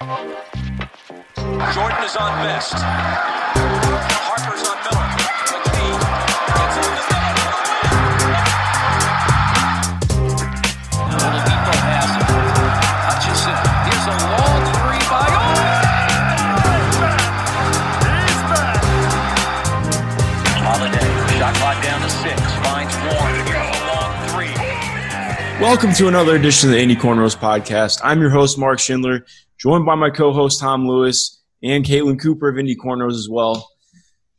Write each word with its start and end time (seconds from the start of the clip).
Jordan 0.00 0.16
is 2.00 2.16
on 2.16 2.32
best. 2.40 2.72
Harper's 4.24 4.64
on 4.64 4.80
Miller. 4.80 5.04
Gets. 6.56 6.80
Hutchison. 13.04 13.52
Here's 13.84 14.06
a 14.08 14.16
long 14.24 14.64
three 14.72 15.04
by 15.04 15.28
Holiday. 20.64 21.08
Shot 21.38 21.52
clock 21.56 21.76
down 21.84 22.00
to 22.00 22.08
six. 22.08 22.40
Finds 22.64 22.96
Warren. 23.04 23.36
Welcome 25.60 25.92
to 25.92 26.08
another 26.08 26.36
edition 26.36 26.70
of 26.70 26.74
the 26.74 26.80
Indy 26.80 26.96
Cornrows 26.96 27.36
podcast. 27.36 28.00
I'm 28.02 28.18
your 28.22 28.30
host, 28.30 28.58
Mark 28.58 28.78
Schindler, 28.78 29.26
joined 29.60 29.84
by 29.84 29.94
my 29.94 30.10
co 30.10 30.32
host, 30.32 30.60
Tom 30.60 30.86
Lewis, 30.86 31.42
and 31.62 31.84
Caitlin 31.84 32.20
Cooper 32.20 32.48
of 32.48 32.58
Indy 32.58 32.74
Cornrows 32.76 33.14
as 33.14 33.28
well. 33.30 33.68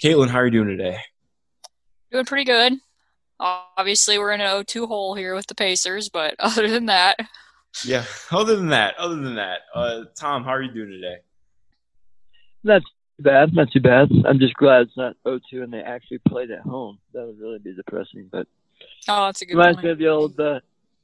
Caitlin, 0.03 0.29
how 0.29 0.39
are 0.39 0.45
you 0.45 0.51
doing 0.51 0.67
today? 0.67 0.97
Doing 2.11 2.25
pretty 2.25 2.45
good. 2.45 2.73
Obviously, 3.39 4.17
we're 4.17 4.31
in 4.31 4.41
an 4.41 4.47
0-2 4.47 4.87
hole 4.87 5.15
here 5.15 5.33
with 5.35 5.47
the 5.47 5.55
Pacers, 5.55 6.09
but 6.09 6.35
other 6.39 6.67
than 6.67 6.87
that, 6.87 7.17
Yeah, 7.85 8.03
other 8.31 8.55
than 8.55 8.69
that, 8.69 8.95
other 8.97 9.15
than 9.15 9.35
that, 9.35 9.59
uh, 9.73 10.03
Tom, 10.19 10.43
how 10.43 10.51
are 10.51 10.61
you 10.61 10.73
doing 10.73 10.89
today? 10.89 11.17
Not 12.63 12.81
too 12.81 13.23
bad, 13.23 13.53
not 13.53 13.71
too 13.71 13.79
bad. 13.79 14.09
I'm 14.25 14.39
just 14.39 14.55
glad 14.55 14.81
it's 14.81 14.97
not 14.97 15.15
0-2 15.25 15.63
and 15.63 15.73
they 15.73 15.79
actually 15.81 16.19
played 16.27 16.51
at 16.51 16.61
home. 16.61 16.99
That 17.13 17.25
would 17.25 17.39
really 17.39 17.59
be 17.59 17.73
depressing. 17.73 18.29
But 18.31 18.47
oh, 19.07 19.25
that's 19.25 19.41
a 19.41 19.45
good 19.45 19.55
reminds 19.55 19.77
me 19.77 19.83
point. 19.83 19.91
of 19.91 19.97
the 19.97 20.07
old 20.07 20.39
uh, 20.39 20.59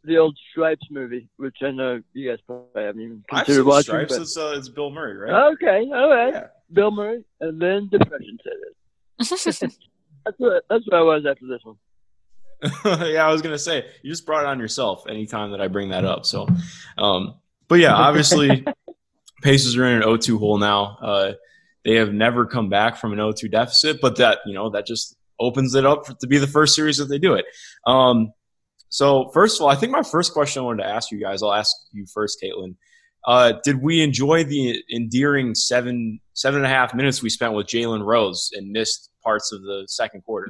the 0.07 0.17
old 0.17 0.37
Stripes 0.51 0.85
movie, 0.89 1.29
which 1.37 1.57
I 1.61 1.71
know 1.71 2.01
you 2.13 2.29
guys 2.29 2.39
probably 2.47 2.83
haven't 2.83 3.01
even 3.01 3.23
I've 3.31 3.45
considered 3.45 3.61
seen 3.61 3.67
watching. 3.67 3.83
Stripes. 3.83 4.13
but- 4.15 4.21
It's, 4.23 4.37
uh, 4.37 4.53
it's 4.57 4.69
Bill 4.69 4.89
Murray, 4.89 5.17
right? 5.17 5.51
Okay, 5.53 5.89
all 5.93 6.09
right. 6.09 6.33
Yeah. 6.33 6.47
Bill 6.73 6.91
Murray, 6.91 7.23
and 7.41 7.61
then 7.61 7.87
depression 7.91 8.37
set 8.43 8.53
in. 8.53 8.73
That's 10.25 10.37
what 10.39 10.63
that's 10.69 10.83
what 10.85 10.97
I 10.97 11.01
was 11.01 11.25
after 11.25 11.45
this 11.47 11.61
one. 11.63 11.77
yeah, 13.09 13.25
I 13.25 13.31
was 13.31 13.41
gonna 13.41 13.57
say 13.57 13.85
you 14.03 14.11
just 14.11 14.25
brought 14.25 14.41
it 14.43 14.47
on 14.47 14.59
yourself 14.59 15.05
anytime 15.07 15.51
that 15.51 15.61
I 15.61 15.69
bring 15.69 15.89
that 15.89 16.03
up. 16.03 16.25
So, 16.25 16.47
um, 16.97 17.35
but 17.69 17.75
yeah, 17.79 17.93
obviously, 17.93 18.65
Pacers 19.41 19.77
are 19.77 19.85
in 19.85 20.01
an 20.01 20.03
0-2 20.03 20.37
hole 20.37 20.57
now. 20.57 20.97
Uh, 21.01 21.33
they 21.85 21.95
have 21.95 22.11
never 22.11 22.45
come 22.45 22.67
back 22.69 22.97
from 22.97 23.13
an 23.13 23.19
0-2 23.19 23.49
deficit, 23.49 24.01
but 24.01 24.17
that 24.17 24.39
you 24.45 24.53
know 24.53 24.69
that 24.71 24.85
just 24.85 25.15
opens 25.39 25.75
it 25.75 25.85
up 25.85 26.05
for, 26.05 26.13
to 26.15 26.27
be 26.27 26.37
the 26.39 26.47
first 26.47 26.75
series 26.75 26.97
that 26.97 27.05
they 27.05 27.19
do 27.19 27.35
it. 27.35 27.45
Um, 27.85 28.33
so 28.89 29.29
first 29.33 29.57
of 29.57 29.63
all, 29.63 29.69
I 29.69 29.75
think 29.75 29.91
my 29.91 30.03
first 30.03 30.33
question 30.33 30.61
I 30.61 30.65
wanted 30.65 30.83
to 30.83 30.89
ask 30.89 31.11
you 31.11 31.19
guys, 31.19 31.43
I'll 31.43 31.53
ask 31.53 31.75
you 31.91 32.05
first, 32.13 32.39
Caitlin. 32.43 32.75
Uh, 33.25 33.53
did 33.63 33.81
we 33.81 34.01
enjoy 34.01 34.45
the 34.45 34.81
endearing 34.93 35.53
seven 35.53 36.19
seven 36.33 36.59
and 36.59 36.65
a 36.65 36.69
half 36.69 36.93
minutes 36.93 37.21
we 37.21 37.29
spent 37.29 37.53
with 37.53 37.67
Jalen 37.67 38.05
Rose 38.05 38.51
and 38.53 38.71
missed 38.71 39.09
parts 39.21 39.51
of 39.51 39.61
the 39.63 39.83
second 39.87 40.23
quarter? 40.23 40.47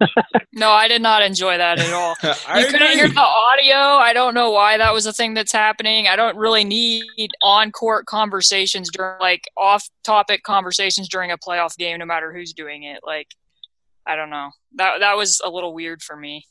no, 0.52 0.72
I 0.72 0.88
did 0.88 1.02
not 1.02 1.22
enjoy 1.22 1.56
that 1.56 1.78
at 1.78 1.92
all. 1.92 2.16
I 2.48 2.60
You 2.60 2.66
couldn't 2.66 2.92
hear 2.92 3.08
the 3.08 3.20
audio. 3.20 3.76
I 3.76 4.12
don't 4.12 4.34
know 4.34 4.50
why 4.50 4.76
that 4.76 4.92
was 4.92 5.06
a 5.06 5.12
thing 5.12 5.34
that's 5.34 5.52
happening. 5.52 6.08
I 6.08 6.16
don't 6.16 6.36
really 6.36 6.64
need 6.64 7.30
on-court 7.42 8.06
conversations 8.06 8.90
during 8.90 9.20
like 9.20 9.44
off-topic 9.56 10.42
conversations 10.42 11.08
during 11.08 11.30
a 11.30 11.38
playoff 11.38 11.76
game, 11.76 11.98
no 11.98 12.06
matter 12.06 12.32
who's 12.32 12.52
doing 12.52 12.82
it. 12.82 13.00
Like, 13.06 13.28
I 14.04 14.16
don't 14.16 14.30
know. 14.30 14.50
That 14.74 14.98
that 14.98 15.16
was 15.16 15.40
a 15.44 15.48
little 15.48 15.72
weird 15.72 16.02
for 16.02 16.16
me. 16.16 16.46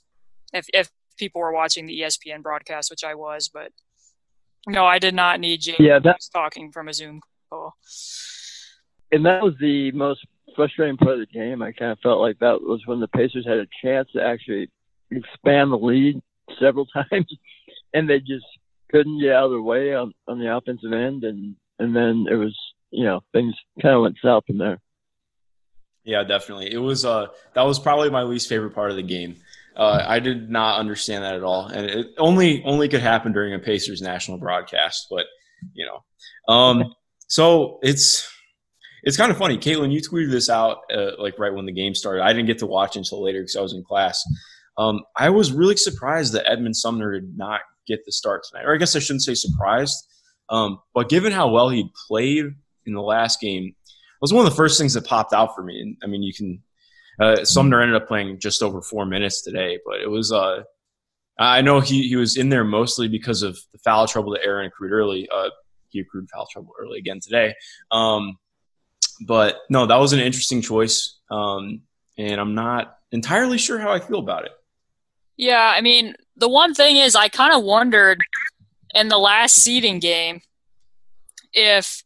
If 0.53 0.67
if 0.73 0.89
people 1.17 1.41
were 1.41 1.51
watching 1.53 1.85
the 1.85 2.01
ESPN 2.01 2.41
broadcast, 2.41 2.89
which 2.89 3.03
I 3.03 3.15
was, 3.15 3.49
but 3.53 3.71
no, 4.67 4.85
I 4.85 4.99
did 4.99 5.13
not 5.13 5.39
need 5.39 5.61
James 5.61 5.79
Yeah, 5.79 5.99
that 5.99 6.17
talking 6.33 6.71
from 6.71 6.87
a 6.87 6.93
Zoom 6.93 7.21
call. 7.49 7.73
and 9.11 9.25
that 9.25 9.43
was 9.43 9.53
the 9.59 9.91
most 9.91 10.25
frustrating 10.55 10.97
part 10.97 11.13
of 11.13 11.19
the 11.19 11.25
game. 11.27 11.61
I 11.61 11.71
kind 11.71 11.91
of 11.91 11.99
felt 11.99 12.19
like 12.21 12.39
that 12.39 12.61
was 12.61 12.81
when 12.85 12.99
the 12.99 13.07
Pacers 13.09 13.45
had 13.47 13.57
a 13.57 13.67
chance 13.83 14.09
to 14.13 14.23
actually 14.23 14.69
expand 15.11 15.71
the 15.71 15.77
lead 15.77 16.21
several 16.59 16.85
times, 17.11 17.31
and 17.93 18.09
they 18.09 18.19
just 18.19 18.45
couldn't 18.91 19.21
get 19.21 19.33
out 19.33 19.45
of 19.45 19.51
their 19.51 19.61
way 19.61 19.93
on, 19.93 20.13
on 20.27 20.39
the 20.39 20.55
offensive 20.55 20.93
end, 20.93 21.23
and 21.23 21.55
and 21.79 21.95
then 21.95 22.25
it 22.29 22.35
was 22.35 22.57
you 22.91 23.03
know 23.03 23.21
things 23.33 23.53
kind 23.81 23.95
of 23.95 24.01
went 24.01 24.17
south 24.23 24.43
from 24.47 24.57
there. 24.57 24.79
Yeah, 26.03 26.23
definitely. 26.23 26.71
It 26.71 26.77
was 26.77 27.03
uh 27.05 27.27
that 27.53 27.63
was 27.63 27.79
probably 27.79 28.09
my 28.09 28.23
least 28.23 28.47
favorite 28.49 28.71
part 28.75 28.91
of 28.91 28.95
the 28.95 29.03
game. 29.03 29.37
Uh, 29.75 30.03
I 30.07 30.19
did 30.19 30.49
not 30.49 30.79
understand 30.79 31.23
that 31.23 31.35
at 31.35 31.43
all, 31.43 31.67
and 31.67 31.85
it 31.85 32.07
only 32.17 32.63
only 32.63 32.87
could 32.87 33.01
happen 33.01 33.33
during 33.33 33.53
a 33.53 33.59
Pacers 33.59 34.01
national 34.01 34.37
broadcast. 34.37 35.07
But 35.09 35.25
you 35.73 35.85
know, 35.85 36.53
um, 36.53 36.93
so 37.27 37.79
it's 37.81 38.31
it's 39.03 39.17
kind 39.17 39.31
of 39.31 39.37
funny. 39.37 39.57
Caitlin, 39.57 39.91
you 39.91 40.01
tweeted 40.01 40.31
this 40.31 40.49
out 40.49 40.79
uh, 40.93 41.11
like 41.19 41.37
right 41.37 41.53
when 41.53 41.65
the 41.65 41.71
game 41.71 41.93
started. 41.93 42.23
I 42.23 42.33
didn't 42.33 42.47
get 42.47 42.59
to 42.59 42.65
watch 42.65 42.95
until 42.95 43.23
later 43.23 43.41
because 43.41 43.55
I 43.55 43.61
was 43.61 43.73
in 43.73 43.83
class. 43.83 44.23
Um, 44.77 45.01
I 45.15 45.29
was 45.29 45.51
really 45.51 45.77
surprised 45.77 46.33
that 46.33 46.49
Edmund 46.49 46.75
Sumner 46.75 47.13
did 47.13 47.37
not 47.37 47.61
get 47.87 48.05
the 48.05 48.11
start 48.11 48.43
tonight, 48.49 48.65
or 48.65 48.73
I 48.73 48.77
guess 48.77 48.95
I 48.95 48.99
shouldn't 48.99 49.23
say 49.23 49.35
surprised. 49.35 49.95
Um, 50.49 50.79
but 50.93 51.09
given 51.09 51.31
how 51.31 51.49
well 51.49 51.69
he 51.69 51.89
played 52.07 52.45
in 52.85 52.93
the 52.93 53.01
last 53.01 53.39
game, 53.39 53.65
it 53.65 54.21
was 54.21 54.33
one 54.33 54.45
of 54.45 54.51
the 54.51 54.55
first 54.55 54.79
things 54.79 54.93
that 54.93 55.05
popped 55.05 55.33
out 55.33 55.55
for 55.55 55.63
me. 55.63 55.81
And 55.81 55.97
I 56.03 56.07
mean, 56.07 56.23
you 56.23 56.33
can 56.33 56.61
uh, 57.19 57.43
Sumner 57.43 57.81
ended 57.81 58.01
up 58.01 58.07
playing 58.07 58.39
just 58.39 58.61
over 58.61 58.81
four 58.81 59.05
minutes 59.05 59.41
today, 59.41 59.79
but 59.85 60.01
it 60.01 60.09
was. 60.09 60.31
Uh, 60.31 60.63
I 61.37 61.61
know 61.61 61.81
he 61.81 62.07
he 62.07 62.15
was 62.15 62.37
in 62.37 62.49
there 62.49 62.63
mostly 62.63 63.07
because 63.07 63.41
of 63.41 63.57
the 63.71 63.79
foul 63.79 64.07
trouble 64.07 64.31
that 64.31 64.45
Aaron 64.45 64.67
accrued 64.67 64.91
early. 64.91 65.27
Uh, 65.29 65.49
he 65.89 65.99
accrued 65.99 66.29
foul 66.29 66.47
trouble 66.51 66.73
early 66.79 66.99
again 66.99 67.19
today. 67.21 67.53
Um, 67.91 68.37
but 69.25 69.57
no, 69.69 69.85
that 69.85 69.97
was 69.97 70.13
an 70.13 70.19
interesting 70.19 70.61
choice, 70.61 71.19
um, 71.29 71.81
and 72.17 72.39
I'm 72.39 72.55
not 72.55 72.97
entirely 73.11 73.57
sure 73.57 73.79
how 73.79 73.91
I 73.91 73.99
feel 73.99 74.19
about 74.19 74.45
it. 74.45 74.51
Yeah, 75.37 75.73
I 75.75 75.81
mean, 75.81 76.15
the 76.37 76.49
one 76.49 76.73
thing 76.73 76.97
is, 76.97 77.15
I 77.15 77.27
kind 77.29 77.53
of 77.53 77.63
wondered 77.63 78.21
in 78.93 79.09
the 79.09 79.17
last 79.17 79.55
seeding 79.55 79.99
game 79.99 80.41
if, 81.53 82.03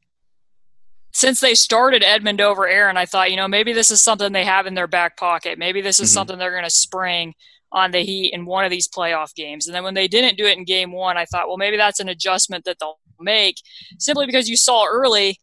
since 1.20 1.42
they 1.42 1.54
started 1.54 2.02
Edmund 2.04 2.40
over 2.40 2.66
Aaron, 2.68 2.96
I 2.96 3.06
thought, 3.06 3.30
you 3.30 3.36
know, 3.36 3.48
maybe 3.48 3.74
this 3.74 3.92
is 3.92 4.02
something 4.02 4.32
they 4.32 4.46
have 4.46 4.66
in 4.68 4.74
their 4.74 4.88
back 4.88 5.18
pocket. 5.18 5.60
Maybe 5.60 5.82
this 5.82 6.00
is 6.00 6.10
Mhm. 6.10 6.14
something 6.14 6.38
they're 6.38 6.52
going 6.52 6.64
to 6.64 6.70
spring 6.70 7.34
on 7.74 7.92
the 7.92 8.00
Heat 8.00 8.34
in 8.34 8.46
one 8.46 8.64
of 8.64 8.72
these 8.72 8.88
playoff 8.88 9.36
games. 9.36 9.68
And 9.68 9.76
then 9.76 9.84
when 9.84 9.96
they 9.96 10.08
didn't 10.08 10.38
do 10.38 10.46
it 10.46 10.58
in 10.58 10.64
game 10.64 10.92
one, 10.94 11.18
I 11.18 11.26
thought, 11.26 11.48
well, 11.50 11.58
maybe 11.58 11.76
that's 11.76 12.00
an 12.00 12.08
adjustment 12.08 12.64
that 12.66 12.78
they'll 12.80 13.00
make 13.20 13.58
simply 13.98 14.26
because 14.28 14.48
you 14.48 14.56
saw 14.56 14.86
early, 14.86 15.40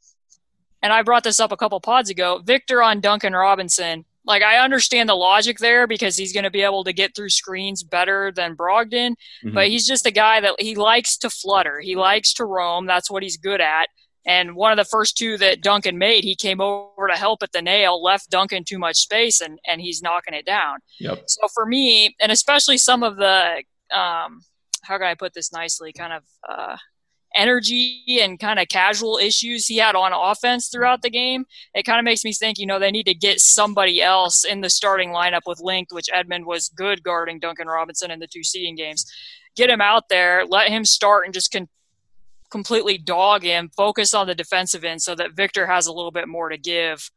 and 0.82 0.92
I 0.94 1.03
brought 1.03 1.25
this 1.25 1.41
up 1.41 1.53
a 1.53 1.56
couple 1.59 1.78
pods 1.81 2.09
ago, 2.09 2.41
Victor 2.42 2.82
on 2.82 3.00
Duncan 3.00 3.34
Robinson 3.34 4.04
like 4.28 4.42
I 4.42 4.59
understand 4.59 5.09
the 5.09 5.15
logic 5.15 5.59
there 5.59 5.86
because 5.86 6.16
he's 6.16 6.32
going 6.32 6.42
to 6.42 6.50
be 6.50 6.62
able 6.62 6.82
to 6.82 6.92
get 6.92 7.15
through 7.15 7.28
screens 7.31 7.84
better 7.84 8.32
than 8.34 8.56
Brogdon, 8.56 9.15
Mhm. 9.44 9.54
but 9.54 9.69
he's 9.69 9.86
just 9.86 10.04
a 10.04 10.10
guy 10.10 10.41
that 10.41 10.54
he 10.59 10.75
likes 10.75 11.16
to 11.19 11.31
flutter. 11.31 11.78
He 11.81 11.94
likes 11.94 12.32
to 12.34 12.44
roam. 12.44 12.86
That's 12.86 13.09
what 13.09 13.22
he's 13.22 13.36
good 13.36 13.60
at. 13.60 13.88
And 14.26 14.56
one 14.56 14.72
of 14.72 14.76
the 14.76 14.84
first 14.84 15.16
two 15.16 15.38
that 15.38 15.62
Duncan 15.62 15.98
made, 15.98 16.25
he 16.25 16.34
came 16.34 16.60
over 16.60 17.06
to 17.09 17.14
help 17.14 17.42
at 17.42 17.53
the 17.53 17.62
nail, 17.62 18.03
left 18.03 18.31
Duncan 18.31 18.64
too 18.64 18.78
much 18.78 18.97
space, 18.97 19.41
and 19.41 19.59
and 19.66 19.81
he's 19.81 20.03
knocking 20.03 20.34
it 20.34 20.44
down. 20.44 20.78
Yep. 20.98 21.25
So 21.26 21.48
for 21.54 21.64
me, 21.64 22.16
and 22.20 22.32
especially 22.32 22.78
some 22.78 23.03
of 23.03 23.16
the 23.16 23.62
um, 23.92 24.41
how 24.82 24.98
can 24.98 25.06
I 25.06 25.15
put 25.15 25.34
this 25.34 25.53
nicely, 25.53 25.92
kind 25.92 26.12
of 26.12 26.22
uh, 26.48 26.76
energy 27.34 28.20
and 28.20 28.38
kind 28.38 28.59
of 28.59 28.69
casual 28.69 29.19
issues 29.19 29.66
he 29.66 29.76
had 29.76 29.94
on 29.94 30.12
offense 30.12 30.69
throughout 30.69 31.03
the 31.03 31.10
game, 31.10 31.44
it 31.75 31.84
kind 31.84 31.98
of 31.98 32.04
makes 32.04 32.25
me 32.25 32.32
think, 32.32 32.59
you 32.59 32.66
know, 32.66 32.78
they 32.78 32.91
need 32.91 33.06
to 33.06 33.15
get 33.15 33.41
somebody 33.41 34.03
else 34.03 34.44
in 34.44 34.60
the 34.60 34.70
starting 34.70 35.10
lineup 35.10 35.42
with 35.47 35.60
length, 35.60 35.92
which 35.92 36.06
Edmund 36.12 36.47
was 36.47 36.70
good 36.70 37.03
guarding 37.03 37.38
Duncan 37.38 37.66
Robinson 37.69 38.10
in 38.10 38.19
the 38.19 38.26
two 38.26 38.42
seeding 38.42 38.76
games. 38.76 39.04
Get 39.56 39.70
him 39.70 39.81
out 39.81 40.09
there, 40.09 40.44
let 40.47 40.69
him 40.69 40.84
start, 40.84 41.25
and 41.25 41.34
just 41.34 41.53
con- 41.53 41.69
completely 42.56 42.97
dog 42.97 43.43
him. 43.43 43.71
Focus 43.77 44.15
on 44.15 44.27
the 44.27 44.34
defensive 44.34 44.83
end 44.83 45.03
so 45.03 45.15
that 45.15 45.36
Victor 45.36 45.66
has 45.66 45.86
a 45.86 45.92
little 45.92 46.10
bit 46.10 46.27
more 46.27 46.48
to 46.48 46.57
give 46.57 47.10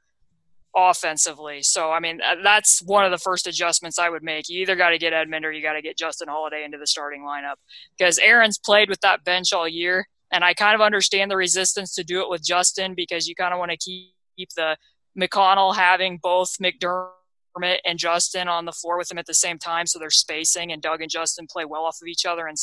offensively. 0.76 1.64
So, 1.64 1.94
I 1.94 2.02
mean, 2.02 2.20
uh, 2.22 2.36
that's 2.44 2.82
one 2.82 3.06
of 3.06 3.12
the 3.12 3.18
first 3.18 3.48
adjustments 3.48 3.98
I 3.98 4.10
would 4.10 4.22
make. 4.22 4.50
You 4.50 4.62
either 4.62 4.76
got 4.76 4.90
to 4.90 4.98
get 4.98 5.14
Edmund 5.14 5.46
or 5.46 5.54
you 5.54 5.62
got 5.62 5.74
to 5.74 5.82
get 5.82 5.98
Justin 5.98 6.28
Holiday 6.28 6.66
into 6.66 6.78
the 6.78 6.86
starting 6.86 7.22
lineup 7.22 7.56
because 7.98 8.20
Aaron's 8.20 8.58
played 8.58 8.90
with 8.90 9.00
that 9.00 9.24
bench 9.24 9.54
all 9.54 9.68
year. 9.68 10.10
And 10.30 10.44
I 10.44 10.54
kind 10.54 10.76
of 10.76 10.82
understand 10.82 11.32
the 11.32 11.38
resistance 11.38 11.96
to 11.96 12.04
do 12.04 12.22
it 12.22 12.30
with 12.30 12.44
Justin 12.44 12.94
because 12.94 13.26
you 13.26 13.34
kind 13.34 13.54
of 13.54 13.60
want 13.60 13.72
to 13.72 13.78
keep 13.78 14.50
the 14.58 14.76
McConnell 15.18 15.74
having 15.74 16.20
both 16.22 16.58
McDermott 16.62 17.78
and 17.86 17.98
Justin 17.98 18.50
on 18.50 18.66
the 18.66 18.74
floor 18.74 18.98
with 18.98 19.10
him 19.10 19.18
at 19.18 19.26
the 19.26 19.34
same 19.34 19.58
time, 19.58 19.88
so 19.88 20.00
they're 20.00 20.10
spacing. 20.10 20.72
And 20.72 20.82
Doug 20.82 21.02
and 21.02 21.10
Justin 21.10 21.48
play 21.50 21.64
well 21.64 21.86
off 21.86 21.98
of 22.02 22.08
each 22.08 22.26
other 22.26 22.46
in 22.48 22.56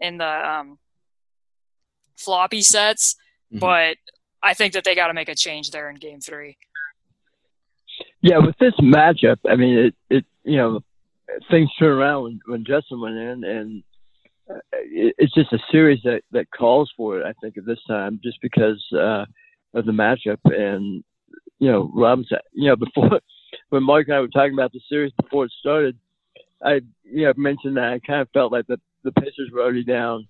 in 0.00 0.18
the 0.18 0.48
um, 0.48 0.78
floppy 2.18 2.60
sets. 2.62 3.16
Mhm. 3.52 3.60
But 3.60 3.96
I 4.42 4.54
think 4.54 4.72
that 4.74 4.84
they 4.84 4.94
got 4.94 5.08
to 5.08 5.14
make 5.14 5.28
a 5.28 5.34
change 5.34 5.70
there 5.70 5.88
in 5.90 5.96
Game 5.96 6.20
Three. 6.20 6.56
Yeah, 8.20 8.38
with 8.38 8.56
this 8.58 8.74
matchup, 8.74 9.38
I 9.48 9.56
mean, 9.56 9.78
it, 9.78 9.94
it 10.10 10.24
you 10.44 10.56
know, 10.56 10.80
things 11.50 11.70
turn 11.78 11.96
around 11.96 12.22
when, 12.24 12.40
when 12.46 12.64
Justin 12.64 13.00
went 13.00 13.16
in, 13.16 13.44
and 13.44 13.82
it, 14.72 15.14
it's 15.18 15.34
just 15.34 15.52
a 15.52 15.58
series 15.70 16.00
that 16.04 16.22
that 16.32 16.50
calls 16.50 16.92
for 16.96 17.18
it. 17.18 17.26
I 17.26 17.32
think 17.40 17.56
at 17.56 17.66
this 17.66 17.82
time, 17.86 18.20
just 18.22 18.38
because 18.42 18.82
uh, 18.92 19.24
of 19.74 19.86
the 19.86 19.92
matchup 19.92 20.38
and 20.44 21.02
you 21.58 21.70
know 21.70 21.90
Robinson. 21.94 22.38
You 22.52 22.70
know 22.70 22.76
before 22.94 23.20
when 23.70 23.82
Mark 23.82 24.08
and 24.08 24.16
I 24.16 24.20
were 24.20 24.28
talking 24.28 24.54
about 24.54 24.72
the 24.72 24.80
series 24.88 25.12
before 25.20 25.44
it 25.44 25.52
started, 25.58 25.96
I 26.64 26.80
you 27.04 27.24
know 27.26 27.32
mentioned 27.36 27.76
that 27.76 27.92
I 27.92 28.00
kind 28.00 28.20
of 28.20 28.28
felt 28.32 28.52
like 28.52 28.66
the 28.66 28.80
the 29.04 29.12
Pacers 29.12 29.50
were 29.52 29.62
already 29.62 29.84
down 29.84 30.26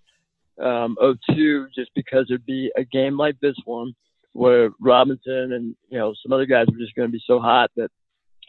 um, 0.61 0.97
0-2 1.01 1.67
just 1.75 1.91
because 1.95 2.27
there'd 2.29 2.45
be 2.47 2.71
a 2.77 2.85
game 2.85 3.17
like 3.17 3.39
this 3.41 3.57
one 3.65 3.95
where 4.33 4.71
Robinson 4.81 5.53
and 5.53 5.77
you 5.89 5.99
know 5.99 6.15
some 6.23 6.33
other 6.33 6.47
guys 6.47 6.67
were 6.71 6.79
just 6.79 6.95
going 6.95 7.09
to 7.09 7.13
be 7.13 7.23
so 7.27 7.41
hot 7.41 7.71
that 7.77 7.91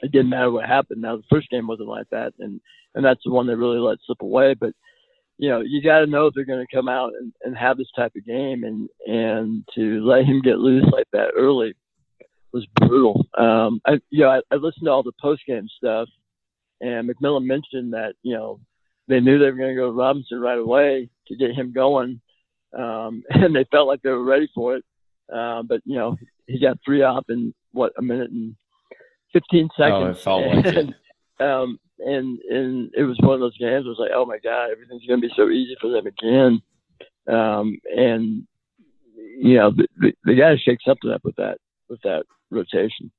it 0.01 0.11
didn't 0.11 0.29
matter 0.29 0.51
what 0.51 0.65
happened. 0.65 1.01
Now 1.01 1.17
the 1.17 1.23
first 1.29 1.49
game 1.49 1.67
wasn't 1.67 1.89
like 1.89 2.09
that, 2.11 2.33
and 2.39 2.61
and 2.95 3.03
that's 3.03 3.21
the 3.25 3.31
one 3.31 3.47
that 3.47 3.57
really 3.57 3.79
let 3.79 3.97
slip 4.05 4.21
away. 4.21 4.53
But 4.53 4.73
you 5.37 5.49
know 5.49 5.61
you 5.61 5.81
got 5.81 5.99
to 5.99 6.07
know 6.07 6.27
if 6.27 6.33
they're 6.33 6.45
going 6.45 6.65
to 6.65 6.75
come 6.75 6.87
out 6.87 7.13
and, 7.19 7.33
and 7.43 7.57
have 7.57 7.77
this 7.77 7.91
type 7.95 8.13
of 8.15 8.25
game, 8.25 8.63
and 8.63 8.89
and 9.07 9.67
to 9.75 10.05
let 10.05 10.25
him 10.25 10.41
get 10.41 10.59
loose 10.59 10.85
like 10.91 11.07
that 11.13 11.31
early 11.35 11.73
was 12.53 12.65
brutal. 12.75 13.25
Um, 13.37 13.81
I 13.85 13.99
you 14.09 14.23
know 14.23 14.29
I, 14.29 14.41
I 14.51 14.55
listened 14.55 14.85
to 14.85 14.91
all 14.91 15.03
the 15.03 15.11
post 15.21 15.41
game 15.47 15.67
stuff, 15.77 16.07
and 16.81 17.09
McMillan 17.09 17.45
mentioned 17.45 17.93
that 17.93 18.13
you 18.23 18.35
know 18.35 18.59
they 19.09 19.19
knew 19.19 19.39
they 19.39 19.45
were 19.45 19.57
going 19.57 19.75
to 19.75 19.81
go 19.81 19.87
to 19.87 19.91
Robinson 19.91 20.39
right 20.39 20.57
away 20.57 21.09
to 21.27 21.35
get 21.35 21.51
him 21.51 21.73
going, 21.73 22.21
um, 22.77 23.23
and 23.29 23.55
they 23.55 23.65
felt 23.71 23.87
like 23.87 24.01
they 24.01 24.09
were 24.09 24.23
ready 24.23 24.49
for 24.55 24.75
it. 24.77 24.85
Uh, 25.33 25.61
but 25.63 25.81
you 25.85 25.95
know 25.95 26.15
he 26.47 26.59
got 26.59 26.79
three 26.83 27.03
up 27.03 27.25
in 27.29 27.53
what 27.71 27.93
a 27.97 28.01
minute 28.01 28.31
and 28.31 28.55
15 29.33 29.69
seconds. 29.77 29.93
Oh, 29.93 30.05
it 30.05 30.17
felt 30.17 30.47
like 30.47 30.65
and, 30.75 30.95
it. 31.39 31.43
Um, 31.43 31.79
and 31.99 32.39
and 32.49 32.91
it 32.95 33.03
was 33.03 33.17
one 33.19 33.33
of 33.33 33.39
those 33.39 33.57
games. 33.57 33.85
It 33.85 33.89
was 33.89 33.99
like, 33.99 34.11
oh 34.13 34.25
my 34.25 34.39
god, 34.39 34.71
everything's 34.71 35.05
going 35.05 35.21
to 35.21 35.27
be 35.27 35.33
so 35.35 35.49
easy 35.49 35.75
for 35.79 35.91
them 35.91 36.07
again. 36.07 36.61
Um, 37.27 37.77
and 37.95 38.47
you 39.15 39.55
know, 39.55 39.71
the, 39.71 39.87
the, 39.97 40.13
the 40.23 40.35
got 40.35 40.49
to 40.49 40.57
shake 40.57 40.79
something 40.85 41.11
up 41.11 41.21
with 41.23 41.35
that 41.35 41.57
with 41.89 42.01
that 42.03 42.23
rotation. 42.49 43.11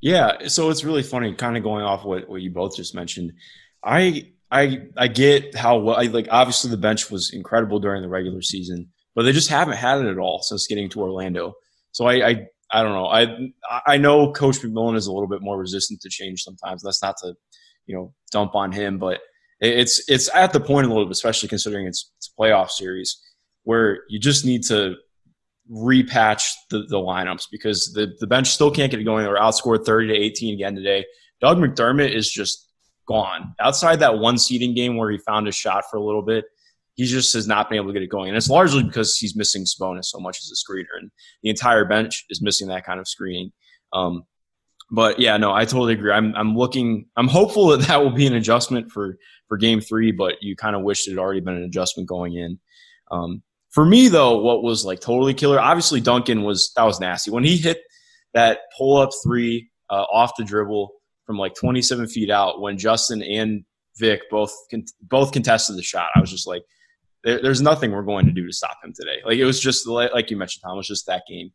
Yeah, 0.00 0.46
so 0.46 0.70
it's 0.70 0.84
really 0.84 1.02
funny, 1.02 1.34
kind 1.34 1.56
of 1.56 1.64
going 1.64 1.84
off 1.84 2.04
what, 2.04 2.28
what 2.28 2.40
you 2.40 2.50
both 2.50 2.76
just 2.76 2.94
mentioned. 2.94 3.32
I 3.82 4.30
I 4.50 4.86
I 4.96 5.08
get 5.08 5.54
how 5.54 5.78
well 5.78 5.96
I, 5.96 6.04
like 6.04 6.28
obviously 6.30 6.70
the 6.70 6.76
bench 6.76 7.10
was 7.10 7.32
incredible 7.32 7.80
during 7.80 8.02
the 8.02 8.08
regular 8.08 8.42
season, 8.42 8.88
but 9.14 9.22
they 9.22 9.32
just 9.32 9.50
haven't 9.50 9.76
had 9.76 10.00
it 10.00 10.06
at 10.06 10.18
all 10.18 10.42
since 10.42 10.66
getting 10.66 10.88
to 10.90 11.00
Orlando. 11.00 11.54
So 11.92 12.06
I 12.06 12.28
I, 12.28 12.46
I 12.70 12.82
don't 12.82 12.92
know. 12.92 13.06
I 13.06 13.52
I 13.86 13.98
know 13.98 14.32
Coach 14.32 14.58
McMillan 14.60 14.96
is 14.96 15.06
a 15.06 15.12
little 15.12 15.28
bit 15.28 15.42
more 15.42 15.58
resistant 15.58 16.00
to 16.02 16.08
change 16.08 16.42
sometimes. 16.42 16.82
That's 16.82 17.02
not 17.02 17.16
to 17.18 17.34
you 17.86 17.96
know 17.96 18.14
dump 18.30 18.54
on 18.54 18.72
him, 18.72 18.98
but 18.98 19.20
it's 19.60 20.08
it's 20.08 20.32
at 20.34 20.52
the 20.52 20.60
point 20.60 20.86
a 20.86 20.88
little 20.88 21.06
bit, 21.06 21.12
especially 21.12 21.48
considering 21.48 21.86
it's, 21.86 22.10
it's 22.16 22.32
a 22.36 22.40
playoff 22.40 22.70
series 22.70 23.20
where 23.64 24.00
you 24.08 24.18
just 24.18 24.44
need 24.44 24.62
to 24.64 24.94
repatch 25.70 26.52
the, 26.70 26.84
the 26.88 26.96
lineups 26.96 27.44
because 27.50 27.92
the, 27.94 28.14
the 28.20 28.26
bench 28.26 28.48
still 28.48 28.70
can't 28.70 28.90
get 28.90 29.00
it 29.00 29.04
going. 29.04 29.24
They're 29.24 29.36
outscored 29.36 29.84
30 29.84 30.08
to 30.08 30.14
18 30.14 30.54
again 30.54 30.74
today. 30.74 31.04
Doug 31.40 31.58
McDermott 31.58 32.14
is 32.14 32.30
just 32.30 32.67
gone. 33.08 33.54
Outside 33.58 34.00
that 34.00 34.18
one 34.18 34.38
seeding 34.38 34.74
game 34.74 34.96
where 34.96 35.10
he 35.10 35.18
found 35.18 35.48
a 35.48 35.52
shot 35.52 35.84
for 35.90 35.96
a 35.96 36.04
little 36.04 36.22
bit, 36.22 36.44
he 36.94 37.06
just 37.06 37.32
has 37.34 37.46
not 37.46 37.68
been 37.68 37.76
able 37.76 37.88
to 37.88 37.92
get 37.92 38.02
it 38.02 38.08
going. 38.10 38.28
And 38.28 38.36
it's 38.36 38.50
largely 38.50 38.82
because 38.82 39.16
he's 39.16 39.34
missing 39.34 39.64
Sabonis 39.64 40.06
so 40.06 40.18
much 40.18 40.38
as 40.38 40.52
a 40.52 40.54
screener. 40.54 40.98
And 41.00 41.10
the 41.42 41.50
entire 41.50 41.84
bench 41.84 42.26
is 42.28 42.42
missing 42.42 42.68
that 42.68 42.84
kind 42.84 43.00
of 43.00 43.08
screening. 43.08 43.52
Um, 43.92 44.24
but 44.90 45.18
yeah, 45.18 45.36
no, 45.36 45.52
I 45.52 45.64
totally 45.64 45.94
agree. 45.94 46.12
I'm, 46.12 46.34
I'm 46.34 46.56
looking, 46.56 47.06
I'm 47.16 47.28
hopeful 47.28 47.68
that 47.68 47.82
that 47.88 48.02
will 48.02 48.10
be 48.10 48.26
an 48.26 48.34
adjustment 48.34 48.90
for, 48.90 49.16
for 49.46 49.56
game 49.56 49.80
three, 49.80 50.12
but 50.12 50.42
you 50.42 50.56
kind 50.56 50.76
of 50.76 50.82
wish 50.82 51.06
it 51.06 51.12
had 51.12 51.18
already 51.18 51.40
been 51.40 51.56
an 51.56 51.64
adjustment 51.64 52.08
going 52.08 52.34
in. 52.34 52.58
Um, 53.10 53.42
for 53.70 53.84
me, 53.84 54.08
though, 54.08 54.38
what 54.38 54.62
was 54.62 54.84
like 54.84 55.00
totally 55.00 55.34
killer, 55.34 55.60
obviously 55.60 56.00
Duncan 56.00 56.42
was 56.42 56.72
that 56.74 56.84
was 56.84 57.00
nasty 57.00 57.30
when 57.30 57.44
he 57.44 57.56
hit 57.56 57.82
that 58.34 58.60
pull 58.76 58.96
up 58.96 59.10
three 59.22 59.70
uh, 59.90 60.04
off 60.10 60.32
the 60.36 60.44
dribble 60.44 60.92
from 61.28 61.36
like 61.36 61.54
27 61.54 62.08
feet 62.08 62.30
out 62.30 62.62
when 62.62 62.78
Justin 62.78 63.22
and 63.22 63.62
Vic 63.98 64.22
both 64.30 64.50
both 65.02 65.30
contested 65.30 65.76
the 65.76 65.82
shot. 65.82 66.08
I 66.16 66.20
was 66.20 66.30
just 66.30 66.46
like, 66.46 66.62
there, 67.22 67.42
there's 67.42 67.60
nothing 67.60 67.92
we're 67.92 68.02
going 68.02 68.24
to 68.24 68.32
do 68.32 68.46
to 68.46 68.52
stop 68.52 68.78
him 68.82 68.94
today. 68.98 69.18
Like 69.26 69.36
it 69.36 69.44
was 69.44 69.60
just 69.60 69.86
like 69.86 70.30
you 70.30 70.38
mentioned, 70.38 70.62
Tom, 70.64 70.72
it 70.72 70.78
was 70.78 70.88
just 70.88 71.06
that 71.06 71.24
game. 71.28 71.52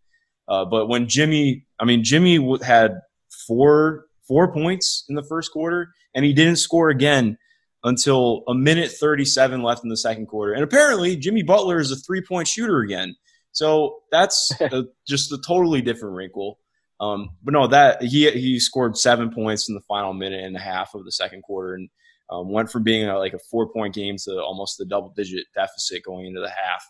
Uh, 0.48 0.64
but 0.64 0.90
when 0.90 1.08
Jimmy, 1.08 1.66
I 1.80 1.86
mean, 1.86 2.04
Jimmy 2.04 2.40
had 2.62 3.00
four 3.48 4.06
four 4.28 4.54
points 4.54 5.06
in 5.10 5.16
the 5.16 5.24
first 5.24 5.52
quarter, 5.52 5.92
and 6.14 6.24
he 6.24 6.34
didn't 6.34 6.58
score 6.58 6.90
again 6.90 7.40
until 7.84 8.44
a 8.48 8.54
minute 8.54 8.92
37 8.92 9.64
left 9.64 9.84
in 9.84 9.90
the 9.90 9.98
second 9.98 10.28
quarter. 10.28 10.54
And 10.54 10.64
apparently, 10.64 11.16
Jimmy 11.16 11.42
Butler 11.42 11.80
is 11.80 11.92
a 11.92 11.96
three 11.96 12.22
point 12.22 12.48
shooter 12.48 12.82
again. 12.82 13.16
So 13.54 14.02
that's 14.12 14.52
a, 14.62 14.84
just 15.08 15.32
a 15.32 15.40
totally 15.40 15.82
different 15.82 16.16
wrinkle. 16.16 16.60
Um, 17.00 17.30
but 17.44 17.54
no, 17.54 17.68
that 17.68 18.02
he 18.02 18.30
he 18.32 18.60
scored 18.60 18.98
seven 18.98 19.32
points 19.32 19.68
in 19.68 19.76
the 19.76 19.82
final 19.82 20.14
minute 20.14 20.44
and 20.44 20.56
a 20.56 20.60
half 20.60 20.94
of 20.94 21.06
the 21.06 21.12
second 21.12 21.42
quarter, 21.44 21.76
and 21.76 21.90
um, 22.30 22.52
went 22.52 22.72
from 22.72 22.84
being 22.84 23.08
a, 23.08 23.18
like 23.18 23.34
a 23.34 23.40
four 23.52 23.72
point 23.72 23.94
game 23.94 24.16
to 24.24 24.42
almost 24.42 24.80
a 24.80 24.86
double 24.86 25.14
digit 25.16 25.46
deficit 25.56 26.04
going 26.04 26.26
into 26.28 26.40
the 26.40 26.50
half. 26.50 26.84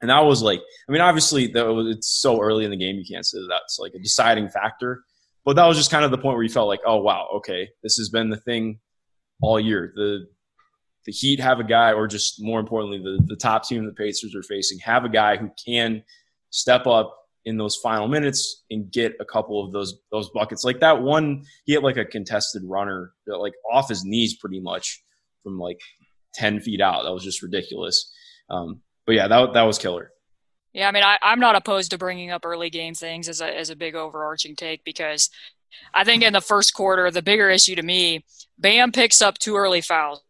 And 0.00 0.08
that 0.10 0.24
was 0.24 0.42
like, 0.42 0.60
I 0.88 0.92
mean, 0.92 1.02
obviously, 1.02 1.48
was, 1.52 1.96
it's 1.96 2.08
so 2.08 2.40
early 2.40 2.64
in 2.64 2.70
the 2.70 2.76
game, 2.76 2.96
you 2.96 3.04
can't 3.10 3.26
say 3.26 3.38
that 3.38 3.48
that's 3.50 3.78
like 3.78 3.92
a 3.94 3.98
deciding 3.98 4.48
factor. 4.48 5.02
But 5.44 5.56
that 5.56 5.66
was 5.66 5.76
just 5.76 5.90
kind 5.90 6.04
of 6.04 6.10
the 6.10 6.18
point 6.18 6.36
where 6.36 6.42
you 6.42 6.50
felt 6.50 6.68
like, 6.68 6.80
oh 6.86 7.00
wow, 7.00 7.28
okay, 7.36 7.68
this 7.82 7.96
has 7.96 8.08
been 8.08 8.30
the 8.30 8.36
thing 8.36 8.78
all 9.42 9.58
year. 9.58 9.92
The 9.94 10.26
the 11.06 11.12
Heat 11.12 11.40
have 11.40 11.60
a 11.60 11.64
guy, 11.64 11.92
or 11.92 12.06
just 12.06 12.42
more 12.42 12.60
importantly, 12.60 12.98
the, 12.98 13.22
the 13.26 13.36
top 13.36 13.66
team 13.66 13.86
the 13.86 13.92
Pacers 13.92 14.34
are 14.34 14.42
facing 14.42 14.78
have 14.80 15.04
a 15.04 15.08
guy 15.08 15.36
who 15.36 15.50
can 15.64 16.02
step 16.50 16.86
up 16.86 17.16
in 17.44 17.56
those 17.56 17.76
final 17.76 18.06
minutes 18.06 18.64
and 18.70 18.90
get 18.90 19.14
a 19.20 19.24
couple 19.24 19.64
of 19.64 19.72
those 19.72 19.98
those 20.10 20.30
buckets. 20.30 20.64
Like 20.64 20.80
that 20.80 21.02
one, 21.02 21.44
he 21.64 21.72
had 21.72 21.82
like 21.82 21.96
a 21.96 22.04
contested 22.04 22.62
runner 22.64 23.12
that 23.26 23.38
like 23.38 23.54
off 23.72 23.88
his 23.88 24.04
knees 24.04 24.36
pretty 24.36 24.60
much 24.60 25.02
from 25.42 25.58
like 25.58 25.80
ten 26.34 26.60
feet 26.60 26.80
out. 26.80 27.04
That 27.04 27.12
was 27.12 27.24
just 27.24 27.42
ridiculous. 27.42 28.12
Um, 28.48 28.80
but 29.06 29.14
yeah, 29.14 29.28
that 29.28 29.54
that 29.54 29.62
was 29.62 29.78
killer. 29.78 30.12
Yeah, 30.72 30.88
I 30.88 30.92
mean, 30.92 31.02
I, 31.02 31.18
I'm 31.22 31.40
not 31.40 31.56
opposed 31.56 31.90
to 31.90 31.98
bringing 31.98 32.30
up 32.30 32.44
early 32.44 32.70
game 32.70 32.94
things 32.94 33.28
as 33.28 33.40
a 33.40 33.58
as 33.58 33.70
a 33.70 33.76
big 33.76 33.94
overarching 33.94 34.54
take 34.54 34.84
because 34.84 35.30
I 35.94 36.04
think 36.04 36.22
in 36.22 36.32
the 36.32 36.40
first 36.40 36.74
quarter, 36.74 37.10
the 37.10 37.22
bigger 37.22 37.50
issue 37.50 37.74
to 37.74 37.82
me, 37.82 38.24
Bam 38.58 38.92
picks 38.92 39.22
up 39.22 39.38
two 39.38 39.56
early 39.56 39.80
fouls. 39.80 40.22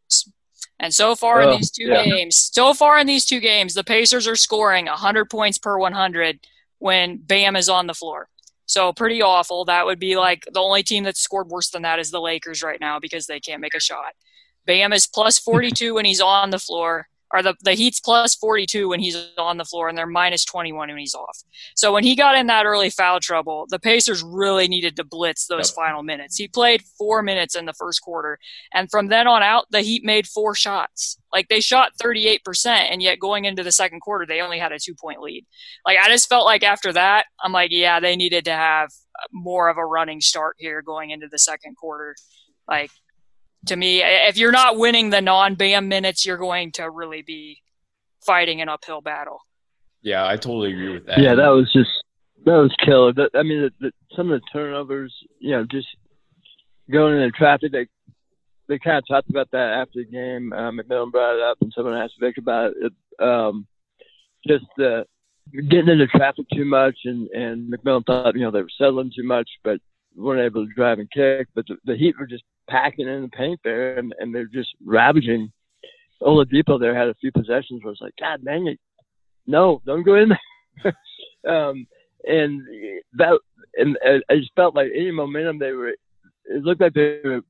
And 0.79 0.95
so 0.95 1.15
far 1.15 1.43
in 1.43 1.51
these 1.51 1.71
two 1.71 1.89
yeah. 1.89 2.05
games, 2.05 2.51
so 2.53 2.73
far 2.73 2.99
in 2.99 3.07
these 3.07 3.27
two 3.27 3.41
games, 3.41 3.75
the 3.75 3.85
Pacers 3.85 4.27
are 4.27 4.37
scoring 4.37 4.87
100 4.87 5.29
points 5.29 5.59
per 5.59 5.79
100 5.79 6.41
when 6.81 7.19
Bam 7.19 7.55
is 7.55 7.69
on 7.69 7.87
the 7.87 7.94
floor. 7.94 8.29
So 8.66 8.93
pretty 8.93 9.23
awful. 9.23 9.64
That 9.64 9.87
would 9.87 10.00
be 10.00 10.16
like 10.16 10.45
the 10.52 10.61
only 10.61 10.83
team 10.83 11.04
that's 11.04 11.21
scored 11.21 11.49
worse 11.49 11.71
than 11.71 11.83
that 11.83 11.99
is 11.99 12.11
the 12.11 12.21
Lakers 12.21 12.62
right 12.62 12.81
now 12.81 12.99
because 12.99 13.26
they 13.26 13.38
can't 13.38 13.61
make 13.61 13.75
a 13.75 13.81
shot. 13.81 14.14
Bam 14.66 14.93
is 14.93 15.07
plus 15.07 15.38
42 15.38 15.95
when 15.95 16.04
he's 16.04 16.21
on 16.21 16.50
the 16.50 16.59
floor 16.59 17.09
or 17.32 17.42
the, 17.42 17.54
the 17.62 17.72
Heat's 17.72 18.00
plus 18.00 18.34
42 18.34 18.88
when 18.88 19.00
he's 19.00 19.16
on 19.38 19.56
the 19.56 19.64
floor, 19.64 19.88
and 19.88 19.96
they're 19.96 20.06
minus 20.06 20.44
21 20.44 20.88
when 20.88 20.99
he's 20.99 21.14
off. 21.14 21.38
So 21.76 21.92
when 21.92 22.04
he 22.04 22.16
got 22.16 22.37
in 22.37 22.46
that 22.49 22.66
early 22.66 22.90
foul 22.90 23.20
trouble, 23.20 23.66
the 23.68 23.78
Pacers 23.78 24.22
really 24.22 24.68
needed 24.68 24.96
to 24.96 25.04
blitz 25.04 25.46
those 25.46 25.70
final 25.70 26.02
minutes. 26.02 26.37
He 26.37 26.49
played 26.49 26.82
four 26.99 27.22
minutes 27.22 27.54
in 27.54 27.66
the 27.66 27.72
first 27.72 28.02
quarter, 28.02 28.38
and 28.75 28.90
from 28.90 29.08
then 29.08 29.26
on 29.26 29.42
out, 29.42 29.66
the 29.70 29.80
Heat 29.80 30.04
made 30.04 30.26
four 30.26 30.54
shots. 30.54 31.18
Like 31.32 31.49
they 31.49 31.60
shot 31.60 31.92
38%, 32.02 32.66
and 32.66 33.00
yet 33.02 33.20
going 33.20 33.44
into 33.44 33.62
the 33.62 33.72
second 33.72 34.00
quarter, 34.00 34.26
they 34.26 34.40
only 34.40 34.58
had 34.58 34.72
a 34.72 34.78
two 34.78 34.94
point 34.94 35.20
lead. 35.20 35.46
Like 35.87 35.99
I 35.99 36.08
just 36.08 36.28
felt 36.28 36.44
like 36.44 36.64
after 36.64 36.92
that, 36.92 37.26
I'm 37.42 37.52
like, 37.52 37.70
yeah, 37.70 38.00
they 38.00 38.16
needed 38.16 38.44
to 38.46 38.52
have 38.52 38.90
more 39.32 39.68
of 39.68 39.76
a 39.76 39.84
running 39.84 40.20
start 40.20 40.56
here 40.58 40.82
going 40.82 41.10
into 41.10 41.28
the 41.30 41.38
second 41.38 41.76
quarter. 41.76 42.16
Like 42.68 42.90
to 43.67 43.76
me, 43.76 44.02
if 44.02 44.37
you're 44.37 44.52
not 44.52 44.79
winning 44.79 45.11
the 45.11 45.21
non-BAM 45.21 45.88
minutes, 45.88 46.25
you're 46.25 46.38
going 46.38 46.73
to 46.73 46.90
really 46.90 47.23
be 47.23 47.62
fighting 48.25 48.61
an 48.61 48.69
uphill 48.69 49.00
battle. 49.00 49.40
Yeah, 50.02 50.26
I 50.26 50.37
totally 50.37 50.73
agree 50.73 50.95
with 50.95 51.07
that. 51.07 51.21
Yeah, 51.21 51.35
that 51.35 51.49
was 51.49 51.71
just 51.73 51.90
that 52.45 52.52
was 52.52 52.75
killer. 52.85 53.12
I 53.35 53.43
mean, 53.43 53.62
the, 53.62 53.73
the, 53.81 53.93
some 54.17 54.31
of 54.31 54.40
the 54.40 54.47
turnovers, 54.52 55.14
you 55.38 55.50
know, 55.50 55.67
just 55.71 55.88
going 56.90 57.17
in 57.17 57.23
into 57.23 57.37
traffic. 57.37 57.73
They 57.73 57.87
they 58.69 58.79
kind 58.79 58.99
of 58.99 59.07
talked 59.07 59.29
about 59.31 59.50
that 59.50 59.75
after 59.83 59.99
the 59.99 60.05
game. 60.05 60.52
Um, 60.52 60.79
McMillan 60.79 61.12
brought 61.12 61.37
it 61.37 61.43
up, 61.43 61.59
and 61.61 61.73
someone 61.75 61.97
asked 61.97 62.14
Vic 62.21 62.37
about 62.38 62.73
it. 62.81 62.93
Um, 63.23 63.67
just 64.47 64.64
uh, 64.83 65.05
getting 65.52 65.88
into 65.88 66.07
traffic 66.07 66.47
too 66.55 66.64
much, 66.64 66.97
and 67.05 67.29
and 67.31 67.73
McMillan 67.73 68.07
thought 68.07 68.35
you 68.35 68.43
know 68.43 68.50
they 68.50 68.62
were 68.62 68.69
settling 68.79 69.12
too 69.14 69.25
much, 69.25 69.49
but 69.62 69.81
weren't 70.17 70.40
able 70.40 70.67
to 70.67 70.73
drive 70.75 70.99
and 70.99 71.11
kick. 71.11 71.49
But 71.55 71.67
the, 71.69 71.76
the 71.85 71.97
Heat 71.97 72.14
were 72.19 72.26
just 72.26 72.45
packing 72.71 73.09
in 73.09 73.23
the 73.23 73.29
paint 73.29 73.61
there, 73.65 73.99
and, 73.99 74.15
and 74.19 74.35
they're 74.35 74.47
just 74.47 74.71
ravaging. 74.85 75.53
Oladipo 76.23 76.79
there 76.79 76.97
had 76.97 77.09
a 77.09 77.15
few 77.15 77.33
possessions 77.33 77.83
where 77.83 77.93
it's 77.93 78.00
like, 78.00 78.15
God 78.21 78.45
dang 78.45 78.67
it, 78.69 78.79
no, 79.47 79.83
don't 79.85 80.05
go 80.05 80.15
in 80.15 80.31
there. 80.31 80.95
um, 81.49 81.87
and 82.25 82.62
that, 83.15 83.39
and 83.75 83.99
I 84.05 84.37
just 84.37 84.55
felt 84.55 84.75
like 84.75 84.89
any 84.95 85.11
momentum 85.11 85.59
they 85.59 85.73
were, 85.73 85.89
it 85.89 86.62
looked 86.62 86.81
like 86.81 86.95
they 86.95 87.21
were 87.25 87.41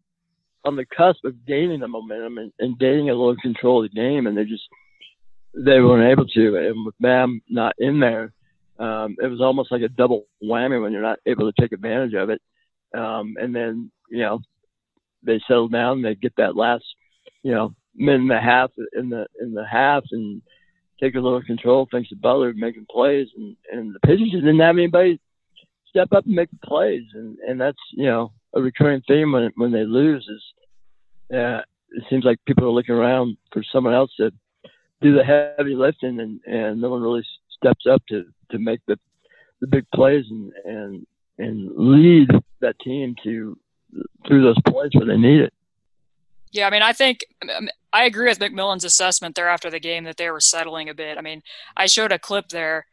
on 0.65 0.77
the 0.77 0.87
cusp 0.97 1.25
of 1.25 1.47
gaining 1.47 1.81
the 1.81 1.89
momentum 1.89 2.39
and, 2.39 2.53
and 2.59 2.79
gaining 2.79 3.11
a 3.11 3.15
little 3.15 3.37
control 3.37 3.85
of 3.85 3.91
the 3.91 3.97
game, 3.97 4.27
and 4.27 4.37
they 4.37 4.45
just 4.45 4.63
they 5.55 5.81
weren't 5.81 6.11
able 6.11 6.27
to. 6.27 6.57
And 6.57 6.87
with 6.87 6.95
Bam 7.01 7.43
not 7.49 7.75
in 7.79 7.99
there, 8.01 8.33
um, 8.79 9.17
it 9.23 9.27
was 9.27 9.41
almost 9.41 9.73
like 9.73 9.83
a 9.83 9.89
double 9.89 10.27
whammy 10.43 10.81
when 10.81 10.93
you're 10.93 11.03
not 11.03 11.19
able 11.27 11.51
to 11.51 11.61
take 11.61 11.73
advantage 11.73 12.15
of 12.15 12.31
it. 12.31 12.41
Um, 12.97 13.37
and 13.41 13.55
then, 13.55 13.91
you 14.11 14.21
know, 14.21 14.41
they 15.23 15.41
settle 15.47 15.69
down, 15.69 16.03
they 16.03 16.15
get 16.15 16.35
that 16.37 16.57
last, 16.57 16.85
you 17.43 17.53
know, 17.53 17.75
minute 17.95 18.21
and 18.23 18.33
a 18.33 18.41
half 18.41 18.71
in 18.97 19.11
the 19.11 19.27
in 19.41 19.53
the 19.53 19.65
half 19.67 20.05
and 20.13 20.43
take 21.01 21.15
a 21.15 21.21
little 21.21 21.43
control 21.43 21.89
thanks 21.91 22.09
to 22.11 22.17
Butler 22.17 22.53
making 22.55 22.87
plays. 22.91 23.29
And, 23.37 23.57
and 23.73 23.95
the 23.95 24.01
Pacers 24.01 24.31
didn't 24.33 24.61
have 24.61 24.77
anybody 24.77 25.19
step 25.89 26.09
up 26.13 26.27
and 26.27 26.35
make 26.35 26.51
the 26.51 26.67
plays. 26.67 27.05
And, 27.15 27.39
and 27.47 27.61
that's, 27.61 27.79
you 27.93 28.05
know, 28.05 28.33
a 28.55 28.61
recurring 28.61 29.03
theme 29.07 29.33
when 29.33 29.51
when 29.57 29.73
they 29.73 29.85
lose 29.85 30.27
is 30.29 31.37
uh, 31.37 31.63
it 31.93 32.05
seems 32.09 32.25
like 32.25 32.39
people 32.47 32.65
are 32.65 32.71
looking 32.71 32.95
around 32.95 33.37
for 33.53 33.63
someone 33.73 33.95
else 33.95 34.11
to 34.17 34.31
do 35.01 35.15
the 35.15 35.25
heavy 35.25 35.75
lifting 35.75 36.21
and, 36.21 36.41
and 36.47 36.81
no 36.81 36.91
one 36.91 37.03
really 37.03 37.25
steps 37.57 37.85
up 37.91 38.03
to, 38.09 38.25
to 38.51 38.59
make 38.59 38.81
the 38.87 38.99
the 39.61 39.67
big 39.67 39.85
plays 39.95 40.25
and, 40.31 40.53
and 40.65 41.07
and 41.39 41.71
lead 41.77 42.29
that 42.61 42.79
team 42.81 43.15
to 43.23 43.57
through 44.27 44.43
those 44.43 44.61
points 44.67 44.97
where 44.97 45.07
they 45.07 45.17
need 45.17 45.41
it. 45.41 45.53
Yeah, 46.53 46.67
I 46.67 46.71
mean, 46.71 46.83
I 46.83 46.93
think 46.93 47.25
um, 47.57 47.69
I 47.93 48.05
agree 48.05 48.29
with 48.29 48.39
McMillan's 48.39 48.85
assessment 48.85 49.35
there 49.35 49.49
after 49.49 49.71
the 49.71 49.81
game 49.81 50.05
that 50.05 50.17
they 50.17 50.31
were 50.31 50.41
settling 50.41 50.89
a 50.89 50.95
bit. 50.95 51.17
I 51.17 51.21
mean, 51.21 51.43
I 51.77 51.87
showed 51.87 52.13
a 52.13 52.19
clip 52.19 52.49
there. 52.49 52.87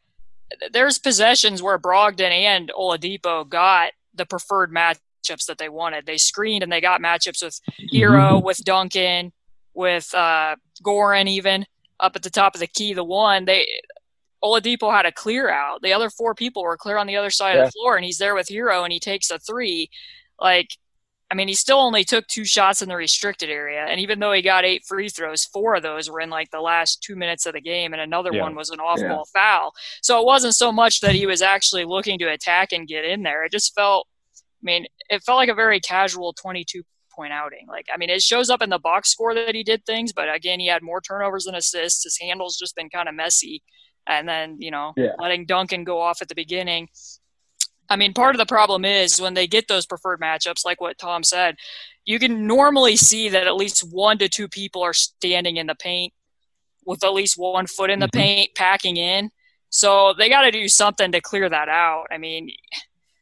There's 0.71 0.97
possessions 0.97 1.61
where 1.61 1.79
Brogdon 1.79 2.31
and 2.31 2.71
Oladipo 2.77 3.47
got 3.47 3.91
the 4.13 4.25
preferred 4.25 4.71
matchups 4.71 5.45
that 5.47 5.57
they 5.57 5.69
wanted. 5.69 6.05
They 6.05 6.17
screened 6.17 6.63
and 6.63 6.71
they 6.71 6.81
got 6.81 7.01
matchups 7.01 7.43
with 7.43 7.59
Herro, 7.91 8.37
mm-hmm. 8.37 8.45
with 8.45 8.63
Duncan, 8.63 9.33
with 9.73 10.13
uh, 10.13 10.55
Goran, 10.83 11.27
even 11.27 11.65
up 11.99 12.15
at 12.15 12.23
the 12.23 12.29
top 12.29 12.53
of 12.53 12.59
the 12.59 12.67
key. 12.67 12.93
The 12.93 13.03
one 13.03 13.45
they 13.45 13.67
Oladipo 14.43 14.91
had 14.91 15.05
a 15.05 15.11
clear 15.11 15.49
out. 15.49 15.81
The 15.81 15.93
other 15.93 16.09
four 16.09 16.35
people 16.35 16.63
were 16.63 16.77
clear 16.77 16.97
on 16.97 17.07
the 17.07 17.17
other 17.17 17.29
side 17.29 17.55
yeah. 17.55 17.63
of 17.63 17.67
the 17.67 17.71
floor, 17.71 17.95
and 17.95 18.05
he's 18.05 18.17
there 18.17 18.35
with 18.35 18.49
Herro, 18.49 18.83
and 18.83 18.93
he 18.93 18.99
takes 18.99 19.31
a 19.31 19.39
three. 19.39 19.89
Like, 20.39 20.77
I 21.29 21.35
mean, 21.35 21.49
he 21.49 21.55
still 21.55 21.79
only 21.79 22.05
took 22.05 22.25
two 22.27 22.45
shots 22.45 22.81
in 22.81 22.87
the 22.87 22.95
restricted 22.95 23.49
area, 23.49 23.85
and 23.85 23.99
even 23.99 24.19
though 24.19 24.31
he 24.31 24.41
got 24.41 24.63
eight 24.63 24.83
free 24.87 25.09
throws, 25.09 25.43
four 25.45 25.75
of 25.75 25.83
those 25.83 26.09
were 26.09 26.21
in 26.21 26.29
like 26.29 26.51
the 26.51 26.61
last 26.61 27.03
two 27.03 27.15
minutes 27.15 27.45
of 27.45 27.53
the 27.53 27.61
game, 27.61 27.93
and 27.93 28.01
another 28.01 28.31
yeah. 28.33 28.43
one 28.43 28.55
was 28.55 28.69
an 28.69 28.79
off-ball 28.79 29.25
yeah. 29.35 29.41
foul. 29.41 29.73
So 30.01 30.19
it 30.21 30.25
wasn't 30.25 30.55
so 30.55 30.71
much 30.71 31.01
that 31.01 31.15
he 31.15 31.25
was 31.25 31.41
actually 31.41 31.85
looking 31.85 32.17
to 32.19 32.31
attack 32.31 32.71
and 32.71 32.87
get 32.87 33.03
in 33.03 33.23
there. 33.23 33.43
It 33.43 33.51
just 33.51 33.75
felt, 33.75 34.07
I 34.35 34.63
mean, 34.63 34.85
it 35.09 35.21
felt 35.23 35.37
like 35.37 35.49
a 35.49 35.55
very 35.55 35.81
casual 35.81 36.33
22 36.33 36.83
point 37.13 37.33
outing. 37.33 37.65
Like, 37.67 37.87
I 37.93 37.97
mean, 37.97 38.09
it 38.09 38.21
shows 38.21 38.49
up 38.49 38.61
in 38.61 38.69
the 38.69 38.79
box 38.79 39.11
score 39.11 39.33
that 39.33 39.55
he 39.55 39.63
did 39.63 39.85
things, 39.85 40.13
but 40.13 40.33
again, 40.33 40.61
he 40.61 40.67
had 40.67 40.81
more 40.81 41.01
turnovers 41.01 41.43
than 41.43 41.55
assists. 41.55 42.03
His 42.03 42.17
handle's 42.21 42.57
just 42.57 42.75
been 42.75 42.89
kind 42.89 43.09
of 43.09 43.15
messy 43.15 43.63
and 44.07 44.27
then 44.27 44.57
you 44.59 44.71
know 44.71 44.93
yeah. 44.97 45.11
letting 45.19 45.45
Duncan 45.45 45.83
go 45.83 45.99
off 45.99 46.21
at 46.21 46.27
the 46.27 46.35
beginning. 46.35 46.87
I 47.89 47.95
mean, 47.95 48.13
part 48.13 48.35
of 48.35 48.39
the 48.39 48.45
problem 48.45 48.83
is 48.85 49.21
when 49.21 49.33
they 49.33 49.47
get 49.47 49.67
those 49.67 49.85
preferred 49.85 50.19
matchups, 50.19 50.65
like 50.65 50.81
what 50.81 50.97
Tom 50.97 51.23
said, 51.23 51.55
you 52.05 52.19
can 52.19 52.45
normally 52.45 52.95
see 52.97 53.29
that 53.29 53.47
at 53.47 53.55
least 53.55 53.81
one 53.91 54.17
to 54.17 54.27
two 54.27 54.47
people 54.47 54.81
are 54.81 54.93
standing 54.93 55.57
in 55.57 55.67
the 55.67 55.75
paint 55.75 56.13
with 56.85 57.03
at 57.03 57.13
least 57.13 57.37
one 57.37 57.67
foot 57.67 57.89
in 57.89 57.99
the 57.99 58.07
mm-hmm. 58.07 58.19
paint, 58.19 58.55
packing 58.55 58.97
in. 58.97 59.29
So 59.69 60.13
they 60.17 60.29
got 60.29 60.43
to 60.43 60.51
do 60.51 60.67
something 60.67 61.11
to 61.11 61.21
clear 61.21 61.49
that 61.49 61.69
out. 61.69 62.05
I 62.11 62.17
mean, 62.17 62.49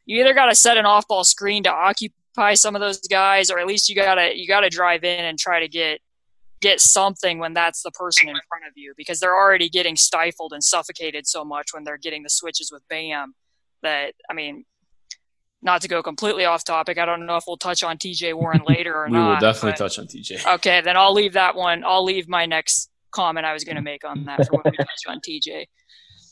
you 0.04 0.20
either 0.20 0.34
got 0.34 0.46
to 0.46 0.54
set 0.54 0.78
an 0.78 0.86
off-ball 0.86 1.24
screen 1.24 1.64
to 1.64 1.72
occupy 1.72 2.54
some 2.54 2.76
of 2.76 2.80
those 2.80 3.00
guys, 3.00 3.50
or 3.50 3.58
at 3.58 3.66
least 3.66 3.88
you 3.88 3.96
gotta 3.96 4.36
you 4.36 4.46
gotta 4.46 4.68
drive 4.68 5.04
in 5.04 5.24
and 5.24 5.38
try 5.38 5.58
to 5.60 5.68
get 5.68 6.00
get 6.60 6.80
something 6.80 7.38
when 7.38 7.52
that's 7.52 7.82
the 7.82 7.90
person 7.90 8.28
in 8.28 8.36
front 8.48 8.64
of 8.66 8.72
you 8.76 8.94
because 8.96 9.20
they're 9.20 9.34
already 9.34 9.68
getting 9.68 9.96
stifled 9.96 10.52
and 10.52 10.62
suffocated 10.64 11.26
so 11.26 11.44
much 11.44 11.68
when 11.72 11.84
they're 11.84 11.98
getting 11.98 12.22
the 12.22 12.30
switches 12.30 12.70
with 12.72 12.82
Bam 12.88 13.34
that 13.86 14.14
I 14.28 14.34
mean 14.34 14.64
not 15.62 15.82
to 15.82 15.88
go 15.88 16.02
completely 16.02 16.44
off 16.44 16.64
topic, 16.64 16.98
I 16.98 17.06
don't 17.06 17.26
know 17.26 17.36
if 17.36 17.44
we'll 17.46 17.56
touch 17.56 17.82
on 17.82 17.96
TJ 17.96 18.34
Warren 18.34 18.62
later 18.66 18.94
or 18.94 19.06
we 19.06 19.12
not. 19.12 19.26
We 19.26 19.32
will 19.34 19.40
definitely 19.40 19.78
touch 19.78 19.98
on 19.98 20.06
TJ. 20.06 20.54
Okay, 20.56 20.80
then 20.82 20.96
I'll 20.96 21.14
leave 21.14 21.32
that 21.32 21.56
one. 21.56 21.82
I'll 21.84 22.04
leave 22.04 22.28
my 22.28 22.46
next 22.46 22.90
comment 23.10 23.46
I 23.46 23.52
was 23.52 23.64
going 23.64 23.76
to 23.76 23.82
make 23.82 24.04
on 24.04 24.24
that 24.26 24.46
for 24.46 24.60
when 24.62 24.72
we 24.72 24.76
touch 24.76 25.02
on 25.08 25.20
TJ. 25.20 25.66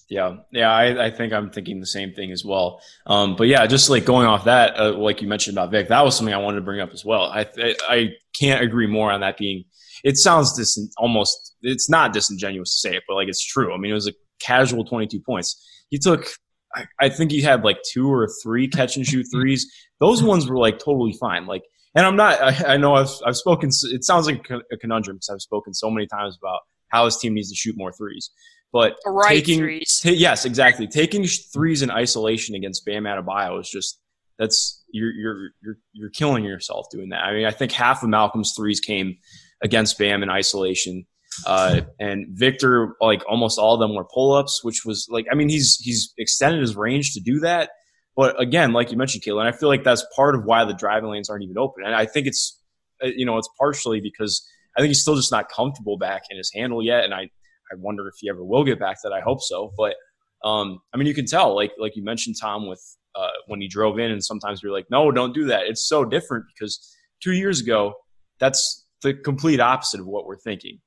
Yeah, 0.07 0.37
yeah, 0.53 0.71
I, 0.71 1.07
I, 1.07 1.11
think 1.11 1.33
I'm 1.33 1.51
thinking 1.51 1.81
the 1.81 1.87
same 1.87 2.13
thing 2.13 2.31
as 2.31 2.45
well. 2.45 2.83
Um, 3.07 3.37
but 3.37 3.49
yeah, 3.49 3.67
just 3.67 3.89
like 3.89 4.05
going 4.05 4.27
off 4.27 4.45
that, 4.45 4.79
uh, 4.79 4.93
like 4.93 5.23
you 5.23 5.29
mentioned 5.29 5.57
about 5.57 5.71
Vic, 5.71 5.89
that 5.89 6.05
was 6.05 6.15
something 6.15 6.35
I 6.35 6.39
wanted 6.39 6.57
to 6.57 6.63
bring 6.63 6.81
up 6.81 6.91
as 6.93 7.07
well. 7.07 7.23
I 7.23 7.47
I, 7.57 7.75
I 7.89 8.09
can't 8.39 8.63
agree 8.63 8.87
more 8.87 9.11
on 9.11 9.23
that 9.23 9.39
being 9.39 9.65
it 10.05 10.19
sounds 10.19 10.53
dis- 10.53 10.79
almost 10.99 11.57
it's 11.63 11.89
not 11.89 12.13
disingenuous 12.13 12.75
to 12.75 12.89
say 12.89 12.97
it, 12.97 13.05
but 13.09 13.15
like 13.15 13.29
it's 13.29 13.45
true. 13.45 13.75
I 13.75 13.79
mean, 13.79 13.91
it 13.91 13.95
was 13.95 14.07
a 14.07 14.13
casual 14.39 14.85
22 14.85 15.21
points. 15.21 15.67
He 15.89 15.99
took, 15.99 16.27
I, 16.75 16.87
I 17.01 17.09
think 17.09 17.31
he 17.31 17.43
had 17.43 17.65
like 17.65 17.79
two 17.91 18.13
or 18.13 18.29
three 18.43 18.69
catch 18.69 18.97
and 18.97 19.07
shoot 19.07 19.27
threes. 19.33 19.73
Those 20.01 20.23
ones 20.23 20.49
were 20.49 20.59
like 20.59 20.79
totally 20.79 21.13
fine. 21.13 21.47
Like, 21.47 21.63
and 21.95 22.05
I'm 22.05 22.17
not. 22.17 22.41
I, 22.41 22.75
I 22.75 22.77
know 22.77 22.95
I've 22.95 23.11
I've 23.25 23.37
spoken. 23.37 23.69
It 23.69 24.05
sounds 24.05 24.27
like 24.27 24.49
a 24.51 24.77
conundrum 24.77 25.17
because 25.17 25.31
I've 25.31 25.41
spoken 25.41 25.75
so 25.75 25.91
many 25.91 26.07
times 26.07 26.37
about 26.41 26.61
how 26.89 27.05
his 27.05 27.17
team 27.17 27.35
needs 27.35 27.51
to 27.51 27.57
shoot 27.57 27.77
more 27.77 27.93
threes. 27.93 28.31
But 28.73 28.97
right 29.07 29.29
taking 29.29 29.61
threes. 29.61 30.01
T- 30.03 30.15
yes, 30.15 30.45
exactly. 30.45 30.89
Taking 30.89 31.25
threes 31.25 31.83
in 31.83 31.91
isolation 31.91 32.57
against 32.57 32.85
Bam 32.85 33.05
Adebayo 33.05 33.61
is 33.61 33.71
just 33.71 34.01
that's 34.39 34.83
you're 34.91 35.13
you're 35.13 35.51
you're 35.63 35.79
you're 35.93 36.11
killing 36.11 36.45
yourself 36.45 36.87
doing 36.91 37.11
that. 37.11 37.23
I 37.23 37.33
mean, 37.33 37.47
I 37.47 37.53
think 37.53 37.71
half 37.71 38.03
of 38.03 38.09
Malcolm's 38.09 38.53
threes 38.57 38.81
came 38.81 39.19
against 39.63 39.99
Bam 39.99 40.23
in 40.23 40.31
isolation. 40.31 41.07
Uh, 41.47 41.83
and 41.99 42.27
Victor, 42.31 42.95
like 43.01 43.23
almost 43.29 43.59
all 43.59 43.75
of 43.75 43.81
them 43.81 43.95
were 43.95 44.05
pull 44.05 44.33
ups, 44.33 44.63
which 44.63 44.85
was 44.85 45.07
like, 45.11 45.27
I 45.31 45.35
mean, 45.35 45.49
he's 45.49 45.79
he's 45.83 46.13
extended 46.19 46.61
his 46.61 46.77
range 46.77 47.13
to 47.15 47.21
do 47.21 47.41
that. 47.41 47.71
But 48.17 48.41
again, 48.41 48.73
like 48.73 48.91
you 48.91 48.97
mentioned, 48.97 49.25
Caitlin, 49.25 49.47
I 49.47 49.53
feel 49.53 49.69
like 49.69 49.83
that's 49.83 50.07
part 50.15 50.35
of 50.35 50.45
why 50.45 50.65
the 50.65 50.75
driving 50.75 51.11
lanes 51.11 51.29
aren't 51.29 51.43
even 51.43 51.59
open. 51.59 51.85
And 51.85 51.95
I 51.95 52.07
think 52.07 52.27
it's, 52.27 52.61
uh, 53.03 53.09
you 53.09 53.27
know, 53.27 53.39
it's 53.39 53.49
partially 53.59 54.01
because 54.01 54.47
I 54.77 54.81
think 54.81 54.89
he's 54.89 55.03
still 55.03 55.17
just 55.17 55.33
not 55.33 55.49
comfortable 55.49 55.99
back 55.99 56.23
in 56.31 56.37
his 56.37 56.51
handle 56.55 56.83
yet. 56.83 57.05
And 57.05 57.13
I, 57.13 57.23
I 57.23 57.77
wonder 57.77 58.07
if 58.07 58.15
he 58.21 58.29
ever 58.29 58.45
will 58.45 58.65
get 58.65 58.79
back 58.79 59.03
to 59.03 59.09
that. 59.09 59.13
I 59.13 59.21
hope 59.21 59.43
so. 59.43 59.73
But 59.77 59.97
um, 60.45 60.79
I 60.93 60.97
mean, 60.97 61.07
you 61.07 61.15
can 61.15 61.27
tell, 61.27 61.57
like 61.57 61.73
like 61.79 61.97
you 61.97 62.05
mentioned, 62.05 62.37
Tom, 62.41 62.69
with 62.69 62.83
uh, 63.17 63.31
when 63.47 63.61
he 63.61 63.69
drove 63.69 63.99
in, 63.99 64.11
and 64.11 64.25
sometimes 64.25 64.63
we 64.63 64.69
are 64.69 64.73
like, 64.73 64.87
no, 64.91 65.11
don't 65.11 65.35
do 65.35 65.47
that. 65.47 65.67
It's 65.67 65.89
so 65.89 66.05
different 66.05 66.45
because 66.55 66.95
two 67.21 67.33
years 67.33 67.61
ago, 67.61 67.95
that's 68.39 68.85
the 69.03 69.15
complete 69.15 69.61
opposite 69.61 70.01
of 70.01 70.07
what 70.07 70.27
we're 70.27 70.39
thinking. 70.39 70.79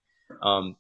Um, 0.42 0.76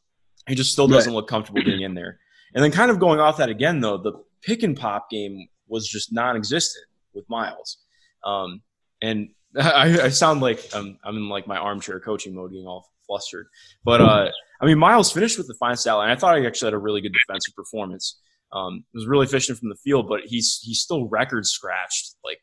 he 0.47 0.55
just 0.55 0.71
still 0.71 0.87
doesn't 0.87 1.13
look 1.13 1.27
comfortable 1.27 1.61
getting 1.61 1.81
in 1.81 1.93
there. 1.93 2.19
And 2.53 2.63
then, 2.63 2.71
kind 2.71 2.89
of 2.89 2.99
going 2.99 3.19
off 3.19 3.37
that 3.37 3.49
again, 3.49 3.81
though, 3.81 3.97
the 3.97 4.13
pick 4.41 4.63
and 4.63 4.77
pop 4.77 5.09
game 5.09 5.47
was 5.67 5.87
just 5.87 6.13
non-existent 6.13 6.85
with 7.13 7.29
Miles. 7.29 7.79
Um, 8.23 8.61
and 9.01 9.29
I, 9.59 9.99
I, 10.03 10.09
sound 10.09 10.41
like 10.41 10.63
I'm, 10.73 10.97
I'm 11.03 11.17
in 11.17 11.29
like 11.29 11.47
my 11.47 11.57
armchair 11.57 11.99
coaching 11.99 12.33
mode, 12.33 12.51
getting 12.51 12.67
all 12.67 12.89
flustered. 13.05 13.47
But 13.83 14.01
uh, 14.01 14.31
I 14.61 14.65
mean, 14.65 14.77
Miles 14.77 15.11
finished 15.11 15.37
with 15.37 15.47
the 15.47 15.55
fine 15.55 15.75
style, 15.75 16.01
and 16.01 16.11
I 16.11 16.15
thought 16.15 16.37
he 16.37 16.45
actually 16.45 16.67
had 16.67 16.73
a 16.73 16.79
really 16.79 17.01
good 17.01 17.13
defensive 17.13 17.55
performance. 17.55 18.19
Um, 18.53 18.85
was 18.93 19.07
really 19.07 19.25
efficient 19.25 19.59
from 19.59 19.67
the 19.69 19.75
field, 19.75 20.07
but 20.07 20.21
he's 20.25 20.59
he's 20.63 20.79
still 20.79 21.09
record 21.09 21.45
scratched 21.45 22.15
like 22.23 22.39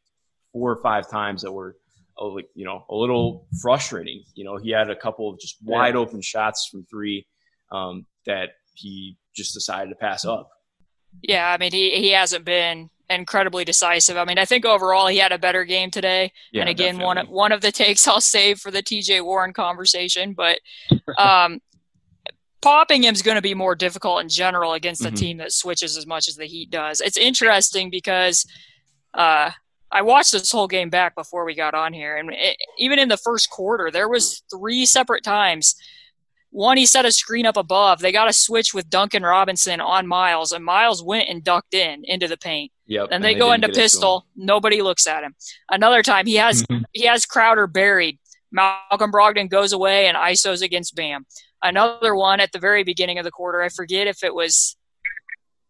four 0.52 0.70
or 0.70 0.82
five 0.82 1.08
times 1.08 1.42
that 1.42 1.52
were 1.52 1.76
a, 2.18 2.28
you 2.54 2.64
know 2.64 2.84
a 2.88 2.94
little 2.94 3.46
frustrating. 3.60 4.22
You 4.34 4.44
know, 4.44 4.56
he 4.56 4.70
had 4.70 4.90
a 4.90 4.96
couple 4.96 5.30
of 5.30 5.38
just 5.38 5.56
wide 5.62 5.96
open 5.96 6.20
shots 6.20 6.68
from 6.70 6.84
three 6.84 7.26
um, 7.72 8.06
that 8.26 8.50
he 8.74 9.16
just 9.34 9.54
decided 9.54 9.90
to 9.90 9.96
pass 9.96 10.24
up. 10.24 10.50
Yeah, 11.22 11.50
I 11.50 11.58
mean 11.58 11.72
he 11.72 11.90
he 11.92 12.10
hasn't 12.10 12.44
been 12.44 12.90
incredibly 13.10 13.64
decisive. 13.64 14.16
I 14.16 14.24
mean, 14.24 14.38
I 14.38 14.44
think 14.44 14.64
overall 14.64 15.06
he 15.06 15.18
had 15.18 15.32
a 15.32 15.38
better 15.38 15.64
game 15.64 15.90
today. 15.90 16.32
Yeah, 16.52 16.62
and 16.62 16.70
again, 16.70 16.94
definitely. 16.94 17.06
one 17.06 17.18
of, 17.18 17.28
one 17.28 17.52
of 17.52 17.60
the 17.60 17.72
takes 17.72 18.06
I'll 18.08 18.20
save 18.20 18.58
for 18.58 18.70
the 18.70 18.82
TJ 18.82 19.24
Warren 19.24 19.52
conversation, 19.52 20.34
but 20.34 20.60
um, 21.18 21.60
popping 22.64 23.04
him 23.04 23.14
is 23.14 23.22
going 23.22 23.36
to 23.36 23.42
be 23.42 23.54
more 23.54 23.74
difficult 23.74 24.22
in 24.22 24.28
general 24.28 24.72
against 24.72 25.02
a 25.02 25.08
mm-hmm. 25.08 25.14
team 25.16 25.36
that 25.38 25.52
switches 25.52 25.96
as 25.96 26.06
much 26.06 26.28
as 26.28 26.36
the 26.36 26.46
Heat 26.46 26.70
does. 26.70 27.00
It's 27.00 27.18
interesting 27.18 27.90
because 27.90 28.46
uh, 29.12 29.50
I 29.94 30.02
watched 30.02 30.32
this 30.32 30.50
whole 30.50 30.66
game 30.66 30.90
back 30.90 31.14
before 31.14 31.44
we 31.44 31.54
got 31.54 31.72
on 31.72 31.92
here, 31.92 32.16
and 32.16 32.30
it, 32.32 32.56
even 32.78 32.98
in 32.98 33.08
the 33.08 33.16
first 33.16 33.48
quarter, 33.48 33.92
there 33.92 34.08
was 34.08 34.42
three 34.52 34.86
separate 34.86 35.22
times. 35.22 35.76
One, 36.50 36.76
he 36.76 36.84
set 36.84 37.04
a 37.04 37.12
screen 37.12 37.46
up 37.46 37.56
above. 37.56 38.00
They 38.00 38.10
got 38.10 38.28
a 38.28 38.32
switch 38.32 38.74
with 38.74 38.90
Duncan 38.90 39.22
Robinson 39.22 39.80
on 39.80 40.08
Miles, 40.08 40.50
and 40.50 40.64
Miles 40.64 41.00
went 41.00 41.28
and 41.28 41.44
ducked 41.44 41.74
in 41.74 42.02
into 42.04 42.26
the 42.26 42.36
paint. 42.36 42.72
Yep, 42.86 43.08
and 43.10 43.10
they, 43.10 43.14
and 43.14 43.24
they 43.24 43.38
go 43.38 43.52
into 43.52 43.68
pistol. 43.68 44.26
Nobody 44.34 44.82
looks 44.82 45.06
at 45.06 45.22
him. 45.22 45.36
Another 45.70 46.02
time, 46.02 46.26
he 46.26 46.34
has 46.36 46.64
he 46.92 47.06
has 47.06 47.24
Crowder 47.24 47.68
buried. 47.68 48.18
Malcolm 48.50 49.12
Brogdon 49.12 49.48
goes 49.48 49.72
away 49.72 50.06
and 50.06 50.16
ISOs 50.16 50.60
against 50.60 50.94
Bam. 50.96 51.24
Another 51.62 52.14
one 52.14 52.40
at 52.40 52.52
the 52.52 52.58
very 52.58 52.84
beginning 52.84 53.18
of 53.18 53.24
the 53.24 53.30
quarter. 53.30 53.62
I 53.62 53.68
forget 53.68 54.06
if 54.06 54.22
it 54.22 54.34
was, 54.34 54.76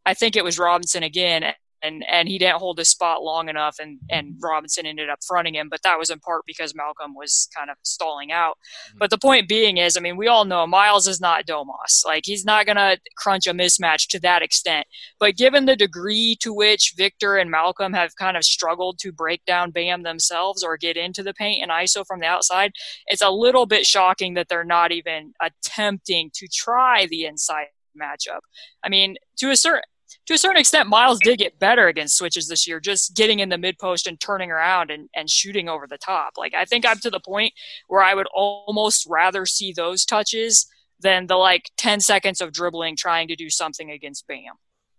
I 0.04 0.12
think 0.12 0.36
it 0.36 0.44
was 0.44 0.58
Robinson 0.58 1.02
again 1.02 1.54
and 1.84 2.04
and 2.10 2.28
he 2.28 2.38
didn't 2.38 2.58
hold 2.58 2.78
his 2.78 2.88
spot 2.88 3.22
long 3.22 3.48
enough 3.48 3.76
and 3.78 3.98
and 4.10 4.34
Robinson 4.42 4.86
ended 4.86 5.08
up 5.08 5.20
fronting 5.26 5.54
him 5.54 5.68
but 5.68 5.82
that 5.82 5.98
was 5.98 6.10
in 6.10 6.18
part 6.18 6.42
because 6.46 6.74
Malcolm 6.74 7.14
was 7.14 7.48
kind 7.56 7.70
of 7.70 7.76
stalling 7.82 8.32
out 8.32 8.56
mm-hmm. 8.88 8.98
but 8.98 9.10
the 9.10 9.18
point 9.18 9.48
being 9.48 9.76
is 9.76 9.96
I 9.96 10.00
mean 10.00 10.16
we 10.16 10.26
all 10.26 10.44
know 10.44 10.66
Miles 10.66 11.06
is 11.06 11.20
not 11.20 11.46
Domas 11.46 12.04
like 12.04 12.22
he's 12.24 12.44
not 12.44 12.66
going 12.66 12.76
to 12.76 12.98
crunch 13.16 13.46
a 13.46 13.52
mismatch 13.52 14.08
to 14.08 14.20
that 14.20 14.42
extent 14.42 14.86
but 15.20 15.36
given 15.36 15.66
the 15.66 15.76
degree 15.76 16.36
to 16.40 16.52
which 16.52 16.94
Victor 16.96 17.36
and 17.36 17.50
Malcolm 17.50 17.92
have 17.92 18.16
kind 18.16 18.36
of 18.36 18.44
struggled 18.44 18.98
to 19.00 19.12
break 19.12 19.44
down 19.44 19.70
Bam 19.70 20.02
themselves 20.02 20.62
or 20.62 20.76
get 20.76 20.96
into 20.96 21.22
the 21.22 21.34
paint 21.34 21.62
and 21.62 21.70
ISO 21.70 22.04
from 22.06 22.20
the 22.20 22.26
outside 22.26 22.72
it's 23.06 23.22
a 23.22 23.30
little 23.30 23.66
bit 23.66 23.86
shocking 23.86 24.34
that 24.34 24.48
they're 24.48 24.64
not 24.64 24.90
even 24.90 25.32
attempting 25.40 26.30
to 26.34 26.48
try 26.48 27.06
the 27.06 27.24
inside 27.24 27.66
matchup. 28.00 28.40
I 28.82 28.88
mean, 28.88 29.16
to 29.38 29.50
a 29.50 29.56
certain 29.56 29.82
to 30.26 30.34
a 30.34 30.38
certain 30.38 30.60
extent, 30.60 30.88
Miles 30.88 31.18
did 31.22 31.38
get 31.38 31.58
better 31.58 31.88
against 31.88 32.16
switches 32.16 32.48
this 32.48 32.66
year, 32.66 32.80
just 32.80 33.14
getting 33.14 33.40
in 33.40 33.48
the 33.48 33.58
mid 33.58 33.78
post 33.78 34.06
and 34.06 34.18
turning 34.18 34.50
around 34.50 34.90
and, 34.90 35.08
and 35.14 35.28
shooting 35.28 35.68
over 35.68 35.86
the 35.86 35.98
top. 35.98 36.34
Like, 36.36 36.54
I 36.54 36.64
think 36.64 36.86
I'm 36.86 36.98
to 37.00 37.10
the 37.10 37.20
point 37.20 37.52
where 37.88 38.02
I 38.02 38.14
would 38.14 38.28
almost 38.34 39.06
rather 39.08 39.46
see 39.46 39.72
those 39.72 40.04
touches 40.04 40.66
than 41.00 41.26
the 41.26 41.36
like 41.36 41.70
10 41.76 42.00
seconds 42.00 42.40
of 42.40 42.52
dribbling 42.52 42.96
trying 42.96 43.28
to 43.28 43.36
do 43.36 43.50
something 43.50 43.90
against 43.90 44.26
Bam. 44.26 44.54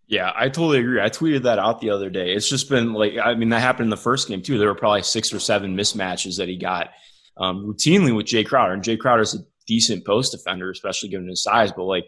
Yeah, 0.08 0.32
I 0.36 0.50
totally 0.50 0.80
agree. 0.80 1.02
I 1.02 1.10
tweeted 1.10 1.44
that 1.44 1.58
out 1.58 1.82
the 1.82 1.90
other 1.90 2.12
day. 2.12 2.34
It's 2.34 2.48
just 2.48 2.70
been 2.70 2.94
like, 2.94 3.14
I 3.22 3.34
mean, 3.34 3.50
that 3.50 3.62
happened 3.62 3.88
in 3.88 3.90
the 3.90 3.98
first 3.98 4.28
game 4.28 4.42
too. 4.42 4.60
There 4.60 4.68
were 4.68 4.76
probably 4.76 5.02
six 5.02 5.34
or 5.34 5.40
seven 5.40 5.76
mismatches 5.76 6.38
that 6.38 6.48
he 6.48 6.58
got 6.58 6.92
um, 7.38 7.66
routinely 7.66 8.16
with 8.16 8.28
Jae 8.28 8.46
Crowder. 8.46 8.74
And 8.74 8.84
Jae 8.84 9.00
Crowder's 9.00 9.34
a 9.34 9.40
decent 9.66 10.06
post 10.06 10.32
defender, 10.32 10.70
especially 10.70 11.10
given 11.10 11.28
his 11.28 11.42
size. 11.42 11.72
But 11.72 11.86
like, 11.86 12.06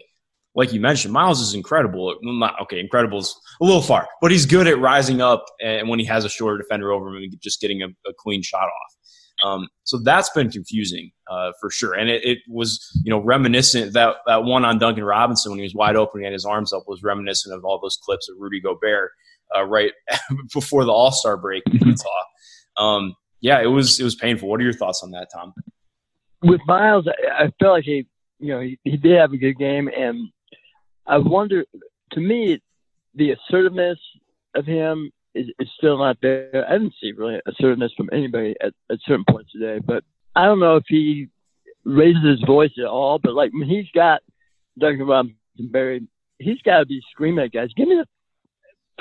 like 0.58 0.72
you 0.72 0.80
mentioned, 0.80 1.14
Miles 1.14 1.40
is 1.40 1.54
incredible. 1.54 2.16
Not, 2.20 2.60
okay, 2.62 2.80
incredible 2.80 3.18
is 3.18 3.32
a 3.60 3.64
little 3.64 3.80
far, 3.80 4.08
but 4.20 4.32
he's 4.32 4.44
good 4.44 4.66
at 4.66 4.80
rising 4.80 5.20
up 5.20 5.44
and 5.62 5.88
when 5.88 6.00
he 6.00 6.04
has 6.06 6.24
a 6.24 6.28
shorter 6.28 6.58
defender 6.58 6.90
over 6.90 7.14
him, 7.14 7.30
just 7.40 7.60
getting 7.60 7.80
a, 7.82 7.86
a 7.86 8.12
clean 8.18 8.42
shot 8.42 8.64
off. 8.64 8.94
Um, 9.44 9.68
so 9.84 10.00
that's 10.02 10.30
been 10.30 10.50
confusing 10.50 11.12
uh, 11.30 11.52
for 11.60 11.70
sure, 11.70 11.94
and 11.94 12.10
it, 12.10 12.24
it, 12.24 12.38
was 12.48 12.90
you 13.04 13.10
know 13.10 13.22
reminiscent 13.22 13.92
that 13.92 14.16
that 14.26 14.42
one 14.42 14.64
on 14.64 14.80
Duncan 14.80 15.04
Robinson 15.04 15.52
when 15.52 15.60
he 15.60 15.62
was 15.62 15.76
wide 15.76 15.94
open 15.94 16.24
and 16.24 16.32
his 16.32 16.44
arms 16.44 16.72
up 16.72 16.82
was 16.88 17.04
reminiscent 17.04 17.54
of 17.54 17.64
all 17.64 17.78
those 17.80 17.96
clips 18.02 18.28
of 18.28 18.34
Rudy 18.40 18.60
Gobert 18.60 19.12
uh, 19.56 19.64
right 19.64 19.92
before 20.52 20.84
the 20.84 20.90
All 20.90 21.12
Star 21.12 21.36
break 21.36 21.62
in 21.66 21.78
Utah. 21.86 22.08
Um, 22.78 23.14
yeah, 23.40 23.62
it 23.62 23.68
was 23.68 24.00
it 24.00 24.02
was 24.02 24.16
painful. 24.16 24.48
What 24.48 24.58
are 24.58 24.64
your 24.64 24.72
thoughts 24.72 25.02
on 25.04 25.12
that, 25.12 25.28
Tom? 25.32 25.54
With 26.42 26.60
Miles, 26.66 27.06
I, 27.06 27.44
I 27.44 27.52
felt 27.60 27.74
like 27.74 27.84
he 27.84 28.08
you 28.40 28.54
know 28.54 28.60
he, 28.60 28.76
he 28.82 28.96
did 28.96 29.20
have 29.20 29.32
a 29.32 29.38
good 29.38 29.56
game, 29.56 29.88
and 29.96 30.30
I 31.08 31.18
wonder, 31.18 31.64
to 32.12 32.20
me, 32.20 32.60
the 33.14 33.32
assertiveness 33.32 33.98
of 34.54 34.66
him 34.66 35.10
is, 35.34 35.46
is 35.58 35.68
still 35.76 35.98
not 35.98 36.18
there. 36.20 36.66
I 36.68 36.72
didn't 36.72 36.94
see 37.00 37.12
really 37.12 37.40
assertiveness 37.46 37.92
from 37.96 38.10
anybody 38.12 38.54
at, 38.60 38.74
at 38.90 38.98
certain 39.06 39.24
points 39.28 39.52
today, 39.52 39.80
but 39.84 40.04
I 40.36 40.44
don't 40.44 40.60
know 40.60 40.76
if 40.76 40.84
he 40.86 41.28
raises 41.84 42.24
his 42.24 42.40
voice 42.46 42.72
at 42.78 42.84
all. 42.84 43.18
But 43.18 43.34
like 43.34 43.52
when 43.52 43.68
he's 43.68 43.90
got 43.94 44.20
Duncan 44.78 45.06
Robinson 45.06 45.36
buried, 45.58 46.06
he's 46.38 46.60
got 46.62 46.80
to 46.80 46.86
be 46.86 47.00
screaming 47.10 47.44
at 47.44 47.52
guys, 47.52 47.70
"Give 47.74 47.88
me 47.88 47.96
the 47.96 48.06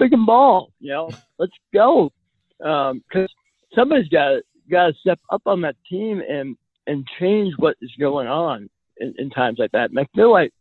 freaking 0.01 0.25
ball!" 0.25 0.71
You 0.79 0.91
know, 0.91 1.09
let's 1.37 1.53
go, 1.73 2.11
because 2.57 3.01
um, 3.21 3.27
somebody's 3.75 4.09
got 4.09 4.41
got 4.71 4.87
to 4.87 4.93
step 5.01 5.19
up 5.29 5.41
on 5.45 5.61
that 5.61 5.75
team 5.89 6.21
and 6.27 6.55
and 6.87 7.05
change 7.19 7.53
what 7.57 7.75
is 7.81 7.91
going 7.99 8.27
on 8.27 8.69
in, 8.97 9.13
in 9.17 9.29
times 9.29 9.59
like 9.59 9.71
that. 9.73 9.89
And 9.89 9.99
I 9.99 10.07
feel 10.15 10.31
like 10.31 10.53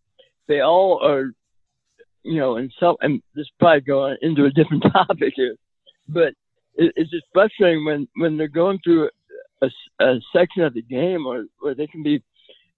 they 0.48 0.60
all 0.60 1.00
are, 1.04 1.32
you 2.22 2.38
know, 2.38 2.56
and 2.56 2.72
some, 2.78 2.96
and 3.00 3.22
this 3.34 3.42
is 3.42 3.50
probably 3.58 3.80
going 3.82 4.16
into 4.22 4.44
a 4.44 4.50
different 4.50 4.82
topic 4.92 5.34
here, 5.36 5.56
but 6.08 6.34
it, 6.74 6.92
it's 6.96 7.10
just 7.10 7.26
frustrating 7.32 7.84
when, 7.84 8.08
when 8.16 8.36
they're 8.36 8.48
going 8.48 8.78
through 8.82 9.10
a, 9.62 9.68
a 10.00 10.14
section 10.34 10.62
of 10.62 10.74
the 10.74 10.82
game 10.82 11.24
where, 11.24 11.44
where 11.60 11.74
they 11.74 11.86
can 11.86 12.02
be, 12.02 12.22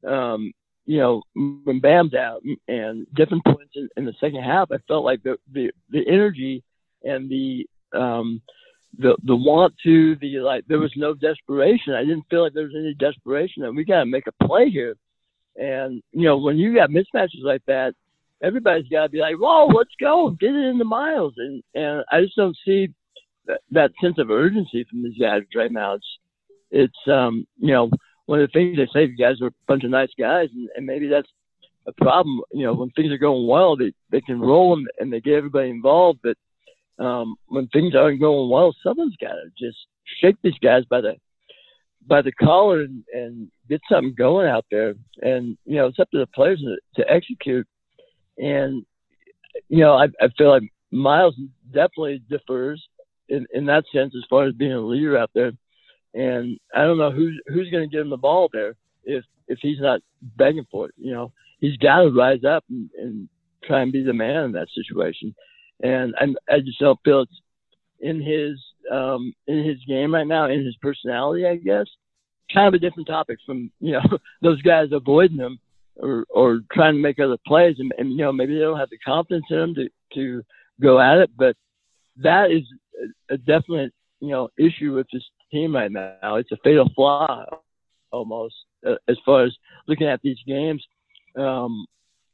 um, 0.06 0.52
you 0.86 0.98
know, 0.98 1.22
when 1.64 1.80
Bam's 1.80 2.14
out 2.14 2.42
and 2.66 3.06
different 3.14 3.44
points 3.44 3.72
in, 3.74 3.88
in 3.96 4.04
the 4.06 4.14
second 4.20 4.42
half, 4.42 4.70
I 4.72 4.78
felt 4.88 5.04
like 5.04 5.22
the, 5.22 5.36
the, 5.52 5.70
the 5.90 6.02
energy 6.08 6.62
and 7.04 7.30
the, 7.30 7.66
um, 7.94 8.40
the 8.96 9.16
the 9.24 9.36
want 9.36 9.74
to 9.84 10.16
the 10.16 10.40
like 10.40 10.64
there 10.66 10.78
was 10.78 10.92
no 10.96 11.14
desperation. 11.14 11.94
I 11.94 12.04
didn't 12.04 12.26
feel 12.30 12.42
like 12.42 12.54
there 12.54 12.64
was 12.64 12.74
any 12.76 12.94
desperation 12.94 13.64
and 13.64 13.76
we 13.76 13.84
gotta 13.84 14.06
make 14.06 14.26
a 14.26 14.46
play 14.46 14.70
here. 14.70 14.96
And 15.58 16.02
you 16.12 16.24
know, 16.24 16.38
when 16.38 16.56
you 16.56 16.74
got 16.74 16.90
mismatches 16.90 17.42
like 17.42 17.62
that, 17.66 17.94
everybody's 18.42 18.88
got 18.88 19.04
to 19.04 19.08
be 19.08 19.18
like, 19.18 19.36
"Whoa, 19.36 19.66
let's 19.66 19.94
go, 20.00 20.30
get 20.38 20.54
it 20.54 20.64
in 20.66 20.78
the 20.78 20.84
miles." 20.84 21.34
And 21.36 21.62
and 21.74 22.04
I 22.10 22.22
just 22.22 22.36
don't 22.36 22.56
see 22.64 22.88
that, 23.46 23.60
that 23.72 23.90
sense 24.00 24.18
of 24.18 24.30
urgency 24.30 24.86
from 24.88 25.02
these 25.02 25.18
guys 25.18 25.42
right 25.54 25.72
now. 25.72 25.94
It's 25.94 26.18
it's 26.70 27.08
um 27.08 27.46
you 27.58 27.72
know 27.72 27.90
one 28.26 28.40
of 28.40 28.48
the 28.48 28.52
things 28.52 28.76
they 28.76 28.86
say 28.92 29.06
you 29.06 29.16
guys 29.16 29.40
are 29.40 29.48
a 29.48 29.54
bunch 29.66 29.84
of 29.84 29.90
nice 29.90 30.10
guys, 30.18 30.48
and, 30.54 30.68
and 30.76 30.86
maybe 30.86 31.08
that's 31.08 31.28
a 31.86 31.92
problem. 31.92 32.40
You 32.52 32.66
know, 32.66 32.74
when 32.74 32.90
things 32.90 33.10
are 33.12 33.18
going 33.18 33.46
well, 33.46 33.76
they 33.76 33.92
they 34.10 34.20
can 34.20 34.40
roll 34.40 34.70
them 34.70 34.86
and 34.98 35.12
they 35.12 35.20
get 35.20 35.34
everybody 35.34 35.70
involved, 35.70 36.20
but 36.22 36.36
um, 37.04 37.36
when 37.46 37.68
things 37.68 37.94
aren't 37.94 38.20
going 38.20 38.50
well, 38.50 38.74
someone's 38.82 39.16
got 39.20 39.32
to 39.32 39.50
just 39.58 39.78
shake 40.20 40.36
these 40.42 40.58
guys 40.62 40.84
by 40.90 41.00
the 41.00 41.14
by 42.08 42.22
the 42.22 42.32
collar 42.32 42.80
and, 42.80 43.04
and 43.12 43.48
get 43.68 43.80
something 43.90 44.14
going 44.16 44.48
out 44.48 44.64
there. 44.70 44.94
And 45.20 45.56
you 45.64 45.76
know, 45.76 45.86
it's 45.86 45.98
up 45.98 46.10
to 46.10 46.18
the 46.18 46.26
players 46.26 46.60
to, 46.60 47.02
to 47.02 47.10
execute. 47.10 47.66
And 48.38 48.84
you 49.68 49.80
know, 49.80 49.94
I, 49.94 50.06
I 50.20 50.28
feel 50.36 50.50
like 50.50 50.62
Miles 50.90 51.36
definitely 51.72 52.22
differs 52.28 52.82
in, 53.28 53.46
in 53.52 53.66
that 53.66 53.84
sense 53.92 54.14
as 54.16 54.24
far 54.28 54.46
as 54.46 54.54
being 54.54 54.72
a 54.72 54.80
leader 54.80 55.18
out 55.18 55.30
there. 55.34 55.52
And 56.14 56.58
I 56.74 56.82
don't 56.82 56.98
know 56.98 57.10
who's 57.10 57.40
who's 57.46 57.70
going 57.70 57.88
to 57.88 57.94
give 57.94 58.04
him 58.04 58.10
the 58.10 58.16
ball 58.16 58.48
there 58.52 58.74
if 59.04 59.24
if 59.46 59.58
he's 59.60 59.80
not 59.80 60.00
begging 60.36 60.66
for 60.70 60.86
it. 60.86 60.94
You 60.96 61.12
know, 61.12 61.32
he's 61.60 61.76
got 61.76 62.02
to 62.02 62.10
rise 62.10 62.44
up 62.44 62.64
and, 62.70 62.88
and 62.98 63.28
try 63.64 63.82
and 63.82 63.92
be 63.92 64.02
the 64.02 64.14
man 64.14 64.44
in 64.44 64.52
that 64.52 64.68
situation. 64.74 65.34
And 65.82 66.14
I, 66.18 66.54
I 66.54 66.60
just 66.60 66.80
don't 66.80 66.98
feel 67.04 67.22
it's 67.22 67.40
in 68.00 68.20
his 68.20 68.58
um, 68.92 69.32
in 69.46 69.64
his 69.64 69.78
game 69.86 70.14
right 70.14 70.26
now, 70.26 70.46
in 70.46 70.64
his 70.64 70.76
personality, 70.80 71.46
I 71.46 71.56
guess. 71.56 71.86
Kind 72.52 72.68
of 72.68 72.74
a 72.74 72.78
different 72.78 73.08
topic 73.08 73.38
from 73.44 73.70
you 73.80 73.92
know 73.92 74.18
those 74.42 74.62
guys 74.62 74.88
avoiding 74.92 75.38
him 75.38 75.58
or 75.96 76.24
or 76.30 76.60
trying 76.72 76.94
to 76.94 77.00
make 77.00 77.18
other 77.18 77.36
plays, 77.46 77.76
and, 77.78 77.92
and 77.98 78.10
you 78.10 78.18
know 78.18 78.32
maybe 78.32 78.54
they 78.54 78.60
don't 78.60 78.78
have 78.78 78.90
the 78.90 78.98
confidence 78.98 79.46
in 79.50 79.56
them 79.56 79.74
to 79.74 79.88
to 80.14 80.42
go 80.80 81.00
at 81.00 81.18
it. 81.18 81.30
But 81.36 81.56
that 82.16 82.50
is 82.50 82.62
a, 83.30 83.34
a 83.34 83.38
definite 83.38 83.92
you 84.20 84.30
know 84.30 84.48
issue 84.58 84.94
with 84.94 85.06
this 85.12 85.24
team 85.50 85.74
right 85.74 85.92
now. 85.92 86.36
It's 86.36 86.52
a 86.52 86.56
fatal 86.64 86.90
flaw 86.94 87.44
almost 88.10 88.54
uh, 88.86 88.94
as 89.08 89.18
far 89.24 89.44
as 89.44 89.54
looking 89.86 90.06
at 90.06 90.20
these 90.22 90.38
games. 90.46 90.84
Um, 91.36 91.84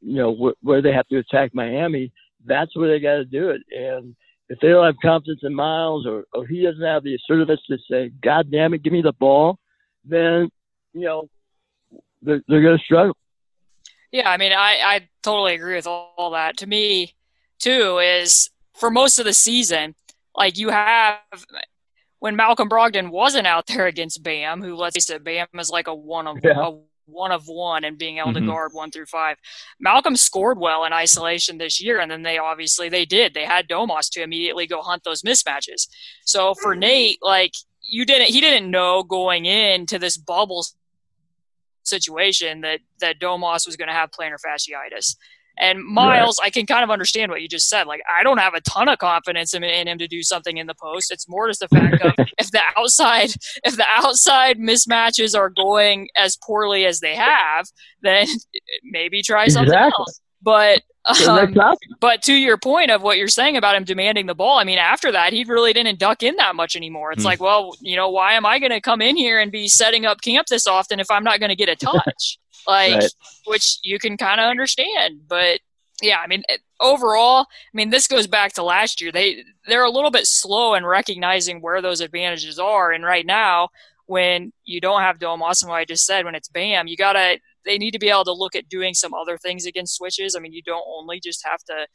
you 0.01 0.17
know 0.17 0.35
wh- 0.35 0.65
where 0.65 0.83
they 0.83 0.93
have 0.93 1.09
to 1.09 1.19
attack 1.19 1.55
Miami, 1.55 2.13
that's 2.47 2.77
where 2.77 2.91
they 2.91 3.01
got 3.01 3.17
to 3.17 3.25
do 3.25 3.51
it, 3.51 3.63
and 3.71 4.15
if 4.49 4.59
they 4.61 4.69
don't 4.69 4.85
have 4.85 4.97
confidence 5.01 5.41
in 5.43 5.55
Miles 5.55 6.07
or, 6.07 6.25
or 6.35 6.47
he 6.47 6.63
doesn't 6.63 6.83
have 6.83 7.03
the 7.03 7.15
assertiveness 7.15 7.61
to 7.69 7.79
say, 7.91 8.11
God 8.23 8.51
damn 8.51 8.75
it, 8.75 8.83
give 8.83 8.93
me 8.93 9.03
the 9.03 9.13
ball, 9.13 9.59
then, 10.05 10.51
you 10.93 11.07
know, 11.07 11.29
they're, 12.23 12.43
they're 12.49 12.63
going 12.63 12.79
to 12.79 12.85
struggle. 12.85 13.17
Yeah, 14.13 14.31
I 14.31 14.37
mean, 14.37 14.53
I, 14.53 14.79
I 14.85 15.09
totally 15.23 15.55
agree 15.55 15.75
with 15.75 15.87
all, 15.87 16.15
all 16.17 16.31
that. 16.33 16.59
To 16.59 16.67
me, 16.67 17.15
too, 17.59 17.99
is 17.99 18.51
for 18.75 18.91
most 18.91 19.19
of 19.19 19.25
the 19.25 19.33
season, 19.33 19.95
like 20.37 20.59
you 20.59 20.69
have 20.71 21.19
when 22.21 22.37
Malcolm 22.37 22.69
Brogdon 22.69 23.11
wasn't 23.11 23.47
out 23.47 23.67
there 23.67 23.87
against 23.87 24.23
Bam, 24.23 24.63
who 24.63 24.77
let's 24.77 24.97
face 24.97 25.11
it, 25.11 25.25
Bam 25.25 25.47
is 25.59 25.71
like 25.71 25.89
a 25.89 25.95
one 25.95 26.27
of 26.27 26.39
yeah. 26.43 26.69
a 26.69 26.73
one 27.07 27.33
of 27.33 27.47
one 27.47 27.85
and 27.85 27.99
being 27.99 28.19
able 28.19 28.29
mm-hmm. 28.29 28.47
to 28.47 28.53
guard 28.53 28.73
one 28.73 28.91
through 28.91 29.07
five. 29.07 29.37
Malcolm 29.81 30.17
scored 30.17 30.59
well 30.59 30.85
in 30.85 30.93
isolation 30.93 31.59
this 31.59 31.81
year, 31.83 32.01
and 32.01 32.11
then 32.11 32.23
they 32.23 32.39
obviously 32.39 32.89
they 32.89 33.05
did. 33.05 33.35
They 33.35 33.45
had 33.45 33.69
Domas 33.69 34.11
to 34.13 34.23
immediately 34.23 34.67
go 34.67 34.83
hunt 34.83 35.05
those 35.05 35.23
mismatches. 35.23 35.89
So 36.25 36.55
for 36.55 36.75
Nate, 36.75 37.19
like 37.23 37.53
you 37.83 38.05
didn't, 38.05 38.29
he 38.29 38.41
didn't 38.41 38.71
know 38.71 39.03
going 39.03 39.47
into 39.47 39.99
this 39.99 40.17
bubble 40.17 40.65
situation 41.83 42.63
that 42.63 42.81
that 43.01 43.21
Domas 43.21 43.67
was 43.67 43.77
going 43.77 43.89
to 43.89 43.95
have 43.95 44.11
plantar 44.11 44.37
fasciitis. 44.45 45.17
And 45.57 45.85
Miles, 45.85 46.39
right. 46.41 46.49
I 46.49 46.51
can 46.51 46.67
kind 46.67 46.83
of 46.83 46.91
understand 46.91 47.31
what 47.31 47.41
you 47.41 47.49
just 47.49 47.69
said. 47.69 47.87
Like, 47.87 48.03
I 48.19 48.23
don't 48.23 48.39
have 48.39 48.55
a 48.55 48.61
ton 48.63 48.89
of 48.89 48.99
confidence 48.99 49.55
in, 49.55 49.63
in, 49.63 49.87
him 49.87 49.99
to 49.99 50.09
do 50.09 50.23
something 50.23 50.57
in 50.57 50.67
the 50.67 50.75
post. 50.75 51.13
It's 51.13 51.29
more 51.29 51.49
just 51.49 51.61
the 51.61 51.69
fact 51.69 52.03
of 52.03 52.13
if 52.39 52.51
the 52.51 52.61
outside, 52.77 53.31
if 53.63 53.77
the 53.77 53.87
outside 53.89 54.59
mismatches 54.59 55.39
are 55.39 55.51
going 55.51 56.09
as 56.17 56.37
poorly 56.37 56.87
as 56.87 57.01
they 57.01 57.15
have, 57.15 57.67
then 58.03 58.27
maybe 58.85 59.23
try 59.23 59.47
something 59.47 59.73
exactly. 59.73 60.03
else. 60.03 60.21
But 60.43 60.83
um, 61.07 61.55
but 62.01 62.23
to 62.23 62.33
your 62.33 62.57
point 62.57 62.91
of 62.91 63.03
what 63.03 63.19
you're 63.19 63.29
saying 63.29 63.57
about 63.57 63.77
him 63.77 63.85
demanding 63.85 64.27
the 64.27 64.35
ball, 64.35 64.59
I 64.59 64.65
mean, 64.65 64.79
after 64.79 65.13
that, 65.13 65.35
he 65.35 65.45
really 65.45 65.73
didn't 65.75 65.99
duck 65.99 66.23
in 66.23 66.37
that 66.37 66.57
much 66.57 66.77
anymore. 66.77 67.13
It's 67.13 67.23
mm. 67.23 67.27
like, 67.27 67.41
well, 67.41 67.75
you 67.81 67.95
know, 67.95 68.09
why 68.09 68.33
am 68.35 68.47
I 68.47 68.59
going 68.59 68.73
to 68.73 68.81
come 68.81 69.03
in 69.03 69.17
here 69.17 69.39
and 69.39 69.53
be 69.53 69.69
setting 69.69 70.07
up 70.07 70.23
camp 70.23 70.47
this 70.47 70.67
often 70.67 71.01
if 71.01 71.11
I'm 71.11 71.25
not 71.25 71.41
going 71.41 71.51
to 71.51 71.57
get 71.57 71.69
a 71.69 71.77
touch? 71.77 72.39
Like, 72.67 72.95
right. 72.95 73.11
which 73.47 73.79
you 73.83 73.99
can 73.99 74.17
kind 74.17 74.41
of 74.41 74.49
understand. 74.49 75.21
But 75.29 75.61
yeah, 76.03 76.19
I 76.19 76.27
mean, 76.27 76.43
overall, 76.81 77.43
I 77.43 77.75
mean, 77.75 77.91
this 77.91 78.09
goes 78.09 78.27
back 78.27 78.53
to 78.55 78.63
last 78.63 79.01
year. 79.01 79.13
They 79.13 79.45
they're 79.67 79.85
a 79.85 79.91
little 79.91 80.11
bit 80.11 80.27
slow 80.27 80.75
in 80.75 80.85
recognizing 80.85 81.61
where 81.61 81.81
those 81.81 82.01
advantages 82.01 82.59
are, 82.59 82.93
and 82.93 83.05
right 83.05 83.27
now, 83.27 83.69
when 84.07 84.53
you 84.65 84.81
don't 84.81 85.01
have 85.01 85.19
Domas, 85.19 85.69
I 85.69 85.85
just 85.85 86.05
said, 86.05 86.25
when 86.25 86.35
it's 86.35 86.49
Bam, 86.49 86.87
you 86.87 86.97
gotta 86.97 87.39
they 87.65 87.79
need 87.79 87.93
to 87.93 87.99
be 87.99 88.11
able 88.11 88.25
to 88.25 88.33
look 88.33 88.55
at 88.55 88.69
doing 88.69 88.95
some 88.95 89.15
other 89.15 89.39
things 89.39 89.67
against 89.67 89.97
switches. 89.97 90.35
I 90.37 90.41
mean, 90.41 90.53
you 90.53 90.63
don't 90.63 90.85
only 90.87 91.21
just 91.21 91.45
have 91.47 91.63
to 91.65 91.87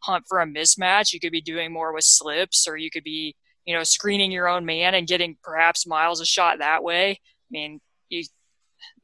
hunt 0.00 0.24
for 0.28 0.40
a 0.40 0.46
mismatch. 0.46 1.12
You 1.12 1.20
could 1.20 1.32
be 1.32 1.40
doing 1.40 1.72
more 1.72 1.92
with 1.92 2.04
slips, 2.04 2.66
or 2.66 2.76
you 2.76 2.90
could 2.90 3.04
be, 3.04 3.34
you 3.64 3.76
know, 3.76 3.82
screening 3.82 4.32
your 4.32 4.48
own 4.48 4.64
man 4.64 4.94
and 4.94 5.06
getting 5.06 5.36
perhaps 5.42 5.86
Miles 5.86 6.20
a 6.20 6.26
shot 6.26 6.58
that 6.58 6.82
way. 6.82 7.10
I 7.10 7.50
mean, 7.50 7.80
you, 8.08 8.24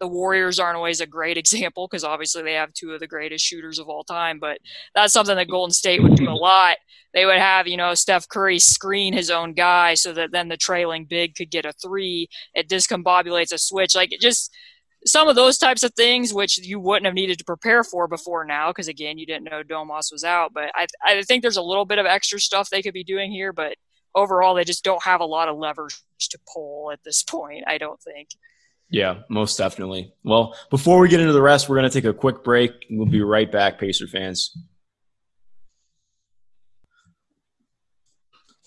the 0.01 0.09
Warriors 0.09 0.59
aren't 0.59 0.77
always 0.77 1.01
a 1.01 1.07
great 1.07 1.37
example 1.39 1.87
because 1.89 2.05
obviously 2.05 2.43
they 2.43 2.55
have 2.55 2.73
two 2.73 2.93
of 2.93 3.01
the 3.01 3.07
greatest 3.07 3.45
shooters 3.45 3.79
of 3.79 3.89
all 3.89 4.05
time, 4.05 4.39
but 4.39 4.59
that's 4.95 5.13
something 5.13 5.37
that 5.37 5.49
Golden 5.49 5.73
State 5.73 6.03
would 6.03 6.17
do 6.17 6.31
a 6.31 6.33
lot. 6.35 6.77
They 7.13 7.27
would 7.27 7.39
have, 7.39 7.69
you 7.69 7.77
know, 7.77 7.95
Steph 7.95 8.29
Curry 8.29 8.59
screen 8.59 9.15
his 9.15 9.31
own 9.31 9.55
guy 9.55 9.95
so 9.95 10.13
that 10.13 10.33
then 10.33 10.49
the 10.49 10.57
trailing 10.57 11.05
big 11.05 11.37
could 11.37 11.51
get 11.51 11.65
a 11.65 11.73
three. 11.73 12.29
It 12.55 12.69
discombobulates 12.69 13.53
a 13.53 13.59
switch. 13.59 13.95
Like 13.95 14.13
it 14.13 14.21
just 14.21 14.51
some 15.07 15.29
of 15.29 15.37
those 15.37 15.59
types 15.59 15.83
of 15.83 15.93
things, 15.95 16.33
which 16.33 16.59
you 16.59 16.81
wouldn't 16.81 17.07
have 17.07 17.15
needed 17.15 17.39
to 17.39 17.45
prepare 17.45 17.85
for 17.85 18.09
before 18.09 18.45
now, 18.45 18.71
because 18.71 18.89
again, 18.89 19.19
you 19.19 19.27
didn't 19.27 19.45
know 19.45 19.63
Domas 19.63 20.11
was 20.11 20.25
out. 20.25 20.53
But 20.53 20.71
I, 20.75 20.87
I 21.05 21.23
think 21.23 21.43
there's 21.43 21.57
a 21.57 21.63
little 21.63 21.85
bit 21.85 21.99
of 21.99 22.07
extra 22.07 22.41
stuff 22.41 22.71
they 22.71 22.83
could 22.83 22.95
be 22.95 23.05
doing 23.05 23.31
here, 23.31 23.53
but 23.53 23.77
overall, 24.15 24.55
they 24.55 24.65
just 24.65 24.85
don't 24.85 25.03
have 25.03 25.21
a 25.21 25.27
lot 25.27 25.49
of 25.49 25.59
levers 25.59 26.03
to 26.31 26.39
pull 26.53 26.91
at 26.91 27.01
this 27.05 27.23
point. 27.29 27.65
I 27.67 27.79
don't 27.79 28.01
think. 28.01 28.31
Yeah, 28.95 29.23
most 29.29 29.59
definitely. 29.59 30.15
Well, 30.23 30.55
before 30.71 31.01
we 31.01 31.09
get 31.09 31.19
into 31.19 31.33
the 31.33 31.43
rest, 31.43 31.69
we're 31.69 31.75
going 31.75 31.91
to 31.91 31.93
take 31.93 32.09
a 32.09 32.13
quick 32.13 32.45
break. 32.45 32.71
And 32.89 32.97
we'll 32.97 33.09
be 33.09 33.23
right 33.23 33.51
back, 33.51 33.81
Pacer 33.81 34.07
fans. 34.07 34.57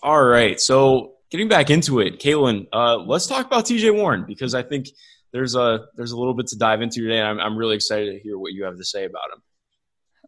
All 0.04 0.22
right, 0.22 0.60
so 0.60 1.14
getting 1.32 1.48
back 1.48 1.70
into 1.70 2.02
it, 2.02 2.20
Caitlin, 2.20 2.68
uh, 2.74 2.98
let's 2.98 3.26
talk 3.26 3.46
about 3.46 3.68
TJ 3.68 3.96
Warren 3.96 4.26
because 4.28 4.54
I 4.54 4.64
think 4.64 4.88
there's 5.32 5.56
a 5.56 5.86
there's 5.96 6.12
a 6.12 6.18
little 6.18 6.34
bit 6.34 6.48
to 6.48 6.58
dive 6.58 6.82
into 6.82 7.04
today. 7.04 7.22
I'm 7.22 7.40
I'm 7.40 7.58
really 7.58 7.76
excited 7.76 8.12
to 8.12 8.20
hear 8.20 8.38
what 8.38 8.52
you 8.52 8.66
have 8.66 8.76
to 8.76 8.84
say 8.84 9.06
about 9.06 9.32
him. 9.34 9.42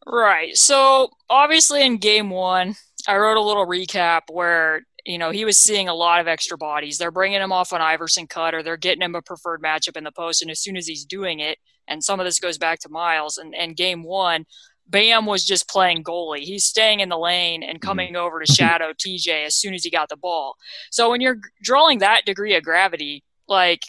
Right. 0.08 0.56
So 0.56 1.10
obviously 1.30 1.86
in 1.86 1.98
game 1.98 2.30
one, 2.30 2.76
I 3.06 3.18
wrote 3.18 3.38
a 3.38 3.42
little 3.42 3.66
recap 3.66 4.22
where 4.32 4.82
you 5.10 5.18
know 5.18 5.32
he 5.32 5.44
was 5.44 5.58
seeing 5.58 5.90
a 5.90 5.94
lot 5.94 6.22
of 6.22 6.28
extra 6.28 6.58
bodies. 6.58 6.98
They're 6.98 7.10
bringing 7.10 7.42
him 7.42 7.52
off 7.52 7.74
on 7.74 7.82
Iverson 7.82 8.28
cut, 8.28 8.54
or 8.54 8.62
they're 8.62 8.78
getting 8.78 9.02
him 9.02 9.16
a 9.16 9.22
preferred 9.22 9.62
matchup 9.62 9.98
in 9.98 10.04
the 10.04 10.12
post. 10.12 10.42
And 10.44 10.52
as 10.52 10.60
soon 10.60 10.78
as 10.78 10.86
he's 10.86 11.04
doing 11.04 11.40
it, 11.40 11.58
and 11.88 12.04
some 12.04 12.20
of 12.20 12.26
this 12.26 12.40
goes 12.40 12.60
back 12.60 12.80
to 12.82 12.90
Miles, 12.90 13.40
and, 13.40 13.56
and 13.56 13.76
game 13.76 14.04
one, 14.04 14.46
Bam 14.88 15.26
was 15.26 15.44
just 15.44 15.68
playing 15.68 16.04
goalie. 16.04 16.42
He's 16.42 16.64
staying 16.64 17.00
in 17.00 17.10
the 17.10 17.18
lane 17.18 17.64
and 17.64 17.80
mm-hmm. 17.80 17.88
coming 17.88 18.16
over 18.16 18.40
to 18.40 18.52
shadow 18.52 18.94
TJ 18.94 19.46
as 19.46 19.56
soon 19.56 19.74
as 19.74 19.84
he 19.84 19.90
got 19.90 20.10
the 20.10 20.16
ball. 20.18 20.56
So 20.92 21.10
when 21.10 21.22
you're 21.22 21.40
drawing 21.64 22.00
that 22.00 22.26
degree 22.26 22.56
of 22.56 22.64
gravity, 22.64 23.24
like 23.48 23.82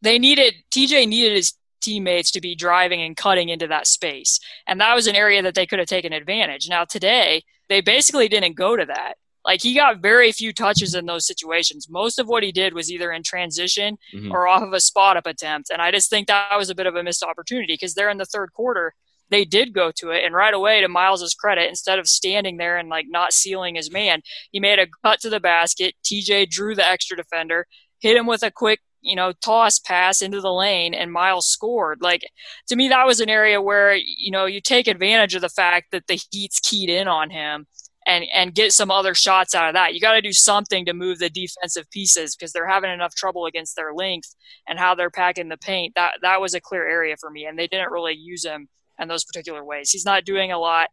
they 0.00 0.16
needed 0.16 0.54
TJ 0.70 1.08
needed 1.08 1.36
his 1.36 1.54
teammates 1.80 2.30
to 2.32 2.40
be 2.40 2.54
driving 2.54 3.02
and 3.02 3.16
cutting 3.16 3.48
into 3.48 3.66
that 3.66 3.88
space. 3.88 4.38
And 4.66 4.80
that 4.80 4.94
was 4.94 5.08
an 5.08 5.16
area 5.16 5.42
that 5.42 5.56
they 5.56 5.66
could 5.66 5.80
have 5.80 5.88
taken 5.88 6.12
advantage. 6.12 6.68
Now 6.68 6.84
today, 6.84 7.42
they 7.68 7.80
basically 7.80 8.28
didn't 8.28 8.54
go 8.54 8.76
to 8.76 8.86
that. 8.86 9.14
Like 9.46 9.62
he 9.62 9.74
got 9.74 10.02
very 10.02 10.32
few 10.32 10.52
touches 10.52 10.94
in 10.94 11.06
those 11.06 11.26
situations. 11.26 11.88
Most 11.88 12.18
of 12.18 12.26
what 12.26 12.42
he 12.42 12.50
did 12.50 12.74
was 12.74 12.90
either 12.90 13.12
in 13.12 13.22
transition 13.22 13.96
mm-hmm. 14.12 14.32
or 14.32 14.48
off 14.48 14.62
of 14.62 14.72
a 14.72 14.80
spot 14.80 15.16
up 15.16 15.26
attempt. 15.26 15.70
And 15.70 15.80
I 15.80 15.92
just 15.92 16.10
think 16.10 16.26
that 16.26 16.56
was 16.56 16.68
a 16.68 16.74
bit 16.74 16.86
of 16.86 16.96
a 16.96 17.02
missed 17.02 17.22
opportunity 17.22 17.74
because 17.74 17.94
they're 17.94 18.10
in 18.10 18.18
the 18.18 18.24
third 18.24 18.52
quarter. 18.52 18.92
They 19.30 19.44
did 19.44 19.72
go 19.72 19.90
to 19.96 20.10
it, 20.10 20.24
and 20.24 20.36
right 20.36 20.54
away, 20.54 20.80
to 20.80 20.88
Miles's 20.88 21.34
credit, 21.34 21.68
instead 21.68 21.98
of 21.98 22.06
standing 22.06 22.58
there 22.58 22.76
and 22.76 22.88
like 22.88 23.06
not 23.08 23.32
sealing 23.32 23.74
his 23.74 23.90
man, 23.90 24.22
he 24.52 24.60
made 24.60 24.78
a 24.78 24.86
cut 25.04 25.18
to 25.20 25.30
the 25.30 25.40
basket. 25.40 25.96
TJ 26.04 26.48
drew 26.48 26.76
the 26.76 26.86
extra 26.86 27.16
defender, 27.16 27.66
hit 27.98 28.16
him 28.16 28.26
with 28.26 28.44
a 28.44 28.52
quick 28.52 28.80
you 29.02 29.14
know, 29.14 29.32
toss 29.40 29.78
pass 29.78 30.20
into 30.20 30.40
the 30.40 30.52
lane 30.52 30.92
and 30.92 31.12
Miles 31.12 31.46
scored. 31.46 31.98
Like 32.00 32.22
to 32.66 32.74
me, 32.74 32.88
that 32.88 33.06
was 33.06 33.20
an 33.20 33.28
area 33.28 33.62
where, 33.62 33.94
you 33.94 34.32
know, 34.32 34.46
you 34.46 34.60
take 34.60 34.88
advantage 34.88 35.36
of 35.36 35.42
the 35.42 35.48
fact 35.48 35.92
that 35.92 36.08
the 36.08 36.20
Heat's 36.30 36.58
keyed 36.58 36.90
in 36.90 37.06
on 37.06 37.30
him 37.30 37.66
and, 38.06 38.24
and 38.32 38.54
get 38.54 38.72
some 38.72 38.90
other 38.90 39.14
shots 39.14 39.54
out 39.54 39.68
of 39.68 39.74
that. 39.74 39.92
You 39.92 40.00
got 40.00 40.14
to 40.14 40.22
do 40.22 40.32
something 40.32 40.84
to 40.86 40.94
move 40.94 41.18
the 41.18 41.28
defensive 41.28 41.90
pieces 41.90 42.36
because 42.36 42.52
they're 42.52 42.68
having 42.68 42.90
enough 42.90 43.14
trouble 43.14 43.46
against 43.46 43.74
their 43.74 43.92
length 43.92 44.34
and 44.68 44.78
how 44.78 44.94
they're 44.94 45.10
packing 45.10 45.48
the 45.48 45.58
paint. 45.58 45.94
That, 45.96 46.14
that 46.22 46.40
was 46.40 46.54
a 46.54 46.60
clear 46.60 46.88
area 46.88 47.16
for 47.18 47.30
me. 47.30 47.46
And 47.46 47.58
they 47.58 47.66
didn't 47.66 47.90
really 47.90 48.14
use 48.14 48.44
him 48.44 48.68
in 49.00 49.08
those 49.08 49.24
particular 49.24 49.64
ways. 49.64 49.90
He's 49.90 50.04
not 50.04 50.24
doing 50.24 50.52
a 50.52 50.58
lot 50.58 50.88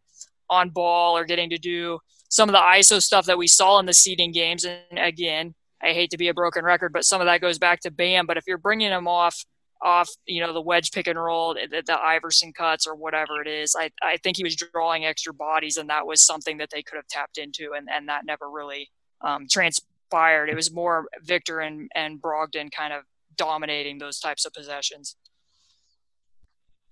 on 0.50 0.70
ball 0.70 1.16
or 1.16 1.24
getting 1.24 1.50
to 1.50 1.58
do 1.58 2.00
some 2.28 2.48
of 2.48 2.52
the 2.52 2.58
ISO 2.58 3.00
stuff 3.00 3.26
that 3.26 3.38
we 3.38 3.46
saw 3.46 3.78
in 3.78 3.86
the 3.86 3.94
seeding 3.94 4.32
games. 4.32 4.64
And 4.64 4.98
again, 4.98 5.54
I 5.80 5.92
hate 5.92 6.10
to 6.10 6.18
be 6.18 6.28
a 6.28 6.34
broken 6.34 6.64
record, 6.64 6.92
but 6.92 7.04
some 7.04 7.20
of 7.20 7.26
that 7.26 7.40
goes 7.40 7.58
back 7.58 7.80
to 7.80 7.92
Bam. 7.92 8.26
But 8.26 8.38
if 8.38 8.44
you're 8.46 8.58
bringing 8.58 8.90
him 8.90 9.06
off 9.06 9.44
off 9.84 10.08
you 10.26 10.40
know 10.40 10.52
the 10.52 10.60
wedge 10.60 10.90
pick 10.90 11.06
and 11.06 11.22
roll 11.22 11.54
the, 11.54 11.82
the, 11.86 12.00
Iverson 12.00 12.52
cuts 12.52 12.86
or 12.86 12.94
whatever 12.96 13.40
it 13.42 13.46
is 13.46 13.76
I, 13.78 13.90
I 14.02 14.16
think 14.16 14.36
he 14.36 14.42
was 14.42 14.56
drawing 14.56 15.04
extra 15.04 15.32
bodies 15.32 15.76
and 15.76 15.88
that 15.90 16.06
was 16.06 16.24
something 16.24 16.56
that 16.58 16.70
they 16.72 16.82
could 16.82 16.96
have 16.96 17.06
tapped 17.06 17.38
into 17.38 17.72
and, 17.76 17.88
and 17.92 18.08
that 18.08 18.24
never 18.24 18.50
really 18.50 18.90
um, 19.20 19.46
transpired 19.48 20.48
it 20.48 20.56
was 20.56 20.72
more 20.72 21.06
Victor 21.22 21.60
and, 21.60 21.90
and 21.94 22.20
Brogdon 22.20 22.70
kind 22.72 22.92
of 22.92 23.02
dominating 23.36 23.98
those 23.98 24.18
types 24.18 24.46
of 24.46 24.52
possessions 24.54 25.16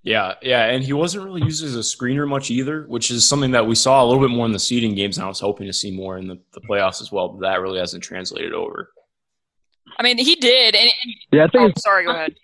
yeah, 0.05 0.35
yeah, 0.42 0.64
and 0.64 0.83
he 0.83 0.92
wasn't 0.92 1.24
really 1.24 1.42
used 1.42 1.62
as 1.62 1.76
a 1.76 1.78
screener 1.78 2.28
much 2.28 2.50
either, 2.50 2.87
which 2.88 3.12
is 3.12 3.28
something 3.28 3.52
that 3.52 3.68
we 3.68 3.76
saw 3.76 4.02
a 4.02 4.05
little 4.05 4.20
bit 4.20 4.35
more 4.35 4.44
in 4.46 4.52
the 4.52 4.59
seeding 4.59 4.96
games, 4.96 5.16
and 5.16 5.24
I 5.24 5.28
was 5.28 5.38
hoping 5.38 5.68
to 5.68 5.72
see 5.72 5.92
more 5.92 6.18
in 6.18 6.26
the, 6.26 6.40
the 6.55 6.61
playoffs 6.61 7.00
as 7.00 7.12
well. 7.12 7.28
But 7.28 7.42
that 7.42 7.61
really 7.61 7.78
hasn't 7.78 8.02
translated 8.02 8.52
over. 8.52 8.90
I 9.98 10.02
mean, 10.02 10.18
he 10.18 10.35
did. 10.35 10.74
And, 10.74 10.90
and 11.02 11.14
yeah, 11.31 11.44
I 11.44 11.48
think. 11.48 11.74
Oh, 11.76 11.81
sorry, 11.81 12.05
go 12.05 12.11
ahead. 12.11 12.35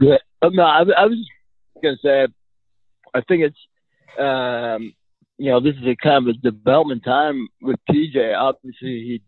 Um, 0.00 0.54
no, 0.54 0.62
I, 0.62 0.80
I 0.80 1.06
was 1.06 1.28
going 1.82 1.96
to 1.96 2.02
say, 2.02 2.26
I 3.14 3.20
think 3.22 3.42
it's, 3.44 3.58
um, 4.18 4.94
you 5.38 5.50
know, 5.50 5.60
this 5.60 5.74
is 5.76 5.86
a 5.86 5.96
kind 5.96 6.28
of 6.28 6.34
a 6.34 6.38
development 6.38 7.04
time 7.04 7.48
with 7.60 7.76
TJ. 7.90 8.36
Obviously, 8.36 8.78
he 8.80 9.22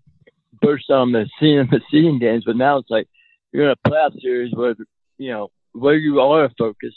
burst 0.60 0.90
on 0.90 1.12
the 1.12 1.28
scene 1.38 1.58
in 1.58 1.68
the 1.70 1.80
seeding 1.90 2.18
games, 2.18 2.44
but 2.46 2.56
now 2.56 2.78
it's 2.78 2.90
like 2.90 3.08
you're 3.52 3.70
in 3.70 3.76
a 3.84 3.88
playoff 3.88 4.18
series 4.20 4.52
where 4.54 4.74
you 5.18 5.30
know 5.30 5.50
where 5.72 5.96
you 5.96 6.20
are 6.20 6.44
a 6.44 6.50
focus 6.58 6.94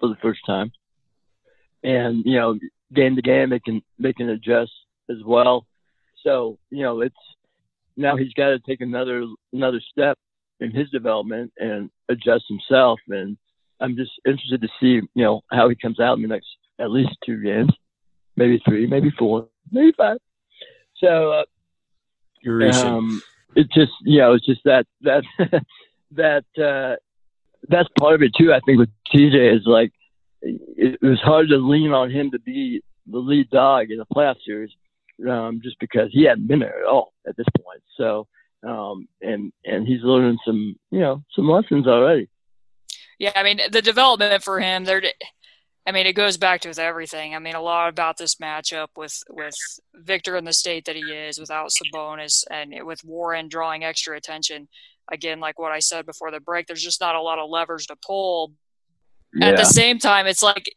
for 0.00 0.08
the 0.08 0.16
first 0.16 0.40
time. 0.46 0.72
And, 1.82 2.24
you 2.24 2.38
know, 2.38 2.58
game 2.94 3.16
to 3.16 3.22
game, 3.22 3.50
they 3.50 3.60
can, 3.60 3.82
they 3.98 4.12
can 4.12 4.28
adjust 4.28 4.72
as 5.10 5.18
well. 5.24 5.66
So, 6.22 6.58
you 6.70 6.82
know, 6.82 7.00
it's 7.00 7.14
now 7.96 8.16
he's 8.16 8.32
got 8.34 8.48
to 8.48 8.58
take 8.60 8.80
another, 8.80 9.24
another 9.52 9.80
step 9.90 10.18
in 10.60 10.70
his 10.70 10.90
development 10.90 11.52
and 11.58 11.90
adjust 12.08 12.44
himself. 12.48 13.00
And 13.08 13.36
I'm 13.80 13.96
just 13.96 14.12
interested 14.26 14.62
to 14.62 14.68
see, 14.80 15.00
you 15.14 15.24
know, 15.24 15.42
how 15.50 15.68
he 15.68 15.76
comes 15.76 16.00
out 16.00 16.16
in 16.16 16.22
the 16.22 16.28
next 16.28 16.48
at 16.78 16.90
least 16.90 17.16
two 17.24 17.42
games, 17.42 17.72
maybe 18.36 18.60
three, 18.66 18.86
maybe 18.86 19.10
four, 19.18 19.48
maybe 19.70 19.92
five. 19.96 20.18
So, 20.96 21.32
uh, 21.32 21.44
um, 22.84 23.22
it's 23.54 23.72
just, 23.74 23.92
you 24.02 24.18
know, 24.18 24.34
it's 24.34 24.46
just 24.46 24.62
that, 24.64 24.86
that, 25.02 25.24
that, 26.12 26.44
uh, 26.62 26.96
that's 27.68 27.88
part 27.98 28.14
of 28.14 28.22
it 28.22 28.32
too. 28.38 28.52
I 28.52 28.60
think 28.60 28.78
with 28.78 28.90
TJ 29.14 29.56
is 29.56 29.62
like 29.66 29.92
it, 30.42 30.98
it 31.02 31.06
was 31.06 31.20
hard 31.20 31.48
to 31.48 31.56
lean 31.56 31.92
on 31.92 32.10
him 32.10 32.30
to 32.32 32.38
be 32.38 32.82
the 33.06 33.18
lead 33.18 33.50
dog 33.50 33.90
in 33.90 33.98
the 33.98 34.06
playoff 34.06 34.36
series, 34.44 34.70
um, 35.28 35.60
just 35.62 35.78
because 35.78 36.08
he 36.12 36.24
hadn't 36.24 36.48
been 36.48 36.60
there 36.60 36.80
at 36.80 36.86
all 36.86 37.12
at 37.26 37.36
this 37.36 37.46
point. 37.64 37.82
So, 37.96 38.26
um, 38.66 39.08
and 39.20 39.52
and 39.64 39.86
he's 39.86 40.02
learning 40.02 40.38
some 40.44 40.76
you 40.90 41.00
know 41.00 41.22
some 41.34 41.48
lessons 41.48 41.86
already. 41.86 42.28
Yeah, 43.18 43.32
I 43.34 43.42
mean 43.42 43.60
the 43.70 43.82
development 43.82 44.42
for 44.42 44.60
him 44.60 44.84
there. 44.84 45.02
I 45.84 45.90
mean, 45.90 46.06
it 46.06 46.12
goes 46.12 46.36
back 46.36 46.60
to 46.60 46.68
with 46.68 46.78
everything. 46.78 47.34
I 47.34 47.40
mean, 47.40 47.56
a 47.56 47.60
lot 47.60 47.88
about 47.88 48.16
this 48.16 48.36
matchup 48.36 48.88
with 48.96 49.20
with 49.28 49.56
Victor 49.94 50.36
in 50.36 50.44
the 50.44 50.52
state 50.52 50.84
that 50.84 50.94
he 50.94 51.02
is, 51.02 51.40
without 51.40 51.70
Sabonis, 51.70 52.44
and 52.50 52.72
with 52.86 53.02
Warren 53.04 53.48
drawing 53.48 53.82
extra 53.82 54.16
attention 54.16 54.68
again, 55.10 55.40
like 55.40 55.58
what 55.58 55.72
I 55.72 55.80
said 55.80 56.06
before 56.06 56.30
the 56.30 56.40
break, 56.40 56.66
there's 56.66 56.82
just 56.82 57.00
not 57.00 57.16
a 57.16 57.20
lot 57.20 57.38
of 57.38 57.50
levers 57.50 57.86
to 57.86 57.96
pull. 57.96 58.52
Yeah. 59.34 59.48
At 59.48 59.56
the 59.56 59.64
same 59.64 59.98
time, 59.98 60.26
it's 60.26 60.42
like 60.42 60.72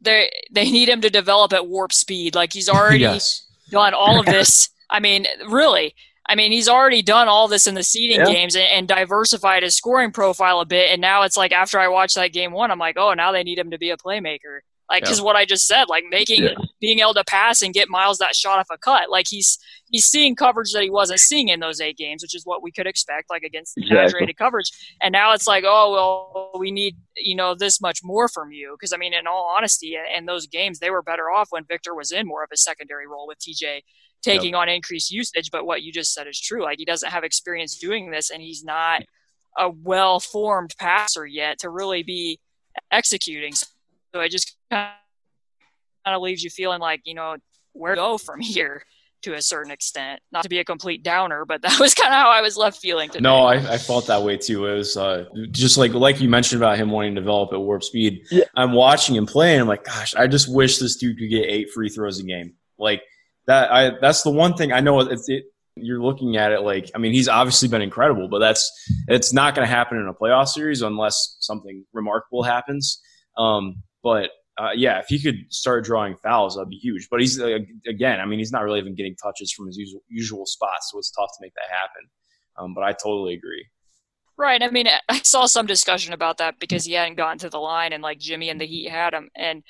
they 0.00 0.30
they 0.50 0.70
need 0.70 0.88
him 0.88 1.02
to 1.02 1.10
develop 1.10 1.52
at 1.52 1.68
warp 1.68 1.92
speed. 1.92 2.34
Like 2.34 2.52
he's 2.52 2.68
already 2.68 3.00
yes. 3.00 3.46
done 3.70 3.94
all 3.94 4.20
of 4.20 4.26
this. 4.36 4.70
I 4.88 5.00
mean, 5.00 5.26
really. 5.48 5.94
I 6.32 6.34
mean, 6.34 6.50
he's 6.50 6.66
already 6.66 7.02
done 7.02 7.28
all 7.28 7.46
this 7.46 7.66
in 7.66 7.74
the 7.74 7.82
seeding 7.82 8.20
yeah. 8.20 8.24
games 8.24 8.56
and, 8.56 8.64
and, 8.64 8.88
diversified 8.88 9.62
his 9.62 9.76
scoring 9.76 10.12
profile 10.12 10.60
a 10.60 10.64
bit. 10.64 10.90
And 10.90 10.98
now 10.98 11.24
it's 11.24 11.36
like 11.36 11.52
after 11.52 11.78
I 11.78 11.88
watched 11.88 12.14
that 12.14 12.32
game 12.32 12.52
one, 12.52 12.70
I'm 12.70 12.78
like, 12.78 12.96
oh, 12.96 13.12
now 13.12 13.32
they 13.32 13.42
need 13.42 13.58
him 13.58 13.70
to 13.70 13.76
be 13.76 13.90
a 13.90 13.98
playmaker. 13.98 14.60
Like, 14.90 15.06
Yeah. 15.06 15.22
what 15.22 15.36
I 15.36 15.44
just 15.44 15.66
said, 15.66 15.84
like 15.88 16.04
making, 16.10 16.44
Yeah. 16.44 16.54
being 16.80 17.00
able 17.00 17.12
to 17.14 17.24
pass 17.24 17.60
and 17.60 17.74
get 17.74 17.90
Miles 17.90 18.16
that 18.18 18.34
shot 18.34 18.58
off 18.58 18.68
a 18.70 18.78
cut, 18.78 19.10
like 19.10 19.26
being 19.30 19.40
able 19.40 19.52
to 19.52 19.54
pass 19.54 19.60
and 19.60 19.60
get 19.60 19.60
Miles 19.60 19.76
that 19.76 19.76
shot 19.76 19.78
off 19.78 19.78
a 19.82 19.88
cut. 19.88 19.90
Like 19.90 19.90
he's 19.90 19.90
he's 19.90 20.06
seeing 20.06 20.34
coverage 20.34 20.72
that 20.72 20.82
he 20.82 20.90
wasn't 20.90 21.20
seeing 21.20 21.48
in 21.48 21.60
those 21.60 21.80
eight 21.82 21.98
games, 21.98 22.22
which 22.22 22.34
is 22.34 22.46
what 22.46 22.62
we 22.62 22.72
could 22.72 22.86
expect, 22.86 23.28
like 23.28 23.42
against 23.42 23.76
Exactly. 23.76 23.98
exaggerated 24.04 24.38
coverage. 24.38 24.70
And 25.02 25.12
now 25.12 25.32
it's 25.34 25.46
like, 25.46 25.64
oh 25.66 25.92
well, 25.92 26.50
we 26.58 26.70
need 26.70 26.96
you 27.16 27.36
know 27.36 27.54
this 27.54 27.80
much 27.80 28.00
more 28.02 28.26
from 28.28 28.52
you 28.52 28.74
because 28.78 28.92
I 28.92 28.96
mean, 28.96 29.12
in 29.14 29.26
all 29.26 29.54
honesty, 29.56 29.96
in 30.16 30.26
those 30.26 30.46
games 30.46 30.78
they 30.78 30.90
were 30.90 31.02
better 31.02 31.30
off 31.30 31.48
when 31.50 31.64
Victor 31.64 31.94
was 31.94 32.10
in 32.10 32.26
more 32.26 32.42
of 32.42 32.50
a 32.52 32.56
secondary 32.56 33.06
role 33.06 33.26
with 33.26 33.38
TJ 33.38 33.82
taking 34.22 34.54
on 34.54 34.68
increased 34.68 35.10
usage. 35.10 35.50
But 35.50 35.66
what 35.66 35.82
you 35.82 35.92
just 35.92 36.14
said 36.14 36.26
is 36.26 36.40
true. 36.40 36.62
Like 36.62 36.78
he 36.78 36.84
doesn't 36.84 37.10
have 37.10 37.24
experience 37.24 37.78
doing 37.78 38.10
this, 38.10 38.30
and 38.30 38.42
he's 38.42 38.64
not 38.64 39.02
a 39.58 39.70
well 39.70 40.20
formed 40.20 40.74
passer 40.78 41.26
yet 41.26 41.58
to 41.60 41.70
really 41.70 42.02
be 42.02 42.40
executing. 42.90 43.52
So 43.54 44.20
it 44.20 44.30
just 44.30 44.56
kind 44.70 44.90
of 46.06 46.22
leaves 46.22 46.42
you 46.42 46.50
feeling 46.50 46.80
like 46.80 47.02
you 47.04 47.14
know 47.14 47.36
where 47.72 47.94
to 47.94 48.00
go 48.00 48.18
from 48.18 48.40
here 48.40 48.84
to 49.22 49.34
a 49.34 49.42
certain 49.42 49.70
extent. 49.70 50.20
Not 50.32 50.42
to 50.42 50.48
be 50.48 50.58
a 50.58 50.64
complete 50.64 51.02
downer, 51.02 51.44
but 51.44 51.62
that 51.62 51.78
was 51.80 51.94
kind 51.94 52.12
of 52.12 52.18
how 52.18 52.30
I 52.30 52.40
was 52.40 52.56
left 52.56 52.80
feeling 52.80 53.08
today. 53.08 53.22
No, 53.22 53.44
I, 53.44 53.54
I 53.54 53.78
felt 53.78 54.06
that 54.08 54.22
way 54.22 54.36
too. 54.36 54.66
It 54.66 54.74
was 54.74 54.96
uh, 54.96 55.26
just 55.50 55.78
like 55.78 55.92
like 55.94 56.20
you 56.20 56.28
mentioned 56.28 56.60
about 56.60 56.78
him 56.78 56.90
wanting 56.90 57.14
to 57.14 57.20
develop 57.20 57.52
at 57.52 57.60
warp 57.60 57.82
speed. 57.82 58.26
Yeah. 58.30 58.44
I'm 58.56 58.72
watching 58.72 59.14
him 59.14 59.26
play, 59.26 59.52
and 59.52 59.62
I'm 59.62 59.68
like, 59.68 59.84
gosh, 59.84 60.14
I 60.14 60.26
just 60.26 60.52
wish 60.52 60.78
this 60.78 60.96
dude 60.96 61.18
could 61.18 61.30
get 61.30 61.48
eight 61.48 61.70
free 61.70 61.88
throws 61.88 62.18
a 62.18 62.24
game. 62.24 62.54
Like 62.78 63.02
that. 63.46 63.72
I 63.72 63.90
that's 64.00 64.22
the 64.22 64.30
one 64.30 64.54
thing 64.54 64.72
I 64.72 64.80
know. 64.80 65.00
It's 65.00 65.28
it, 65.28 65.44
you're 65.76 66.02
looking 66.02 66.36
at 66.36 66.52
it 66.52 66.60
like 66.60 66.90
I 66.94 66.98
mean 66.98 67.12
he's 67.12 67.28
obviously 67.28 67.68
been 67.68 67.82
incredible, 67.82 68.28
but 68.28 68.38
that's 68.38 68.70
it's 69.08 69.32
not 69.32 69.54
going 69.54 69.66
to 69.66 69.74
happen 69.74 69.98
in 69.98 70.06
a 70.06 70.14
playoff 70.14 70.48
series 70.48 70.82
unless 70.82 71.36
something 71.40 71.84
remarkable 71.92 72.42
happens. 72.42 73.00
Um, 73.36 73.82
but 74.02 74.30
uh, 74.58 74.70
yeah, 74.74 74.98
if 74.98 75.06
he 75.08 75.20
could 75.20 75.46
start 75.48 75.84
drawing 75.84 76.16
fouls, 76.16 76.56
that'd 76.56 76.68
be 76.68 76.76
huge. 76.76 77.08
But 77.10 77.20
he's 77.20 77.40
uh, 77.40 77.58
again, 77.86 78.20
I 78.20 78.26
mean, 78.26 78.38
he's 78.38 78.52
not 78.52 78.62
really 78.62 78.80
even 78.80 78.94
getting 78.94 79.16
touches 79.16 79.52
from 79.52 79.66
his 79.66 79.76
usual, 79.76 80.02
usual 80.08 80.46
spots, 80.46 80.90
so 80.90 80.98
it's 80.98 81.10
tough 81.10 81.30
to 81.30 81.38
make 81.40 81.54
that 81.54 81.74
happen. 81.74 82.08
Um, 82.58 82.74
but 82.74 82.84
I 82.84 82.92
totally 82.92 83.34
agree. 83.34 83.66
Right. 84.36 84.62
I 84.62 84.70
mean, 84.70 84.88
I 85.08 85.20
saw 85.22 85.46
some 85.46 85.66
discussion 85.66 86.12
about 86.12 86.38
that 86.38 86.58
because 86.58 86.84
he 86.84 86.92
hadn't 86.92 87.16
gotten 87.16 87.38
to 87.38 87.48
the 87.48 87.58
line, 87.58 87.92
and 87.92 88.02
like 88.02 88.18
Jimmy 88.18 88.50
and 88.50 88.60
the 88.60 88.66
Heat 88.66 88.90
had 88.90 89.14
him, 89.14 89.30
and 89.34 89.62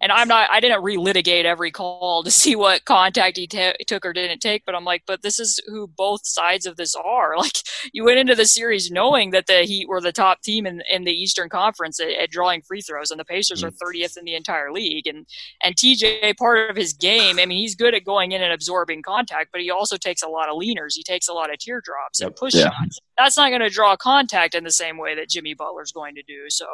and 0.00 0.12
I'm 0.12 0.28
not. 0.28 0.48
I 0.50 0.60
didn't 0.60 0.82
relitigate 0.82 1.44
every 1.44 1.70
call 1.70 2.22
to 2.24 2.30
see 2.30 2.54
what 2.56 2.84
contact 2.84 3.36
he 3.36 3.46
ta 3.46 3.72
took 3.86 4.04
or 4.04 4.12
didn't 4.12 4.40
take, 4.40 4.64
but 4.64 4.74
I'm 4.74 4.84
like, 4.84 5.02
but 5.06 5.22
this 5.22 5.38
is 5.38 5.60
who 5.66 5.86
both 5.86 6.26
sides 6.26 6.66
of 6.66 6.76
this 6.76 6.94
are. 6.94 7.36
Like, 7.38 7.52
you 7.92 8.04
went 8.04 8.18
into 8.18 8.34
the 8.34 8.44
series 8.44 8.90
knowing 8.90 9.30
that 9.30 9.46
the 9.46 9.62
Heat 9.62 9.88
were 9.88 10.00
the 10.00 10.12
top 10.12 10.42
team 10.42 10.66
in 10.66 10.82
in 10.90 11.04
the 11.04 11.12
Eastern 11.12 11.48
Conference 11.48 12.00
at, 12.00 12.10
at 12.10 12.30
drawing 12.30 12.62
free 12.62 12.80
throws, 12.80 13.10
and 13.10 13.20
the 13.20 13.24
Pacers 13.24 13.62
are 13.62 13.70
mm. 13.70 13.78
30th 13.82 14.16
in 14.16 14.24
the 14.24 14.34
entire 14.34 14.72
league, 14.72 15.06
and 15.06 15.26
and 15.62 15.76
TJ 15.76 16.36
part 16.36 16.70
of 16.70 16.76
his 16.76 16.92
game. 16.92 17.38
I 17.38 17.46
mean, 17.46 17.58
he's 17.58 17.74
good 17.74 17.94
at 17.94 18.04
going 18.04 18.32
in 18.32 18.42
and 18.42 18.52
absorbing 18.52 19.02
contact, 19.02 19.50
but 19.52 19.60
he 19.60 19.70
also 19.70 19.96
takes 19.96 20.22
a 20.22 20.28
lot 20.28 20.48
of 20.48 20.56
leaners. 20.56 20.94
He 20.94 21.02
takes 21.02 21.28
a 21.28 21.32
lot 21.32 21.52
of 21.52 21.58
teardrops 21.58 22.20
and 22.20 22.34
push 22.34 22.54
Yeah. 22.54 22.70
shots 22.70 22.98
that's 23.18 23.36
not 23.36 23.50
going 23.50 23.60
to 23.60 23.68
draw 23.68 23.96
contact 23.96 24.54
in 24.54 24.64
the 24.64 24.70
same 24.70 24.96
way 24.96 25.14
that 25.16 25.28
Jimmy 25.28 25.52
Butler's 25.52 25.92
going 25.92 26.14
to 26.14 26.22
do. 26.22 26.48
So 26.48 26.66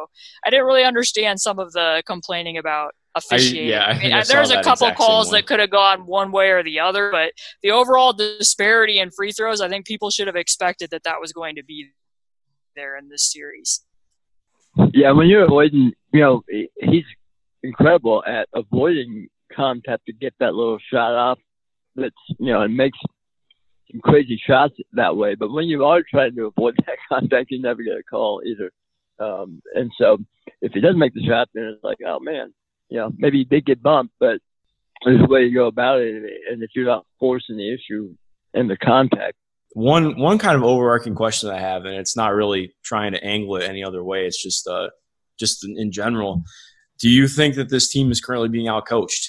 I 0.44 0.50
didn't 0.50 0.66
really 0.66 0.84
understand 0.84 1.40
some 1.40 1.58
of 1.58 1.72
the 1.72 2.02
complaining 2.06 2.58
about 2.58 2.94
officiating. 3.14 3.68
yeah, 3.68 3.84
I 3.84 3.92
mean, 3.92 4.00
think 4.02 4.14
I 4.14 4.22
saw 4.22 4.34
there's 4.34 4.50
a 4.50 4.62
couple 4.62 4.90
calls 4.92 5.30
that 5.30 5.46
could 5.46 5.60
have 5.60 5.70
gone 5.70 6.06
one 6.06 6.32
way 6.32 6.50
or 6.50 6.62
the 6.62 6.80
other, 6.80 7.10
but 7.10 7.32
the 7.62 7.70
overall 7.70 8.12
disparity 8.12 8.98
in 8.98 9.10
free 9.10 9.32
throws, 9.32 9.60
I 9.60 9.68
think 9.68 9.86
people 9.86 10.10
should 10.10 10.26
have 10.26 10.36
expected 10.36 10.90
that 10.90 11.04
that 11.04 11.20
was 11.20 11.32
going 11.32 11.56
to 11.56 11.64
be 11.64 11.90
there 12.76 12.96
in 12.96 13.08
this 13.08 13.30
series. 13.32 13.84
Yeah, 14.92 15.12
when 15.12 15.28
you're 15.28 15.44
avoiding, 15.44 15.92
you 16.12 16.20
know, 16.20 16.42
he's 16.48 17.04
incredible 17.62 18.24
at 18.26 18.48
avoiding 18.54 19.28
contact 19.52 20.06
to 20.06 20.12
get 20.12 20.34
that 20.40 20.54
little 20.54 20.78
shot 20.92 21.14
off. 21.14 21.38
That's 21.96 22.14
you 22.40 22.52
know, 22.52 22.62
it 22.62 22.68
makes 22.68 22.98
some 23.90 24.00
crazy 24.00 24.40
shots 24.44 24.74
that 24.92 25.16
way. 25.16 25.36
But 25.36 25.52
when 25.52 25.66
you 25.66 25.84
are 25.84 26.02
trying 26.02 26.34
to 26.36 26.46
avoid 26.46 26.74
that 26.86 26.98
contact, 27.08 27.50
you 27.50 27.62
never 27.62 27.82
get 27.82 27.96
a 27.98 28.02
call 28.02 28.42
either. 28.44 28.70
Um, 29.20 29.62
and 29.74 29.90
so 29.96 30.18
if 30.60 30.72
he 30.72 30.80
doesn't 30.80 30.98
make 30.98 31.14
the 31.14 31.24
shot, 31.24 31.48
then 31.54 31.64
it's 31.64 31.84
like, 31.84 31.98
oh 32.04 32.18
man, 32.18 32.52
you 32.94 33.00
know, 33.00 33.10
maybe 33.18 33.38
he 33.38 33.44
did 33.44 33.66
get 33.66 33.82
bumped, 33.82 34.14
but 34.20 34.38
there's 35.04 35.20
a 35.20 35.26
way 35.26 35.42
to 35.42 35.50
go 35.50 35.66
about 35.66 36.00
it. 36.00 36.14
And 36.48 36.62
if 36.62 36.70
you're 36.76 36.86
not 36.86 37.04
forcing 37.18 37.56
the 37.56 37.74
issue 37.74 38.14
in 38.54 38.68
the 38.68 38.76
contact, 38.76 39.34
One 39.72 40.16
one 40.16 40.38
kind 40.38 40.54
of 40.56 40.62
overarching 40.62 41.16
question 41.16 41.50
I 41.50 41.58
have, 41.58 41.84
and 41.86 41.96
it's 41.96 42.16
not 42.16 42.32
really 42.32 42.72
trying 42.84 43.10
to 43.12 43.24
angle 43.24 43.56
it 43.56 43.68
any 43.68 43.82
other 43.82 44.04
way. 44.04 44.26
It's 44.26 44.40
just 44.40 44.68
uh, 44.68 44.90
just 45.40 45.64
in, 45.64 45.76
in 45.76 45.90
general. 45.90 46.44
Do 47.00 47.08
you 47.10 47.26
think 47.26 47.56
that 47.56 47.68
this 47.68 47.88
team 47.88 48.12
is 48.12 48.20
currently 48.20 48.48
being 48.48 48.66
outcoached? 48.68 49.26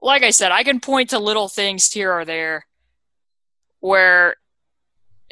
like 0.00 0.22
I 0.22 0.30
said, 0.32 0.52
I 0.52 0.64
can 0.64 0.80
point 0.80 1.10
to 1.10 1.18
little 1.18 1.48
things 1.48 1.90
here 1.92 2.12
or 2.12 2.24
there 2.26 2.66
where 3.80 4.36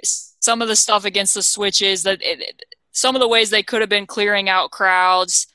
some 0.04 0.62
of 0.62 0.68
the 0.68 0.76
stuff 0.76 1.04
against 1.04 1.34
the 1.34 1.42
switches 1.42 2.02
that 2.04 2.20
it, 2.22 2.40
it- 2.40 2.62
some 2.94 3.14
of 3.16 3.20
the 3.20 3.28
ways 3.28 3.48
they 3.48 3.62
could 3.62 3.80
have 3.80 3.88
been 3.88 4.06
clearing 4.06 4.50
out 4.50 4.70
crowds, 4.70 5.46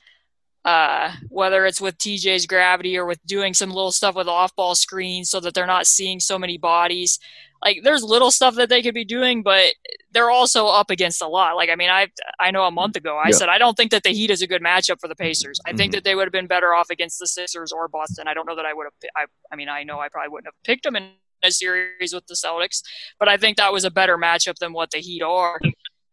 uh, 0.64 1.12
whether 1.28 1.64
it's 1.66 1.80
with 1.80 1.96
TJ's 1.98 2.46
gravity 2.46 2.96
or 2.98 3.06
with 3.06 3.24
doing 3.26 3.54
some 3.54 3.70
little 3.70 3.92
stuff 3.92 4.14
with 4.14 4.28
off-ball 4.28 4.74
screens 4.74 5.30
so 5.30 5.40
that 5.40 5.54
they're 5.54 5.66
not 5.66 5.86
seeing 5.86 6.20
so 6.20 6.38
many 6.38 6.58
bodies. 6.58 7.18
Like 7.64 7.80
there's 7.82 8.02
little 8.04 8.30
stuff 8.30 8.54
that 8.56 8.68
they 8.68 8.82
could 8.82 8.94
be 8.94 9.04
doing, 9.04 9.42
but 9.42 9.72
they're 10.12 10.30
also 10.30 10.66
up 10.66 10.90
against 10.90 11.20
a 11.22 11.26
lot. 11.26 11.56
Like 11.56 11.70
I 11.70 11.74
mean, 11.74 11.90
I 11.90 12.06
I 12.38 12.50
know 12.52 12.64
a 12.64 12.70
month 12.70 12.94
ago 12.96 13.16
I 13.16 13.28
Yeah. 13.28 13.36
said 13.36 13.48
I 13.48 13.58
don't 13.58 13.76
think 13.76 13.90
that 13.90 14.04
the 14.04 14.10
Heat 14.10 14.30
is 14.30 14.42
a 14.42 14.46
good 14.46 14.62
matchup 14.62 15.00
for 15.00 15.08
the 15.08 15.16
Pacers. 15.16 15.58
I 15.66 15.72
think 15.72 15.90
Mhm. 15.90 15.96
that 15.96 16.04
they 16.04 16.14
would 16.14 16.24
have 16.24 16.32
been 16.32 16.46
better 16.46 16.72
off 16.74 16.88
against 16.90 17.18
the 17.18 17.26
Sixers 17.26 17.72
or 17.72 17.88
Boston. 17.88 18.28
I 18.28 18.34
don't 18.34 18.46
know 18.46 18.54
that 18.54 18.64
I 18.66 18.72
would 18.74 18.84
have. 18.84 19.10
I 19.16 19.24
I 19.52 19.56
mean, 19.56 19.68
I 19.68 19.82
know 19.82 19.98
I 19.98 20.08
probably 20.08 20.28
wouldn't 20.28 20.46
have 20.46 20.62
picked 20.64 20.84
them 20.84 20.94
in 20.94 21.10
a 21.42 21.50
series 21.50 22.12
with 22.14 22.26
the 22.26 22.34
Celtics, 22.34 22.82
but 23.18 23.28
I 23.28 23.36
think 23.36 23.56
that 23.56 23.72
was 23.72 23.84
a 23.84 23.90
better 23.90 24.16
matchup 24.18 24.56
than 24.58 24.72
what 24.72 24.90
the 24.92 24.98
Heat 24.98 25.22
are. 25.22 25.58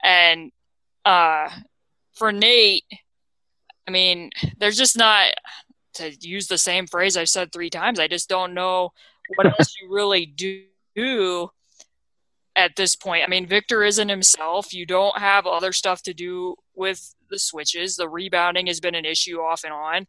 And 0.03 0.51
uh, 1.03 1.49
for 2.13 2.31
Nate, 2.31 2.85
I 3.87 3.91
mean, 3.91 4.31
there's 4.57 4.77
just 4.77 4.97
not 4.97 5.33
to 5.95 6.11
use 6.19 6.47
the 6.47 6.57
same 6.57 6.87
phrase 6.87 7.17
I've 7.17 7.29
said 7.29 7.51
three 7.51 7.69
times. 7.69 7.99
I 7.99 8.07
just 8.07 8.29
don't 8.29 8.53
know 8.53 8.91
what 9.35 9.47
else 9.47 9.75
you 9.81 9.93
really 9.93 10.25
do 10.25 11.49
at 12.55 12.75
this 12.75 12.95
point. 12.95 13.23
I 13.23 13.27
mean, 13.27 13.47
Victor 13.47 13.83
isn't 13.83 14.09
himself. 14.09 14.73
You 14.73 14.85
don't 14.85 15.17
have 15.17 15.45
other 15.45 15.71
stuff 15.71 16.01
to 16.03 16.13
do 16.13 16.55
with 16.73 17.13
the 17.29 17.39
switches. 17.39 17.95
The 17.95 18.09
rebounding 18.09 18.67
has 18.67 18.79
been 18.79 18.95
an 18.95 19.05
issue 19.05 19.39
off 19.39 19.63
and 19.63 19.73
on. 19.73 20.07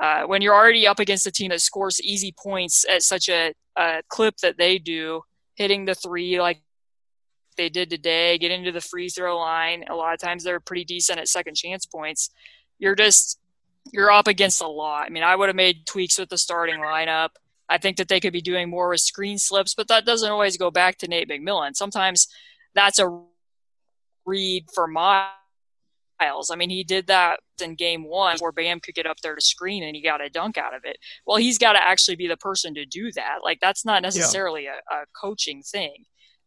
Uh, 0.00 0.22
when 0.24 0.42
you're 0.42 0.54
already 0.54 0.86
up 0.86 0.98
against 0.98 1.26
a 1.26 1.30
team 1.30 1.50
that 1.50 1.60
scores 1.60 2.00
easy 2.00 2.34
points 2.36 2.84
at 2.88 3.02
such 3.02 3.28
a, 3.28 3.52
a 3.76 4.02
clip 4.08 4.36
that 4.38 4.58
they 4.58 4.78
do, 4.78 5.22
hitting 5.54 5.84
the 5.84 5.94
three 5.94 6.40
like 6.40 6.60
they 7.56 7.68
did 7.68 7.90
today, 7.90 8.38
getting 8.38 8.64
to 8.64 8.72
the 8.72 8.80
free 8.80 9.08
throw 9.08 9.38
line, 9.38 9.84
a 9.88 9.94
lot 9.94 10.14
of 10.14 10.20
times 10.20 10.42
they're 10.42 10.60
pretty 10.60 10.84
decent 10.84 11.18
at 11.18 11.28
second 11.28 11.54
chance 11.54 11.84
points. 11.86 12.30
You're 12.78 12.94
just 12.94 13.38
you're 13.92 14.10
up 14.10 14.28
against 14.28 14.62
a 14.62 14.68
lot. 14.68 15.06
I 15.06 15.08
mean, 15.10 15.22
I 15.22 15.34
would 15.34 15.48
have 15.48 15.56
made 15.56 15.86
tweaks 15.86 16.18
with 16.18 16.28
the 16.28 16.38
starting 16.38 16.80
lineup. 16.80 17.30
I 17.68 17.78
think 17.78 17.96
that 17.96 18.08
they 18.08 18.20
could 18.20 18.32
be 18.32 18.42
doing 18.42 18.68
more 18.68 18.90
with 18.90 19.00
screen 19.00 19.38
slips, 19.38 19.74
but 19.74 19.88
that 19.88 20.04
doesn't 20.04 20.30
always 20.30 20.56
go 20.56 20.70
back 20.70 20.98
to 20.98 21.08
Nate 21.08 21.28
McMillan. 21.28 21.74
Sometimes 21.74 22.28
that's 22.74 22.98
a 22.98 23.22
read 24.26 24.66
for 24.74 24.86
Miles. 24.86 25.30
I 26.50 26.56
mean, 26.56 26.70
he 26.70 26.84
did 26.84 27.06
that 27.08 27.40
in 27.62 27.74
game 27.74 28.04
one 28.04 28.36
where 28.38 28.52
Bam 28.52 28.80
could 28.80 28.94
get 28.94 29.06
up 29.06 29.18
there 29.22 29.34
to 29.34 29.40
screen 29.40 29.82
and 29.82 29.96
he 29.96 30.02
got 30.02 30.20
a 30.20 30.28
dunk 30.28 30.58
out 30.58 30.74
of 30.74 30.84
it. 30.84 30.98
Well, 31.26 31.38
he's 31.38 31.58
got 31.58 31.72
to 31.72 31.82
actually 31.82 32.16
be 32.16 32.28
the 32.28 32.36
person 32.36 32.74
to 32.74 32.84
do 32.84 33.10
that. 33.12 33.38
Like, 33.42 33.58
that's 33.60 33.84
not 33.84 34.02
necessarily 34.02 34.66
a, 34.66 34.74
a 34.94 35.04
coaching 35.20 35.62
thing. 35.62 36.04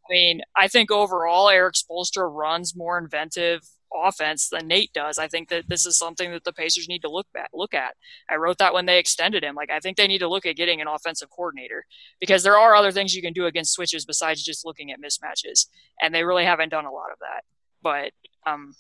I 0.09 0.13
mean, 0.13 0.41
I 0.55 0.67
think 0.67 0.91
overall, 0.91 1.49
Erik 1.49 1.75
Spoelstra 1.75 2.31
runs 2.31 2.75
more 2.75 2.97
inventive 2.97 3.61
offense 3.95 4.49
than 4.49 4.67
Nate 4.67 4.93
does. 4.93 5.17
I 5.17 5.27
think 5.27 5.49
that 5.49 5.69
this 5.69 5.86
is 5.86 5.97
something 5.97 6.31
that 6.31 6.43
the 6.43 6.53
Pacers 6.53 6.88
need 6.88 7.01
to 7.01 7.10
look 7.10 7.27
at. 7.36 7.49
Look 7.53 7.73
at. 7.73 7.95
I 8.29 8.36
wrote 8.36 8.58
that 8.60 8.73
when 8.73 8.86
they 8.86 8.99
extended 8.99 9.43
him. 9.43 9.55
Like 9.55 9.71
I 9.71 9.79
think 9.79 9.97
they 9.97 10.08
need 10.08 10.19
to 10.19 10.29
look 10.29 10.45
at 10.45 10.55
getting 10.55 10.81
an 10.81 10.88
offensive 10.88 11.29
coordinator 11.29 11.86
because 12.19 12.43
there 12.43 12.58
are 12.58 12.75
other 12.75 12.91
things 12.91 13.15
you 13.15 13.21
can 13.21 13.34
do 13.34 13.45
against 13.45 13.73
switches 13.73 14.05
besides 14.05 14.43
just 14.43 14.65
looking 14.65 14.91
at 14.91 14.99
mismatches, 15.01 15.67
and 16.01 16.13
they 16.13 16.23
really 16.23 16.45
haven't 16.45 16.69
done 16.69 16.86
a 16.86 16.91
lot 16.91 17.12
of 17.12 17.19
that. 17.19 17.43
But 17.81 18.12
um, 18.49 18.73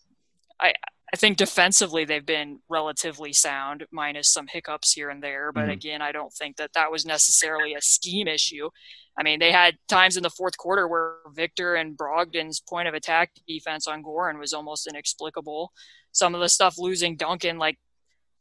I 0.59 0.73
I 1.15 1.17
think 1.17 1.37
defensively 1.37 2.03
they've 2.03 2.25
been 2.25 2.59
relatively 2.67 3.31
sound, 3.31 3.85
minus 3.89 4.27
some 4.27 4.47
hiccups 4.47 4.91
here 4.91 5.09
and 5.09 5.23
there. 5.23 5.53
But 5.53 5.69
Mhm. 5.69 5.71
again, 5.71 6.01
I 6.01 6.11
don't 6.11 6.33
think 6.33 6.57
that 6.57 6.73
that 6.73 6.91
was 6.91 7.05
necessarily 7.05 7.73
a 7.73 7.79
scheme 7.79 8.27
issue. 8.27 8.69
I 9.17 9.23
mean, 9.23 9.39
they 9.39 9.53
had 9.53 9.77
times 9.87 10.17
in 10.17 10.23
the 10.23 10.29
fourth 10.29 10.57
quarter 10.57 10.89
where 10.89 11.19
Victor 11.31 11.75
and 11.75 11.95
Brogdon's 11.97 12.59
point 12.59 12.89
of 12.89 12.93
attack 12.93 13.31
defense 13.47 13.87
on 13.87 14.03
Goran 14.03 14.37
was 14.37 14.51
almost 14.51 14.87
inexplicable. 14.87 15.71
Some 16.11 16.35
of 16.35 16.41
the 16.41 16.49
stuff 16.49 16.77
losing 16.77 17.15
Duncan, 17.15 17.57
like, 17.57 17.79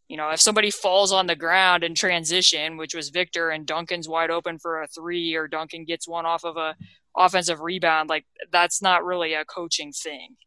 you 0.08 0.16
know, 0.16 0.30
if 0.30 0.40
somebody 0.40 0.72
falls 0.72 1.12
on 1.12 1.28
the 1.28 1.36
ground 1.36 1.84
in 1.84 1.94
transition, 1.94 2.76
which 2.76 2.92
was 2.92 3.10
Victor, 3.10 3.50
and 3.50 3.68
Duncan's 3.68 4.08
wide 4.08 4.32
open 4.32 4.58
for 4.58 4.82
a 4.82 4.88
three, 4.88 5.36
or 5.36 5.46
Duncan 5.46 5.84
gets 5.84 6.08
one 6.08 6.26
off 6.26 6.44
of 6.44 6.56
a 6.56 6.74
offensive 7.16 7.60
rebound, 7.60 8.08
like 8.08 8.26
that's 8.50 8.82
not 8.82 9.04
really 9.04 9.32
a 9.32 9.44
coaching 9.44 9.92
thing. 9.92 10.38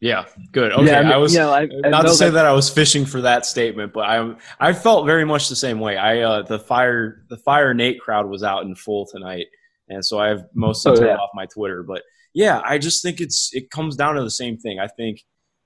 Yeah, 0.00 0.26
good. 0.52 0.72
Okay, 0.72 0.86
yeah, 0.86 0.98
I, 0.98 1.02
mean, 1.02 1.12
I 1.12 1.16
was 1.16 1.36
I, 1.36 1.62
I 1.62 1.66
not 1.88 2.02
to 2.02 2.10
say 2.14 2.26
that- 2.26 2.32
that 2.32 2.46
I 2.46 2.52
was 2.52 2.68
fishing 2.68 3.06
for 3.06 3.22
that 3.22 3.46
statement, 3.46 3.92
but 3.92 4.00
I 4.06 4.34
I 4.60 4.72
felt 4.72 5.06
very 5.06 5.24
much 5.24 5.48
the 5.48 5.56
same 5.56 5.80
way. 5.80 5.96
I 5.96 6.20
uh, 6.20 6.42
the 6.42 6.58
fire 6.58 7.24
the 7.30 7.38
fire 7.38 7.72
Nate 7.72 8.00
crowd 8.00 8.28
was 8.28 8.42
out 8.42 8.64
in 8.64 8.74
full 8.74 9.06
tonight, 9.06 9.46
and 9.88 10.04
so 10.04 10.18
I've 10.18 10.42
mostly 10.54 10.92
Oh, 10.92 10.96
turned 10.96 11.06
yeah. 11.08 11.16
off 11.16 11.30
my 11.34 11.46
Twitter. 11.46 11.82
But 11.82 12.02
yeah, 12.34 12.60
I 12.64 12.76
just 12.78 13.02
think 13.02 13.20
it's 13.20 13.50
it 13.54 13.70
comes 13.70 13.96
down 13.96 14.16
to 14.16 14.22
the 14.22 14.30
same 14.30 14.58
thing. 14.58 14.78
I 14.78 14.88
think 14.88 15.22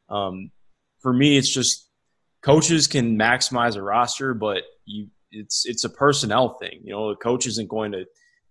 um, 0.09 0.51
for 1.01 1.13
me, 1.13 1.37
it's 1.37 1.53
just 1.53 1.89
coaches 2.43 2.87
can 2.87 3.19
maximize 3.19 3.77
a 3.77 3.83
roster, 3.83 4.35
but 4.35 4.63
you 4.85 5.09
it's 5.33 5.65
it's 5.67 5.83
a 5.85 5.91
personnel 5.91 6.59
thing. 6.61 6.81
You 6.85 6.93
know, 6.93 7.09
a 7.09 7.17
coach 7.17 7.47
isn't 7.47 7.69
going 7.69 7.93
to 7.93 8.05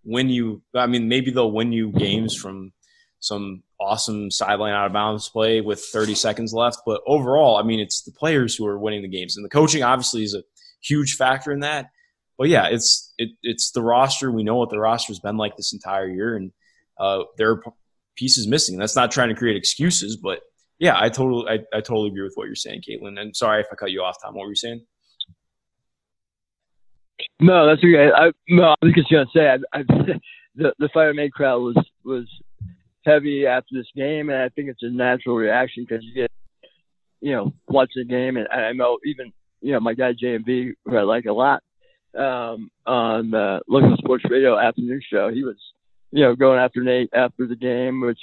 win 0.04 0.28
you. 0.30 0.62
I 0.76 0.88
mean, 0.88 1.08
maybe 1.08 1.32
they'll 1.32 1.52
win 1.52 1.72
you 1.72 1.92
games 1.94 2.36
from 2.36 2.74
some 3.20 3.64
awesome 3.80 4.32
sideline 4.32 4.74
out 4.74 4.88
of 4.88 4.94
bounds 4.94 5.30
play 5.30 5.62
with 5.62 5.80
30 5.80 6.16
seconds 6.16 6.54
left. 6.54 6.80
But 6.86 7.02
overall, 7.06 7.58
I 7.58 7.64
mean, 7.64 7.80
it's 7.80 8.04
the 8.04 8.12
players 8.12 8.56
who 8.56 8.66
are 8.66 8.80
winning 8.80 9.02
the 9.02 9.08
games, 9.08 9.36
and 9.36 9.46
the 9.46 9.50
coaching 9.50 9.84
obviously 9.84 10.24
is 10.24 10.34
a 10.34 10.44
huge 10.82 11.16
factor 11.16 11.52
in 11.52 11.62
that. 11.62 11.90
But 12.38 12.50
yeah, 12.50 12.68
it's 12.68 13.14
it, 13.18 13.30
it's 13.42 13.72
the 13.72 13.82
roster. 13.82 14.32
We 14.32 14.44
know 14.44 14.56
what 14.56 14.70
the 14.70 14.80
roster's 14.80 15.20
been 15.20 15.38
like 15.38 15.58
this 15.58 15.74
entire 15.74 16.08
year, 16.08 16.36
and 16.36 16.52
uh, 17.00 17.24
there 17.38 17.52
are 17.52 17.64
pieces 18.16 18.48
missing. 18.48 18.78
That's 18.78 18.96
not 18.96 19.12
trying 19.12 19.30
to 19.30 19.36
create 19.36 19.58
excuses, 19.58 20.18
but 20.18 20.42
yeah, 20.80 20.96
I 21.00 21.10
totally 21.10 21.48
I, 21.50 21.78
I 21.78 21.82
totally 21.82 22.10
agree 22.10 22.24
with 22.24 22.34
what 22.36 22.46
you're 22.46 22.56
saying, 22.56 22.84
Caitlin. 22.88 23.20
And 23.20 23.36
sorry 23.36 23.62
if 23.62 23.68
I 23.72 23.76
cut 23.76 23.92
you 23.92 24.02
off, 24.02 24.18
Tom. 24.22 24.36
What 24.36 24.44
were 24.44 24.50
you 24.50 24.56
saying? 24.56 24.86
No, 27.40 27.66
that's 27.66 27.80
okay. 27.80 28.12
I 28.16 28.32
no, 28.50 28.64
I 28.70 28.76
was 28.82 28.94
just 28.94 29.12
gonna 29.12 29.26
say 29.36 29.50
I, 29.50 29.80
I, 29.80 29.84
the 30.56 30.74
the 30.78 30.90
Fire 30.94 31.14
Nate 31.14 31.34
crowd 31.34 31.60
was 31.60 31.78
was 32.04 32.28
heavy 33.08 33.46
after 33.46 33.70
this 33.74 33.88
game, 33.96 34.30
and 34.30 34.42
I 34.42 34.50
think 34.50 34.70
it's 34.70 34.84
a 34.84 34.90
natural 34.90 35.36
reaction 35.36 35.86
because 35.88 36.04
you 36.04 36.14
get 36.14 36.32
you 37.22 37.32
know 37.32 37.54
watch 37.68 37.92
the 37.96 38.06
game, 38.06 38.38
and 38.38 38.48
I 38.50 38.74
know 38.74 39.00
even 39.06 39.32
you 39.62 39.72
know 39.74 39.80
my 39.80 39.94
guy 39.94 40.14
JMV 40.14 40.72
who 40.86 40.98
I 40.98 41.04
like 41.04 41.26
a 41.26 41.34
lot 41.34 41.64
um, 42.18 42.70
on 42.86 43.32
the 43.32 43.62
local 43.68 43.96
sports 43.98 44.26
radio 44.30 44.58
afternoon 44.58 45.02
show. 45.12 45.30
He 45.30 45.44
was 45.44 45.58
you 46.12 46.24
know 46.24 46.36
going 46.36 46.60
after 46.60 46.84
Nate 46.84 47.10
after 47.14 47.48
the 47.48 47.56
game, 47.56 48.02
which 48.02 48.20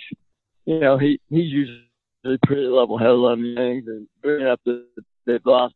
you 0.66 0.80
know 0.80 0.98
he 0.98 1.20
he's 1.30 1.50
usually 1.50 2.38
pretty 2.46 2.62
level 2.62 2.98
headed 2.98 3.12
on 3.12 3.54
things 3.56 3.84
and 3.86 4.06
bringing 4.22 4.46
up 4.46 4.60
the 4.64 4.86
they've 5.26 5.44
lost 5.44 5.74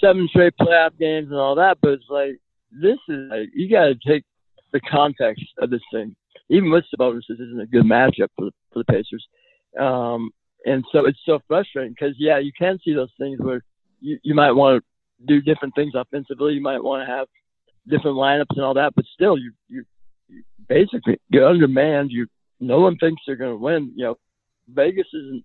seven 0.00 0.28
straight 0.28 0.54
playoff 0.60 0.96
games 0.98 1.28
and 1.30 1.38
all 1.38 1.54
that, 1.56 1.78
but 1.80 1.92
it's 1.92 2.04
like 2.08 2.38
this 2.70 2.98
is 3.08 3.30
like 3.30 3.48
you 3.54 3.70
got 3.70 3.86
to 3.86 3.94
take 4.06 4.24
the 4.72 4.80
context 4.80 5.44
of 5.58 5.70
this 5.70 5.82
thing. 5.92 6.14
Even 6.48 6.70
with 6.70 6.84
Sabonis, 6.94 7.22
this 7.28 7.38
isn't 7.40 7.60
a 7.60 7.66
good 7.66 7.84
matchup 7.84 8.28
for 8.36 8.46
the, 8.46 8.50
for 8.72 8.78
the 8.80 8.84
Pacers, 8.84 9.26
um, 9.78 10.30
and 10.66 10.84
so 10.92 11.06
it's 11.06 11.18
so 11.26 11.40
frustrating 11.46 11.92
because 11.92 12.14
yeah, 12.18 12.38
you 12.38 12.52
can 12.58 12.78
see 12.84 12.94
those 12.94 13.12
things 13.18 13.38
where 13.40 13.62
you, 14.00 14.18
you 14.22 14.34
might 14.34 14.52
want 14.52 14.82
to 14.82 15.26
do 15.26 15.40
different 15.40 15.74
things 15.74 15.92
offensively, 15.94 16.54
you 16.54 16.62
might 16.62 16.82
want 16.82 17.06
to 17.06 17.12
have 17.12 17.26
different 17.88 18.16
lineups 18.16 18.56
and 18.56 18.64
all 18.64 18.74
that, 18.74 18.94
but 18.94 19.04
still, 19.14 19.38
you 19.38 19.52
you, 19.68 19.84
you 20.28 20.42
basically 20.68 21.20
you're 21.28 21.48
undermanned. 21.48 22.10
You 22.10 22.26
no 22.60 22.80
one 22.80 22.96
thinks 22.98 23.22
they're 23.26 23.36
going 23.36 23.52
to 23.52 23.62
win. 23.62 23.92
You 23.96 24.04
know, 24.04 24.18
Vegas 24.68 25.06
isn't 25.12 25.44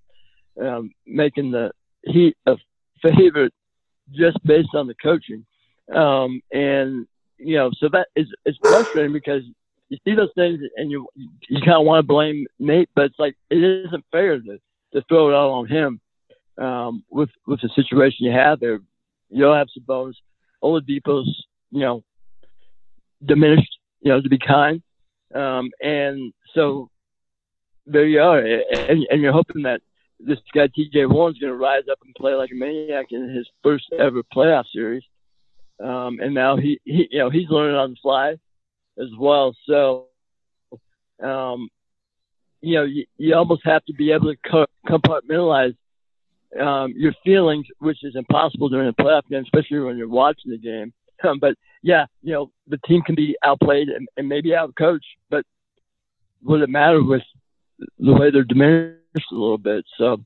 um, 0.61 0.91
making 1.05 1.51
the 1.51 1.71
Heat 2.03 2.37
a 2.45 2.55
favorite 3.01 3.53
just 4.11 4.37
based 4.45 4.73
on 4.73 4.87
the 4.87 4.95
coaching. 5.01 5.45
Um, 5.93 6.41
and 6.51 7.07
you 7.37 7.55
know, 7.55 7.71
so 7.77 7.89
that 7.91 8.07
is 8.15 8.27
it's 8.45 8.57
frustrating 8.61 9.13
because 9.13 9.43
you 9.89 9.97
see 10.05 10.15
those 10.15 10.31
things 10.35 10.59
and 10.75 10.89
you 10.89 11.07
you 11.15 11.59
kind 11.61 11.79
of 11.79 11.85
want 11.85 12.03
to 12.03 12.07
blame 12.07 12.45
Nate, 12.59 12.89
but 12.95 13.05
it's 13.05 13.19
like 13.19 13.35
it 13.49 13.57
isn't 13.57 14.05
fair 14.11 14.39
to 14.39 14.59
to 14.93 15.01
throw 15.07 15.29
it 15.29 15.33
all 15.33 15.53
on 15.53 15.67
him 15.67 15.99
um, 16.57 17.03
with 17.09 17.29
with 17.47 17.59
the 17.61 17.69
situation 17.75 18.25
you 18.25 18.31
have 18.31 18.59
there. 18.59 18.79
You 19.29 19.43
don't 19.43 19.57
have 19.57 19.67
Sabonis, 19.77 20.15
Oladipo's, 20.63 21.45
you 21.71 21.81
know, 21.81 22.03
diminished, 23.23 23.77
you 24.01 24.11
know, 24.11 24.21
to 24.21 24.29
be 24.29 24.39
kind, 24.39 24.81
um, 25.33 25.69
and 25.81 26.33
so 26.53 26.89
there 27.85 28.05
you 28.05 28.21
are, 28.21 28.39
and, 28.39 29.05
and 29.09 29.21
you're 29.21 29.33
hoping 29.33 29.63
that 29.63 29.81
this 30.19 30.39
guy 30.53 30.67
T.J. 30.67 31.05
Warren's 31.05 31.39
going 31.39 31.53
to 31.53 31.57
rise 31.57 31.83
up 31.91 31.99
and 32.03 32.13
play 32.15 32.33
like 32.33 32.51
a 32.51 32.55
maniac 32.55 33.07
in 33.11 33.29
his 33.29 33.47
first 33.63 33.85
ever 33.97 34.21
playoff 34.35 34.65
series. 34.73 35.03
Um, 35.81 36.19
and 36.21 36.33
now 36.33 36.57
he, 36.57 36.77
he, 36.83 37.07
you 37.09 37.19
know, 37.19 37.29
he's 37.29 37.49
learning 37.49 37.77
on 37.77 37.91
the 37.91 37.97
fly 38.01 38.35
as 38.99 39.09
well. 39.17 39.55
So, 39.67 40.07
um, 41.23 41.69
you 42.61 42.75
know, 42.75 42.83
you, 42.83 43.05
you 43.17 43.35
almost 43.35 43.61
have 43.65 43.83
to 43.85 43.93
be 43.93 44.11
able 44.11 44.33
to 44.33 44.37
co- 44.49 44.65
compartmentalize 44.87 45.75
um, 46.59 46.93
your 46.95 47.13
feelings, 47.23 47.65
which 47.79 48.03
is 48.03 48.15
impossible 48.15 48.69
during 48.69 48.89
a 48.89 48.93
playoff 48.93 49.27
game, 49.29 49.43
especially 49.43 49.79
when 49.79 49.97
you're 49.97 50.09
watching 50.09 50.51
the 50.51 50.57
game. 50.57 50.93
Um, 51.23 51.39
but 51.39 51.55
yeah, 51.83 52.05
you 52.21 52.33
know, 52.33 52.51
the 52.67 52.79
team 52.85 53.01
can 53.01 53.15
be 53.15 53.35
outplayed 53.43 53.89
and, 53.89 54.07
and 54.17 54.27
maybe 54.27 54.49
outcoached, 54.49 54.99
but 55.29 55.45
would 56.43 56.61
it 56.61 56.69
matter 56.69 57.03
with 57.03 57.21
the 57.97 58.13
way 58.13 58.31
they're 58.31 58.43
diminished 58.43 59.31
a 59.31 59.35
little 59.35 59.57
bit? 59.57 59.85
So 59.97 60.17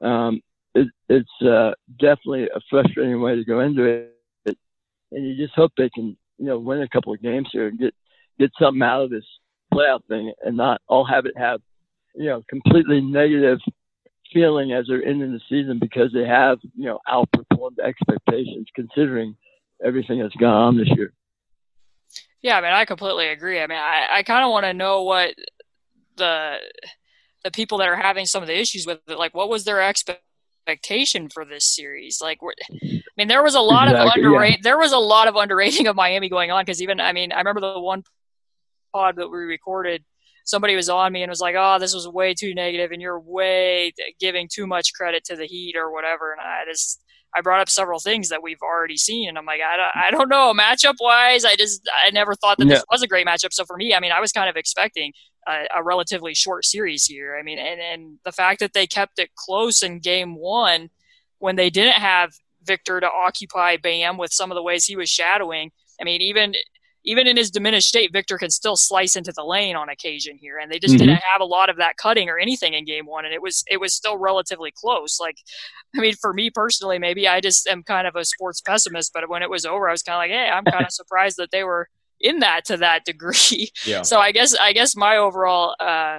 um, 0.00 0.40
it, 0.74 0.88
it's 1.08 1.42
uh, 1.42 1.72
definitely 1.98 2.44
a 2.44 2.60
frustrating 2.70 3.20
way 3.20 3.36
to 3.36 3.44
go 3.44 3.60
into 3.60 3.84
it, 3.84 4.58
and 5.12 5.26
you 5.26 5.36
just 5.36 5.54
hope 5.54 5.72
they 5.76 5.90
can, 5.90 6.16
you 6.38 6.46
know, 6.46 6.58
win 6.58 6.82
a 6.82 6.88
couple 6.88 7.12
of 7.12 7.22
games 7.22 7.48
here 7.52 7.68
and 7.68 7.78
get 7.78 7.94
get 8.38 8.50
something 8.58 8.82
out 8.82 9.02
of 9.02 9.10
this 9.10 9.24
playoff 9.72 10.04
thing, 10.08 10.32
and 10.42 10.56
not 10.56 10.80
all 10.88 11.04
have 11.04 11.26
it 11.26 11.36
have, 11.36 11.60
you 12.14 12.26
know, 12.26 12.42
completely 12.48 13.00
negative 13.00 13.58
feeling 14.32 14.72
as 14.72 14.86
they're 14.88 15.04
ending 15.04 15.32
the 15.32 15.40
season 15.48 15.78
because 15.78 16.12
they 16.12 16.26
have, 16.26 16.58
you 16.76 16.84
know, 16.84 16.98
outperformed 17.08 17.78
expectations 17.82 18.66
considering 18.74 19.36
everything 19.84 20.20
that's 20.20 20.34
gone 20.36 20.54
on 20.54 20.76
this 20.76 20.88
year. 20.96 21.12
Yeah, 22.42 22.58
I 22.58 22.60
mean, 22.60 22.72
I 22.72 22.84
completely 22.84 23.28
agree. 23.28 23.60
I 23.60 23.66
mean, 23.66 23.78
I, 23.78 24.06
I 24.12 24.22
kind 24.22 24.44
of 24.44 24.50
want 24.50 24.64
to 24.66 24.74
know 24.74 25.02
what 25.02 25.34
the 26.16 26.58
the 27.42 27.50
people 27.50 27.78
that 27.78 27.88
are 27.88 27.96
having 27.96 28.26
some 28.26 28.42
of 28.42 28.46
the 28.48 28.58
issues 28.58 28.86
with 28.86 29.00
it, 29.06 29.18
like, 29.18 29.34
what 29.34 29.48
was 29.48 29.64
their 29.64 29.82
expectation 29.82 31.28
for 31.28 31.44
this 31.44 31.66
series? 31.74 32.20
Like, 32.22 32.38
I 32.42 33.00
mean, 33.16 33.28
there 33.28 33.42
was 33.42 33.54
a 33.54 33.60
lot 33.60 33.88
Exactly, 33.88 34.24
of 34.24 34.32
yeah. 34.32 34.56
There 34.62 34.78
was 34.78 34.92
a 34.92 34.98
lot 34.98 35.28
of 35.28 35.36
underrating 35.36 35.86
of 35.86 35.94
Miami 35.94 36.28
going 36.28 36.50
on 36.50 36.64
because 36.64 36.80
even, 36.80 37.00
I 37.00 37.12
mean, 37.12 37.32
I 37.32 37.38
remember 37.38 37.60
the 37.60 37.78
one 37.78 38.02
pod 38.94 39.16
that 39.16 39.28
we 39.28 39.38
recorded. 39.38 40.04
Somebody 40.44 40.76
was 40.76 40.88
on 40.88 41.12
me 41.12 41.22
and 41.22 41.30
was 41.30 41.40
like, 41.40 41.56
"Oh, 41.58 41.78
this 41.78 41.94
was 41.94 42.06
way 42.06 42.34
too 42.34 42.54
negative, 42.54 42.92
and 42.92 43.02
you're 43.02 43.18
way 43.18 43.92
giving 44.20 44.48
too 44.50 44.66
much 44.66 44.92
credit 44.94 45.24
to 45.24 45.36
the 45.36 45.46
Heat 45.46 45.74
or 45.76 45.92
whatever." 45.92 46.32
And 46.32 46.40
I 46.40 46.64
just, 46.70 47.02
I 47.34 47.40
brought 47.40 47.60
up 47.60 47.70
several 47.70 47.98
things 47.98 48.28
that 48.28 48.42
we've 48.42 48.62
already 48.62 48.96
seen, 48.96 49.28
and 49.28 49.38
I'm 49.38 49.46
like, 49.46 49.60
I 49.62 49.76
don't, 49.76 50.06
I 50.06 50.10
don't 50.10 50.28
know, 50.28 50.52
matchup 50.52 50.96
wise, 51.00 51.44
I 51.44 51.56
just, 51.56 51.88
I 52.06 52.10
never 52.10 52.34
thought 52.34 52.58
that 52.58 52.68
this 52.68 52.84
was 52.90 53.02
a 53.02 53.08
great 53.08 53.26
matchup. 53.26 53.52
So 53.52 53.64
for 53.64 53.76
me, 53.76 53.94
I 53.94 54.00
mean, 54.00 54.12
I 54.12 54.20
was 54.20 54.32
kind 54.32 54.48
of 54.48 54.56
expecting 54.56 55.12
a, 55.48 55.64
a 55.76 55.82
relatively 55.82 56.34
short 56.34 56.64
series 56.64 57.06
here. 57.06 57.36
I 57.38 57.42
mean, 57.42 57.58
and 57.58 57.80
and 57.80 58.18
the 58.24 58.32
fact 58.32 58.60
that 58.60 58.72
they 58.72 58.86
kept 58.86 59.18
it 59.18 59.30
close 59.34 59.82
in 59.82 60.00
Game 60.00 60.36
One 60.36 60.90
when 61.38 61.56
they 61.56 61.70
didn't 61.70 62.00
have 62.00 62.32
Victor 62.62 63.00
to 63.00 63.08
occupy 63.08 63.76
Bam 63.76 64.16
with 64.16 64.32
some 64.32 64.50
of 64.50 64.54
the 64.54 64.62
ways 64.62 64.84
he 64.84 64.96
was 64.96 65.10
shadowing. 65.10 65.70
I 66.00 66.04
mean, 66.04 66.22
even 66.22 66.54
even 67.04 67.26
in 67.26 67.36
his 67.36 67.50
diminished 67.50 67.88
state, 67.88 68.12
Victor 68.12 68.38
can 68.38 68.50
still 68.50 68.76
slice 68.76 69.14
into 69.16 69.32
the 69.32 69.44
lane 69.44 69.76
on 69.76 69.88
occasion 69.88 70.36
here, 70.38 70.58
and 70.58 70.70
they 70.72 70.78
just 70.78 70.94
Mhm. 70.94 70.98
didn't 70.98 71.22
have 71.32 71.40
a 71.40 71.44
lot 71.44 71.68
of 71.68 71.76
that 71.76 71.96
cutting 71.96 72.28
or 72.28 72.38
anything 72.38 72.74
in 72.74 72.84
Game 72.84 73.06
One, 73.06 73.24
and 73.24 73.34
it 73.34 73.42
was 73.42 73.62
it 73.70 73.78
was 73.78 73.94
still 73.94 74.16
relatively 74.16 74.72
close. 74.74 75.20
Like, 75.20 75.36
I 75.96 76.00
mean, 76.00 76.14
for 76.14 76.32
me 76.32 76.50
personally, 76.50 76.98
maybe 76.98 77.28
I 77.28 77.40
just 77.40 77.66
am 77.68 77.82
kind 77.82 78.06
of 78.06 78.16
a 78.16 78.24
sports 78.24 78.60
pessimist, 78.60 79.12
but 79.12 79.28
when 79.28 79.42
it 79.42 79.50
was 79.50 79.64
over, 79.66 79.88
I 79.88 79.92
was 79.92 80.02
kind 80.02 80.16
of 80.16 80.20
like, 80.20 80.30
hey, 80.30 80.48
I'm 80.50 80.64
kind 80.64 80.84
of 80.86 80.92
surprised 81.00 81.36
that 81.36 81.50
they 81.50 81.64
were 81.64 81.88
in 82.20 82.38
that 82.40 82.64
to 82.66 82.76
that 82.78 83.04
degree. 83.04 83.70
Yeah. 83.84 84.02
So 84.10 84.18
I 84.20 84.32
guess 84.32 84.54
I 84.54 84.72
guess 84.72 84.96
my 84.96 85.16
overall 85.18 85.74
uh, 85.80 86.18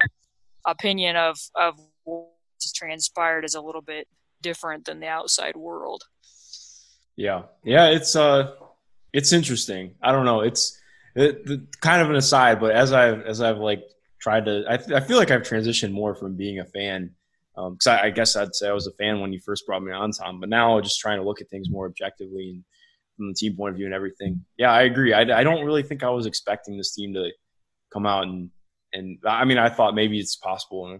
opinion 0.65 1.15
of 1.15 1.38
of 1.56 1.80
what 2.04 2.28
transpired 2.76 3.45
is 3.45 3.56
a 3.56 3.62
little 3.62 3.82
bit 3.82 4.08
different 4.41 4.86
than 4.86 5.00
the 5.00 5.08
outside 5.08 5.56
world. 5.56 6.04
Yeah, 7.15 7.43
yeah, 7.63 7.88
it's 7.88 8.15
uh, 8.15 8.52
it's 9.15 9.32
interesting. 9.32 9.95
I 10.01 10.12
don't 10.12 10.25
know. 10.25 10.41
It's 10.41 10.80
it, 11.15 11.45
the, 11.45 11.65
kind 11.80 12.01
of 12.01 12.10
an 12.10 12.17
aside, 12.17 12.60
but 12.60 12.71
as 12.71 12.91
I've 12.91 13.21
as 13.21 13.41
I've 13.41 13.60
like 13.60 13.84
tried 14.19 14.45
to, 14.45 14.65
I, 14.67 14.73
I 14.97 14.99
feel 14.99 15.17
like 15.17 15.32
I've 15.32 15.43
transitioned 15.43 15.91
more 15.91 16.15
from 16.15 16.36
being 16.36 16.60
a 16.60 16.65
fan. 16.65 17.12
Because 17.56 17.88
I, 17.88 18.08
I 18.08 18.10
guess 18.10 18.36
I'd 18.36 18.54
say 18.54 18.67
I 18.67 18.73
was 18.73 18.86
a 18.86 18.91
fan 18.91 19.21
when 19.21 19.32
you 19.32 19.39
first 19.39 19.65
brought 19.65 19.82
me 19.82 19.93
on, 19.93 20.12
Tom. 20.12 20.41
But 20.41 20.49
now 20.49 20.82
just 20.82 20.99
trying 20.99 21.19
to 21.19 21.23
look 21.23 21.39
at 21.39 21.49
things 21.49 21.69
more 21.69 21.86
objectively 21.86 22.49
and 22.49 22.63
from 23.15 23.30
the 23.30 23.34
team 23.34 23.56
point 23.56 23.71
of 23.71 23.78
view 23.78 23.86
and 23.86 23.95
everything. 23.95 24.43
Yeah, 24.58 24.71
I 24.71 24.82
agree. 24.82 25.13
I, 25.13 25.21
I 25.21 25.43
don't 25.45 25.63
really 25.63 25.84
think 25.84 26.04
I 26.04 26.10
was 26.10 26.25
expecting 26.25 26.78
this 26.78 26.93
team 26.93 27.13
to 27.13 27.32
come 27.93 28.06
out 28.06 28.23
and 28.23 28.49
and 28.91 29.17
I 29.25 29.45
mean 29.45 29.58
I 29.58 29.69
thought 29.69 29.95
maybe 29.95 30.19
it's 30.19 30.36
possible 30.36 30.88
and 30.88 30.99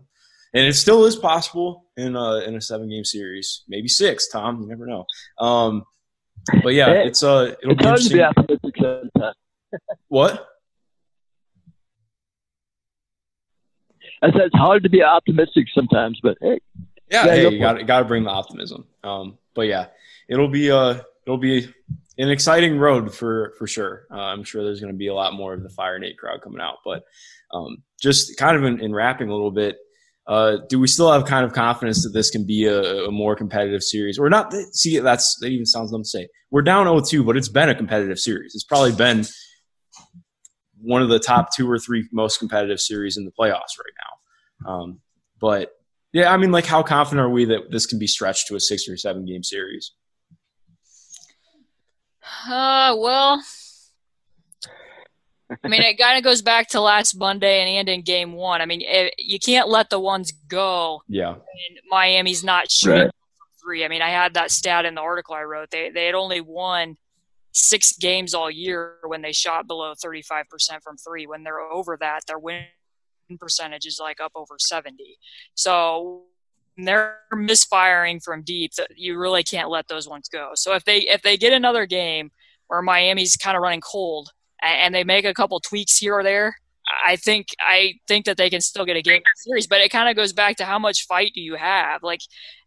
and 0.54 0.66
it 0.66 0.74
still 0.74 1.04
is 1.04 1.18
possible 1.18 1.86
in 1.98 2.16
a 2.16 2.40
in 2.48 2.56
a 2.56 2.62
seven 2.62 2.90
game 2.90 3.04
series, 3.04 3.64
maybe 3.68 3.90
six. 3.90 4.30
Tom, 4.30 4.62
you 4.62 4.68
never 4.68 4.86
know. 4.86 5.06
Um, 5.38 5.84
but 6.64 6.74
yeah, 6.74 6.88
Hey, 6.88 7.08
it's 7.08 7.24
uh, 7.24 7.56
it'll 7.62 7.74
It's 7.74 7.82
be 7.82 7.86
hard 7.86 8.02
to 8.02 8.10
be 8.14 8.22
optimistic 8.22 8.76
sometimes. 8.78 9.36
What? 10.08 10.48
I 14.22 14.32
said 14.32 14.42
it's 14.42 14.56
hard 14.56 14.84
to 14.84 14.90
be 14.90 15.04
optimistic 15.04 15.68
sometimes, 15.74 16.20
but 16.24 16.38
hey, 16.42 16.60
Yeah, 17.12 17.24
hey, 17.24 17.44
go 17.44 17.50
you 17.50 17.60
got 17.60 17.86
got 17.86 18.00
to 18.00 18.06
bring 18.06 18.24
the 18.24 18.30
optimism. 18.30 18.86
Um, 19.04 19.38
but 19.54 19.64
yeah, 19.68 19.88
it'll 20.28 20.48
be 20.48 20.72
uh 20.72 21.02
it'll 21.26 21.38
be 21.38 21.68
an 22.18 22.30
exciting 22.30 22.78
road 22.78 23.14
for 23.14 23.54
for 23.58 23.68
sure. 23.68 24.08
Uh, 24.10 24.16
I'm 24.16 24.44
sure 24.44 24.64
there's 24.64 24.80
going 24.80 24.94
to 24.94 24.98
be 24.98 25.08
a 25.08 25.14
lot 25.14 25.34
more 25.34 25.54
of 25.54 25.64
the 25.64 25.70
Fire 25.70 26.00
Nate 26.00 26.18
crowd 26.18 26.42
coming 26.42 26.62
out. 26.62 26.78
But 26.86 27.04
um, 27.54 27.84
just 28.00 28.38
kind 28.38 28.56
of 28.56 28.64
in, 28.64 28.80
in 28.82 28.94
wrapping 28.94 29.30
a 29.30 29.34
little 29.34 29.52
bit, 29.52 29.78
uh, 30.28 30.58
do 30.70 30.80
we 30.80 30.88
still 30.88 31.12
have 31.12 31.26
kind 31.26 31.46
of 31.46 31.54
confidence 31.54 32.04
that 32.04 32.10
this 32.10 32.32
can 32.32 32.46
be 32.46 32.66
a, 32.66 33.06
a 33.06 33.12
more 33.12 33.36
competitive 33.36 33.84
series, 33.84 34.18
or 34.18 34.30
not? 34.30 34.54
See, 34.74 34.98
that's 35.00 35.38
that 35.40 35.48
even 35.48 35.66
sounds 35.66 35.92
dumb 35.92 36.04
to 36.04 36.10
say. 36.10 36.28
We're 36.52 36.64
down 36.64 36.88
0-2, 36.88 37.26
but 37.26 37.38
it's 37.38 37.50
been 37.50 37.70
a 37.70 37.76
competitive 37.76 38.20
series. 38.20 38.56
It's 38.56 38.64
probably 38.64 38.94
been 38.94 39.26
one 40.82 41.02
of 41.02 41.10
the 41.10 41.20
top 41.20 41.54
two 41.54 41.70
or 41.70 41.78
three 41.78 42.08
most 42.12 42.40
competitive 42.40 42.80
series 42.80 43.18
in 43.18 43.26
the 43.26 43.32
playoffs 43.32 43.78
right 43.78 43.94
now. 44.66 44.72
Um, 44.72 45.00
but 45.40 45.72
yeah, 46.14 46.32
I 46.32 46.38
mean, 46.38 46.52
like, 46.52 46.66
how 46.66 46.82
confident 46.82 47.26
are 47.26 47.30
we 47.30 47.46
that 47.46 47.72
this 47.72 47.86
can 47.86 48.00
be 48.00 48.08
stretched 48.08 48.48
to 48.48 48.56
a 48.56 48.60
six 48.60 48.88
or 48.88 48.98
seven 48.98 49.26
game 49.26 49.44
series? 49.44 49.92
Uh, 52.48 52.96
well, 52.98 53.44
I 55.64 55.68
mean, 55.68 55.82
it 55.82 55.98
kind 55.98 56.18
of 56.18 56.24
goes 56.24 56.42
back 56.42 56.70
to 56.70 56.82
last 56.82 57.18
Monday 57.18 57.60
and, 57.62 57.70
and 57.70 57.90
in 57.90 58.02
game 58.04 58.34
one. 58.34 58.62
I 58.62 58.66
mean, 58.66 58.82
it, 58.82 59.14
you 59.18 59.40
can't 59.40 59.70
let 59.70 59.90
the 59.90 60.00
ones 60.00 60.32
go. 60.48 61.02
Yeah, 61.08 61.34
And 61.34 61.80
Miami's 61.90 62.44
not 62.44 62.72
shooting 62.72 63.00
Right. 63.04 63.12
from 63.38 63.48
three. 63.62 63.86
I 63.86 63.88
mean, 63.88 64.02
I 64.02 64.10
had 64.10 64.34
that 64.34 64.50
stat 64.52 64.86
in 64.86 64.96
the 64.96 65.02
article 65.02 65.36
I 65.36 65.44
wrote. 65.44 65.70
They 65.72 65.90
they 65.92 66.06
had 66.08 66.16
only 66.16 66.42
won 66.42 66.98
six 67.52 67.96
games 67.98 68.34
all 68.34 68.50
year 68.52 68.96
when 69.06 69.22
they 69.22 69.32
shot 69.32 69.68
below 69.68 69.94
35% 69.94 70.44
from 70.84 70.98
three. 70.98 71.26
When 71.28 71.44
they're 71.44 71.62
over 71.62 71.96
that, 72.02 72.22
their 72.28 72.40
win 72.40 72.64
percentage 73.40 73.86
is 73.86 74.00
like 74.02 74.20
up 74.20 74.32
over 74.36 74.56
70. 74.60 75.18
So 75.56 76.24
when 76.76 76.86
they're 76.86 77.20
misfiring 77.34 78.20
from 78.20 78.44
deep. 78.44 78.72
You 78.96 79.18
really 79.18 79.44
can't 79.44 79.70
let 79.70 79.88
those 79.88 80.08
ones 80.10 80.28
go. 80.28 80.52
So 80.56 80.74
if 80.74 80.84
they 80.84 81.00
if 81.00 81.22
they 81.22 81.38
get 81.38 81.54
another 81.54 81.86
game 81.86 82.32
where 82.68 82.82
Miami's 82.82 83.36
kind 83.38 83.56
of 83.56 83.62
running 83.62 83.82
cold 83.82 84.30
a- 84.30 84.32
and 84.62 84.94
they 84.94 85.04
make 85.04 85.26
a 85.26 85.34
couple 85.34 85.60
tweaks 85.60 85.98
here 85.98 86.14
or 86.16 86.24
there, 86.24 86.56
I 87.06 87.16
think 87.16 87.48
I 87.60 87.96
think 88.08 88.26
that 88.26 88.38
they 88.38 88.50
can 88.50 88.62
still 88.62 88.86
get 88.86 88.96
a 88.96 89.02
game 89.02 89.22
series. 89.38 89.68
But 89.68 89.82
it 89.82 89.90
kind 89.90 90.10
of 90.10 90.16
goes 90.16 90.34
back 90.34 90.58
to 90.58 90.66
how 90.66 90.80
much 90.80 91.06
fight 91.08 91.32
do 91.34 91.42
you 91.42 91.56
have? 91.56 92.04
Like 92.04 92.22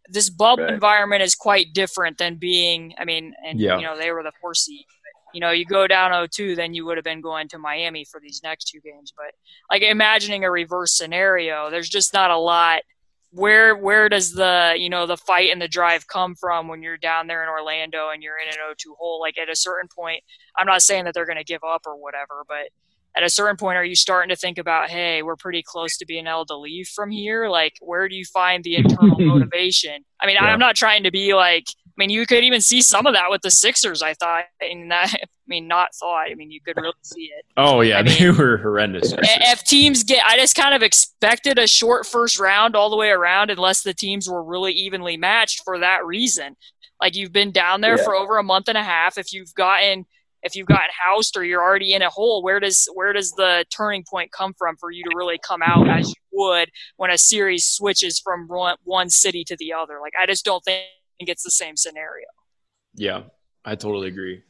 this 0.09 0.29
bubble 0.29 0.63
Right. 0.63 0.73
environment 0.73 1.21
is 1.21 1.35
quite 1.35 1.73
different 1.73 2.17
than 2.17 2.35
being. 2.35 2.93
I 2.97 3.05
mean, 3.05 3.33
and 3.45 3.59
Yeah. 3.59 3.77
you 3.77 3.83
know 3.83 3.97
they 3.97 4.11
were 4.11 4.23
the 4.23 4.31
four 4.41 4.53
seed. 4.53 4.85
You 5.33 5.41
know, 5.41 5.51
you 5.51 5.63
go 5.63 5.85
down 5.85 6.11
0-2, 6.11 6.55
then 6.55 6.73
you 6.73 6.85
would 6.87 6.97
have 6.97 7.03
been 7.03 7.21
going 7.21 7.47
to 7.49 7.59
Miami 7.59 8.03
for 8.03 8.19
these 8.19 8.41
next 8.43 8.65
two 8.65 8.79
games. 8.81 9.13
But 9.15 9.27
like 9.71 9.83
imagining 9.83 10.43
a 10.43 10.49
reverse 10.49 10.97
scenario, 10.97 11.69
there's 11.69 11.87
just 11.89 12.13
not 12.13 12.31
a 12.31 12.37
lot. 12.37 12.81
Where 13.31 13.75
where 13.75 14.09
does 14.09 14.33
the 14.33 14.75
you 14.77 14.89
know 14.89 15.05
the 15.05 15.17
fight 15.17 15.51
and 15.51 15.61
the 15.61 15.67
drive 15.67 16.07
come 16.07 16.35
from 16.35 16.67
when 16.67 16.81
you're 16.81 16.97
down 16.97 17.27
there 17.27 17.43
in 17.43 17.49
Orlando 17.49 18.09
and 18.09 18.23
you're 18.23 18.37
in 18.39 18.47
an 18.47 18.55
0-2 18.55 18.95
hole? 18.97 19.19
Like 19.19 19.37
at 19.37 19.49
a 19.49 19.55
certain 19.55 19.87
point, 19.95 20.23
I'm 20.57 20.65
not 20.65 20.81
saying 20.81 21.05
that 21.05 21.13
they're 21.13 21.27
going 21.27 21.37
to 21.37 21.43
give 21.43 21.63
up 21.63 21.83
or 21.85 21.95
whatever, 21.95 22.43
but 22.47 22.69
at 23.15 23.23
a 23.23 23.29
certain 23.29 23.57
point, 23.57 23.75
are 23.77 23.83
you 23.83 23.95
starting 23.95 24.29
to 24.29 24.35
think 24.35 24.57
about, 24.57 24.89
hey, 24.89 25.23
we're 25.23 25.35
pretty 25.35 25.63
close 25.63 25.97
to 25.97 26.05
being 26.05 26.27
able 26.27 26.45
to 26.45 26.55
leave 26.55 26.87
from 26.87 27.09
here? 27.09 27.49
Like, 27.49 27.73
where 27.81 28.07
do 28.07 28.15
you 28.15 28.23
find 28.25 28.63
the 28.63 28.75
internal 28.75 29.19
motivation? 29.19 30.05
I 30.21 30.27
mean, 30.27 30.35
Yeah. 30.35 30.45
I'm 30.45 30.59
not 30.59 30.75
trying 30.75 31.03
to 31.03 31.11
be 31.11 31.33
like, 31.33 31.65
mean, 31.99 32.09
you 32.09 32.25
could 32.25 32.43
even 32.43 32.61
see 32.61 32.81
some 32.81 33.05
of 33.05 33.13
that 33.13 33.29
with 33.29 33.41
the 33.41 33.51
Sixers. 33.51 34.01
I 34.01 34.13
thought, 34.15 34.45
and 34.61 34.89
that, 34.91 35.13
I 35.13 35.25
mean, 35.47 35.67
not 35.67 35.89
thought. 35.95 36.31
I 36.31 36.35
mean, 36.35 36.49
you 36.51 36.61
could 36.61 36.77
really 36.77 36.93
see 37.03 37.25
it. 37.37 37.45
Oh 37.57 37.81
yeah, 37.81 37.99
I 37.99 38.03
they 38.03 38.19
mean- 38.27 38.37
were 38.37 38.57
horrendous. 38.57 39.13
If 39.17 39.63
teams 39.63 40.03
get, 40.03 40.23
I 40.25 40.37
just 40.37 40.55
kind 40.55 40.73
of 40.73 40.81
expected 40.81 41.59
a 41.59 41.67
short 41.67 42.05
first 42.05 42.39
round 42.39 42.75
all 42.75 42.89
the 42.89 42.97
way 42.97 43.09
around, 43.09 43.49
unless 43.51 43.83
the 43.83 43.93
teams 43.93 44.29
were 44.29 44.43
really 44.43 44.71
evenly 44.73 45.17
matched 45.17 45.61
for 45.65 45.77
that 45.79 46.05
reason. 46.05 46.55
Like 47.01 47.15
you've 47.15 47.31
been 47.31 47.51
down 47.51 47.81
there 47.81 47.97
Yeah. 47.97 48.03
for 48.03 48.15
over 48.15 48.37
a 48.37 48.43
month 48.43 48.67
and 48.67 48.77
a 48.77 48.83
half. 48.83 49.17
If 49.17 49.31
you've 49.31 49.53
gotten, 49.55 50.05
if 50.43 50.55
you've 50.55 50.67
gotten 50.67 50.89
housed 51.05 51.35
or 51.37 51.43
you're 51.45 51.61
already 51.61 51.93
in 51.93 52.01
a 52.01 52.09
hole, 52.09 52.43
where 52.43 52.59
does 52.59 52.87
where 52.93 53.13
does 53.13 53.31
the 53.31 53.65
turning 53.75 54.03
point 54.09 54.31
come 54.31 54.53
from 54.57 54.75
for 54.77 54.91
you 54.91 55.03
to 55.05 55.11
really 55.15 55.39
come 55.45 55.61
out 55.61 55.87
as 55.89 56.09
you 56.09 56.15
would 56.33 56.69
when 56.97 57.09
a 57.09 57.17
series 57.17 57.65
switches 57.65 58.19
from 58.19 58.47
one, 58.47 58.75
one 58.83 59.09
city 59.09 59.43
to 59.45 59.55
the 59.59 59.73
other? 59.73 59.99
Like 60.01 60.13
I 60.21 60.25
just 60.25 60.43
don't 60.45 60.63
think 60.63 60.83
it's 61.27 61.43
the 61.43 61.51
same 61.51 61.75
scenario. 61.75 62.27
Yeah, 62.95 63.23
I 63.65 63.75
totally 63.75 64.07
agree. 64.07 64.43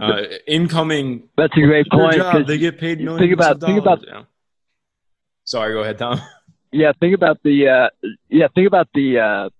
Uh, 0.00 0.22
incoming 0.48 1.28
That's 1.36 1.52
a 1.56 1.60
great 1.60 1.86
point. 1.90 2.16
job, 2.16 2.32
'cause 2.32 2.46
they 2.46 2.58
get 2.58 2.78
paid 2.78 2.98
you 2.98 3.04
millions 3.06 3.22
think 3.22 3.32
about- 3.34 3.56
of 3.56 3.60
think 3.60 3.84
dollars. 3.84 4.02
about- 4.02 4.14
yeah. 4.20 4.24
Sorry, 5.44 5.72
go 5.74 5.82
ahead, 5.82 5.98
Tom. 5.98 6.20
Yeah, 6.74 6.92
think 6.98 7.14
about 7.14 7.36
the 7.42 7.68
uh, 7.68 7.90
yeah, 8.30 8.48
think 8.54 8.66
about 8.66 8.88
the 8.94 9.18
uh, 9.18 9.50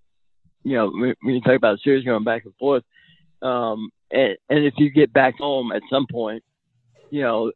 you 0.64 0.72
know 0.76 0.88
when, 0.90 1.14
when 1.20 1.34
you 1.34 1.42
talk 1.42 1.54
about 1.56 1.74
a 1.74 1.78
series 1.84 2.06
going 2.06 2.24
back 2.24 2.46
and 2.46 2.54
forth, 2.56 2.84
um, 3.42 3.90
and 4.10 4.38
and 4.48 4.64
if 4.64 4.72
you 4.78 4.88
get 4.88 5.12
back 5.12 5.36
home 5.36 5.72
at 5.72 5.82
some 5.90 6.06
point, 6.10 6.42
you 7.10 7.20
know, 7.20 7.52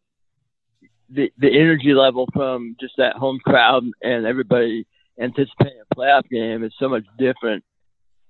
the 1.09 1.33
the 1.39 1.49
energy 1.59 1.95
level 1.95 2.29
from 2.35 2.77
just 2.79 2.93
that 2.99 3.17
home 3.17 3.39
crowd 3.47 3.85
and 4.03 4.27
everybody 4.27 4.87
anticipating 5.19 5.81
a 5.91 5.95
playoff 5.95 6.29
game 6.29 6.63
is 6.63 6.75
so 6.79 6.91
much 6.91 7.05
different. 7.19 7.65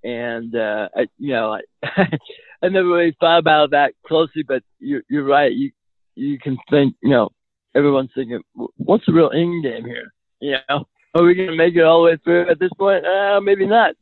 And 0.06 0.54
uh, 0.54 0.88
I, 0.94 1.08
you 1.18 1.32
know, 1.32 1.54
I, 1.54 1.60
I 2.62 2.68
never 2.68 2.86
really 2.86 3.16
thought 3.18 3.38
about 3.38 3.72
that 3.72 3.92
closely, 4.06 4.44
but 4.46 4.62
you're 4.78 5.02
you're 5.10 5.24
right. 5.24 5.52
You 5.52 5.72
you 6.14 6.38
can 6.38 6.56
think, 6.70 6.94
you 7.02 7.10
know, 7.10 7.30
everyone's 7.74 8.10
thinking, 8.14 8.40
what's 8.76 9.04
the 9.06 9.12
real 9.12 9.32
end 9.34 9.64
game 9.64 9.84
here? 9.84 10.14
You 10.40 10.58
know, 10.68 10.84
are 11.14 11.24
we 11.24 11.34
going 11.34 11.48
to 11.48 11.56
make 11.56 11.74
it 11.74 11.82
all 11.82 12.02
the 12.02 12.10
way 12.10 12.18
through 12.22 12.48
at 12.48 12.60
this 12.60 12.70
point? 12.78 13.04
Uh, 13.04 13.40
maybe 13.40 13.66
not. 13.66 13.94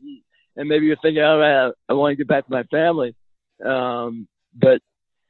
And 0.56 0.68
maybe 0.68 0.84
you're 0.86 0.96
thinking, 1.00 1.22
all 1.22 1.38
right, 1.38 1.68
I, 1.68 1.70
I 1.88 1.94
want 1.94 2.12
to 2.12 2.16
get 2.16 2.28
back 2.28 2.44
to 2.44 2.52
my 2.52 2.64
family. 2.64 3.16
Um, 3.64 4.28
but 4.54 4.82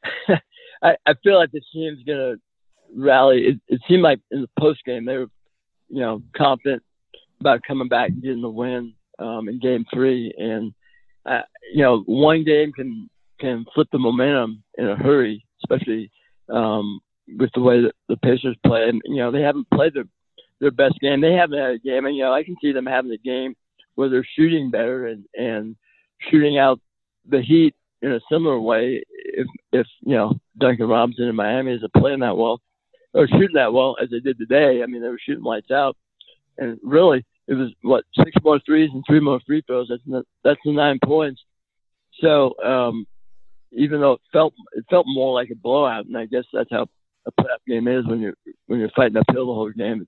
I, 0.82 0.96
I 1.06 1.14
feel 1.22 1.36
like 1.36 1.52
this 1.52 1.64
team's 1.72 2.02
going 2.04 2.18
to 2.18 2.36
rally. 2.94 3.46
It, 3.46 3.60
it 3.68 3.80
seemed 3.88 4.02
like 4.02 4.18
in 4.32 4.40
the 4.40 4.50
post 4.58 4.80
game, 4.84 5.04
they 5.04 5.18
were, 5.18 5.30
you 5.88 6.00
know, 6.00 6.20
confident 6.36 6.82
about 7.38 7.62
coming 7.66 7.88
back 7.88 8.10
and 8.10 8.22
getting 8.22 8.42
the 8.42 8.48
win 8.48 8.94
um, 9.18 9.48
in 9.48 9.58
game 9.58 9.84
three. 9.92 10.32
And, 10.36 10.72
uh, 11.26 11.42
you 11.72 11.82
know, 11.82 12.02
one 12.06 12.44
game 12.44 12.72
can, 12.72 13.08
can 13.40 13.64
flip 13.74 13.88
the 13.92 13.98
momentum 13.98 14.62
in 14.78 14.88
a 14.88 14.96
hurry, 14.96 15.44
especially 15.64 16.10
um, 16.48 17.00
with 17.38 17.50
the 17.54 17.60
way 17.60 17.82
that 17.82 17.92
the 18.08 18.16
Pacers 18.16 18.56
play. 18.66 18.88
And, 18.88 19.00
you 19.04 19.16
know, 19.16 19.30
they 19.30 19.42
haven't 19.42 19.68
played 19.70 19.94
their 19.94 20.04
their 20.60 20.70
best 20.70 20.98
game. 21.00 21.20
They 21.20 21.32
haven't 21.32 21.58
had 21.58 21.70
a 21.72 21.78
game, 21.78 22.06
and 22.06 22.16
you 22.16 22.22
know 22.22 22.32
I 22.32 22.42
can 22.42 22.56
see 22.60 22.72
them 22.72 22.86
having 22.86 23.12
a 23.12 23.18
game 23.18 23.54
where 23.94 24.08
they're 24.08 24.26
shooting 24.36 24.70
better 24.70 25.06
and 25.06 25.24
and 25.34 25.76
shooting 26.30 26.58
out 26.58 26.80
the 27.28 27.42
Heat 27.42 27.74
in 28.02 28.12
a 28.12 28.20
similar 28.30 28.58
way. 28.58 29.02
If 29.10 29.46
if 29.72 29.86
you 30.00 30.16
know 30.16 30.34
Duncan 30.58 30.88
Robinson 30.88 31.28
in 31.28 31.36
Miami 31.36 31.74
isn't 31.74 31.92
playing 31.94 32.20
that 32.20 32.36
well 32.36 32.60
or 33.12 33.28
shooting 33.28 33.54
that 33.54 33.72
well 33.72 33.96
as 34.02 34.10
they 34.10 34.20
did 34.20 34.38
today, 34.38 34.82
I 34.82 34.86
mean 34.86 35.02
they 35.02 35.08
were 35.08 35.20
shooting 35.24 35.44
lights 35.44 35.70
out, 35.70 35.96
and 36.58 36.78
really 36.82 37.24
it 37.46 37.54
was 37.54 37.70
what 37.82 38.04
six 38.16 38.30
more 38.42 38.60
threes 38.64 38.90
and 38.92 39.04
three 39.06 39.20
more 39.20 39.40
free 39.46 39.62
throws. 39.66 39.88
That's 39.90 40.02
the, 40.06 40.24
that's 40.42 40.60
the 40.64 40.72
nine 40.72 40.98
points. 41.04 41.42
So 42.20 42.54
um, 42.64 43.06
even 43.72 44.00
though 44.00 44.12
it 44.12 44.20
felt 44.32 44.54
it 44.72 44.84
felt 44.88 45.06
more 45.08 45.34
like 45.34 45.50
a 45.50 45.56
blowout, 45.56 46.06
and 46.06 46.16
I 46.16 46.26
guess 46.26 46.44
that's 46.52 46.70
how 46.70 46.86
a 47.26 47.32
playoff 47.40 47.64
game 47.66 47.88
is 47.88 48.06
when 48.06 48.20
you're 48.20 48.34
when 48.66 48.78
you're 48.78 48.90
fighting 48.94 49.16
uphill 49.16 49.46
the 49.46 49.54
whole 49.54 49.70
game 49.70 50.06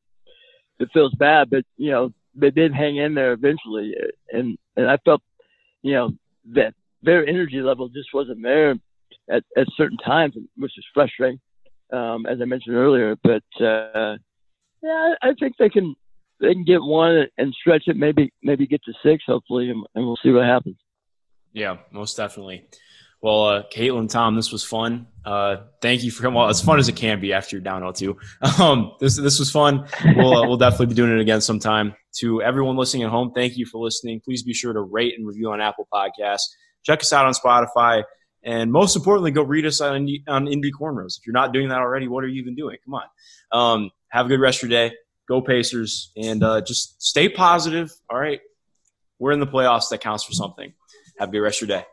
it 0.78 0.88
feels 0.92 1.14
bad, 1.14 1.50
but 1.50 1.64
you 1.76 1.90
know 1.90 2.12
they 2.34 2.50
did 2.50 2.74
hang 2.74 2.96
in 2.96 3.14
there 3.14 3.32
eventually, 3.32 3.94
and 4.30 4.58
and 4.76 4.90
I 4.90 4.98
felt, 5.04 5.22
you 5.82 5.94
know, 5.94 6.10
that 6.54 6.74
their 7.02 7.26
energy 7.26 7.60
level 7.60 7.88
just 7.88 8.12
wasn't 8.12 8.42
there 8.42 8.72
at 9.30 9.42
at 9.56 9.66
certain 9.76 9.98
times, 9.98 10.34
which 10.56 10.76
is 10.76 10.84
frustrating, 10.92 11.40
um, 11.92 12.26
as 12.26 12.38
I 12.40 12.44
mentioned 12.44 12.76
earlier. 12.76 13.16
But 13.22 13.44
uh, 13.60 14.16
yeah, 14.82 15.14
I 15.22 15.32
think 15.38 15.56
they 15.58 15.70
can 15.70 15.94
they 16.40 16.52
can 16.52 16.64
get 16.64 16.82
one 16.82 17.26
and 17.38 17.54
stretch 17.60 17.84
it, 17.86 17.96
maybe 17.96 18.32
maybe 18.42 18.66
get 18.66 18.82
to 18.84 18.92
six, 19.02 19.24
hopefully, 19.26 19.70
and, 19.70 19.84
and 19.94 20.06
we'll 20.06 20.18
see 20.22 20.30
what 20.30 20.44
happens. 20.44 20.76
Yeah, 21.52 21.78
most 21.90 22.16
definitely. 22.16 22.66
Well, 23.22 23.44
uh, 23.44 23.62
Caitlin, 23.74 24.10
Tom, 24.10 24.36
this 24.36 24.52
was 24.52 24.62
fun. 24.62 25.06
Uh, 25.24 25.56
thank 25.80 26.04
you 26.04 26.10
for 26.10 26.22
coming. 26.22 26.36
Well, 26.36 26.48
as 26.48 26.60
fun 26.60 26.78
as 26.78 26.88
it 26.88 26.96
can 26.96 27.18
be 27.18 27.32
after 27.32 27.56
you're 27.56 27.62
down 27.62 27.82
0-2. 27.82 28.16
Um, 28.60 28.92
this 29.00 29.16
this 29.16 29.38
was 29.38 29.50
fun. 29.50 29.88
We'll 30.16 30.36
uh, 30.36 30.46
we'll 30.46 30.58
definitely 30.58 30.86
be 30.86 30.94
doing 30.94 31.12
it 31.12 31.20
again 31.20 31.40
sometime. 31.40 31.94
To 32.18 32.42
everyone 32.42 32.76
listening 32.76 33.02
at 33.02 33.10
home, 33.10 33.32
thank 33.34 33.56
you 33.56 33.66
for 33.66 33.82
listening. 33.82 34.20
Please 34.24 34.42
be 34.42 34.54
sure 34.54 34.72
to 34.72 34.80
rate 34.80 35.14
and 35.18 35.26
review 35.26 35.50
on 35.50 35.60
Apple 35.60 35.88
Podcasts. 35.92 36.44
Check 36.84 37.00
us 37.00 37.12
out 37.12 37.26
on 37.26 37.32
Spotify, 37.32 38.04
and 38.42 38.70
most 38.70 38.96
importantly, 38.96 39.30
go 39.30 39.42
read 39.42 39.66
us 39.66 39.80
on 39.80 40.08
on 40.28 40.46
Indy 40.46 40.70
Cornrows. 40.70 41.18
If 41.18 41.26
you're 41.26 41.34
not 41.34 41.52
doing 41.52 41.68
that 41.70 41.78
already, 41.78 42.08
what 42.08 42.22
are 42.22 42.28
you 42.28 42.40
even 42.40 42.54
doing? 42.54 42.76
Come 42.84 42.94
on. 42.94 43.04
Um, 43.50 43.90
have 44.08 44.26
a 44.26 44.28
good 44.28 44.40
rest 44.40 44.62
of 44.62 44.70
your 44.70 44.88
day. 44.88 44.94
Go 45.28 45.40
Pacers, 45.40 46.12
and 46.16 46.42
uh, 46.42 46.60
just 46.60 47.02
stay 47.02 47.28
positive. 47.28 47.92
All 48.10 48.18
right, 48.18 48.40
we're 49.18 49.32
in 49.32 49.40
the 49.40 49.46
playoffs. 49.46 49.90
That 49.90 50.00
counts 50.00 50.24
for 50.24 50.32
something. 50.32 50.72
Have 51.18 51.30
a 51.30 51.32
good 51.32 51.40
rest 51.40 51.62
of 51.62 51.68
your 51.68 51.78
day. 51.78 51.86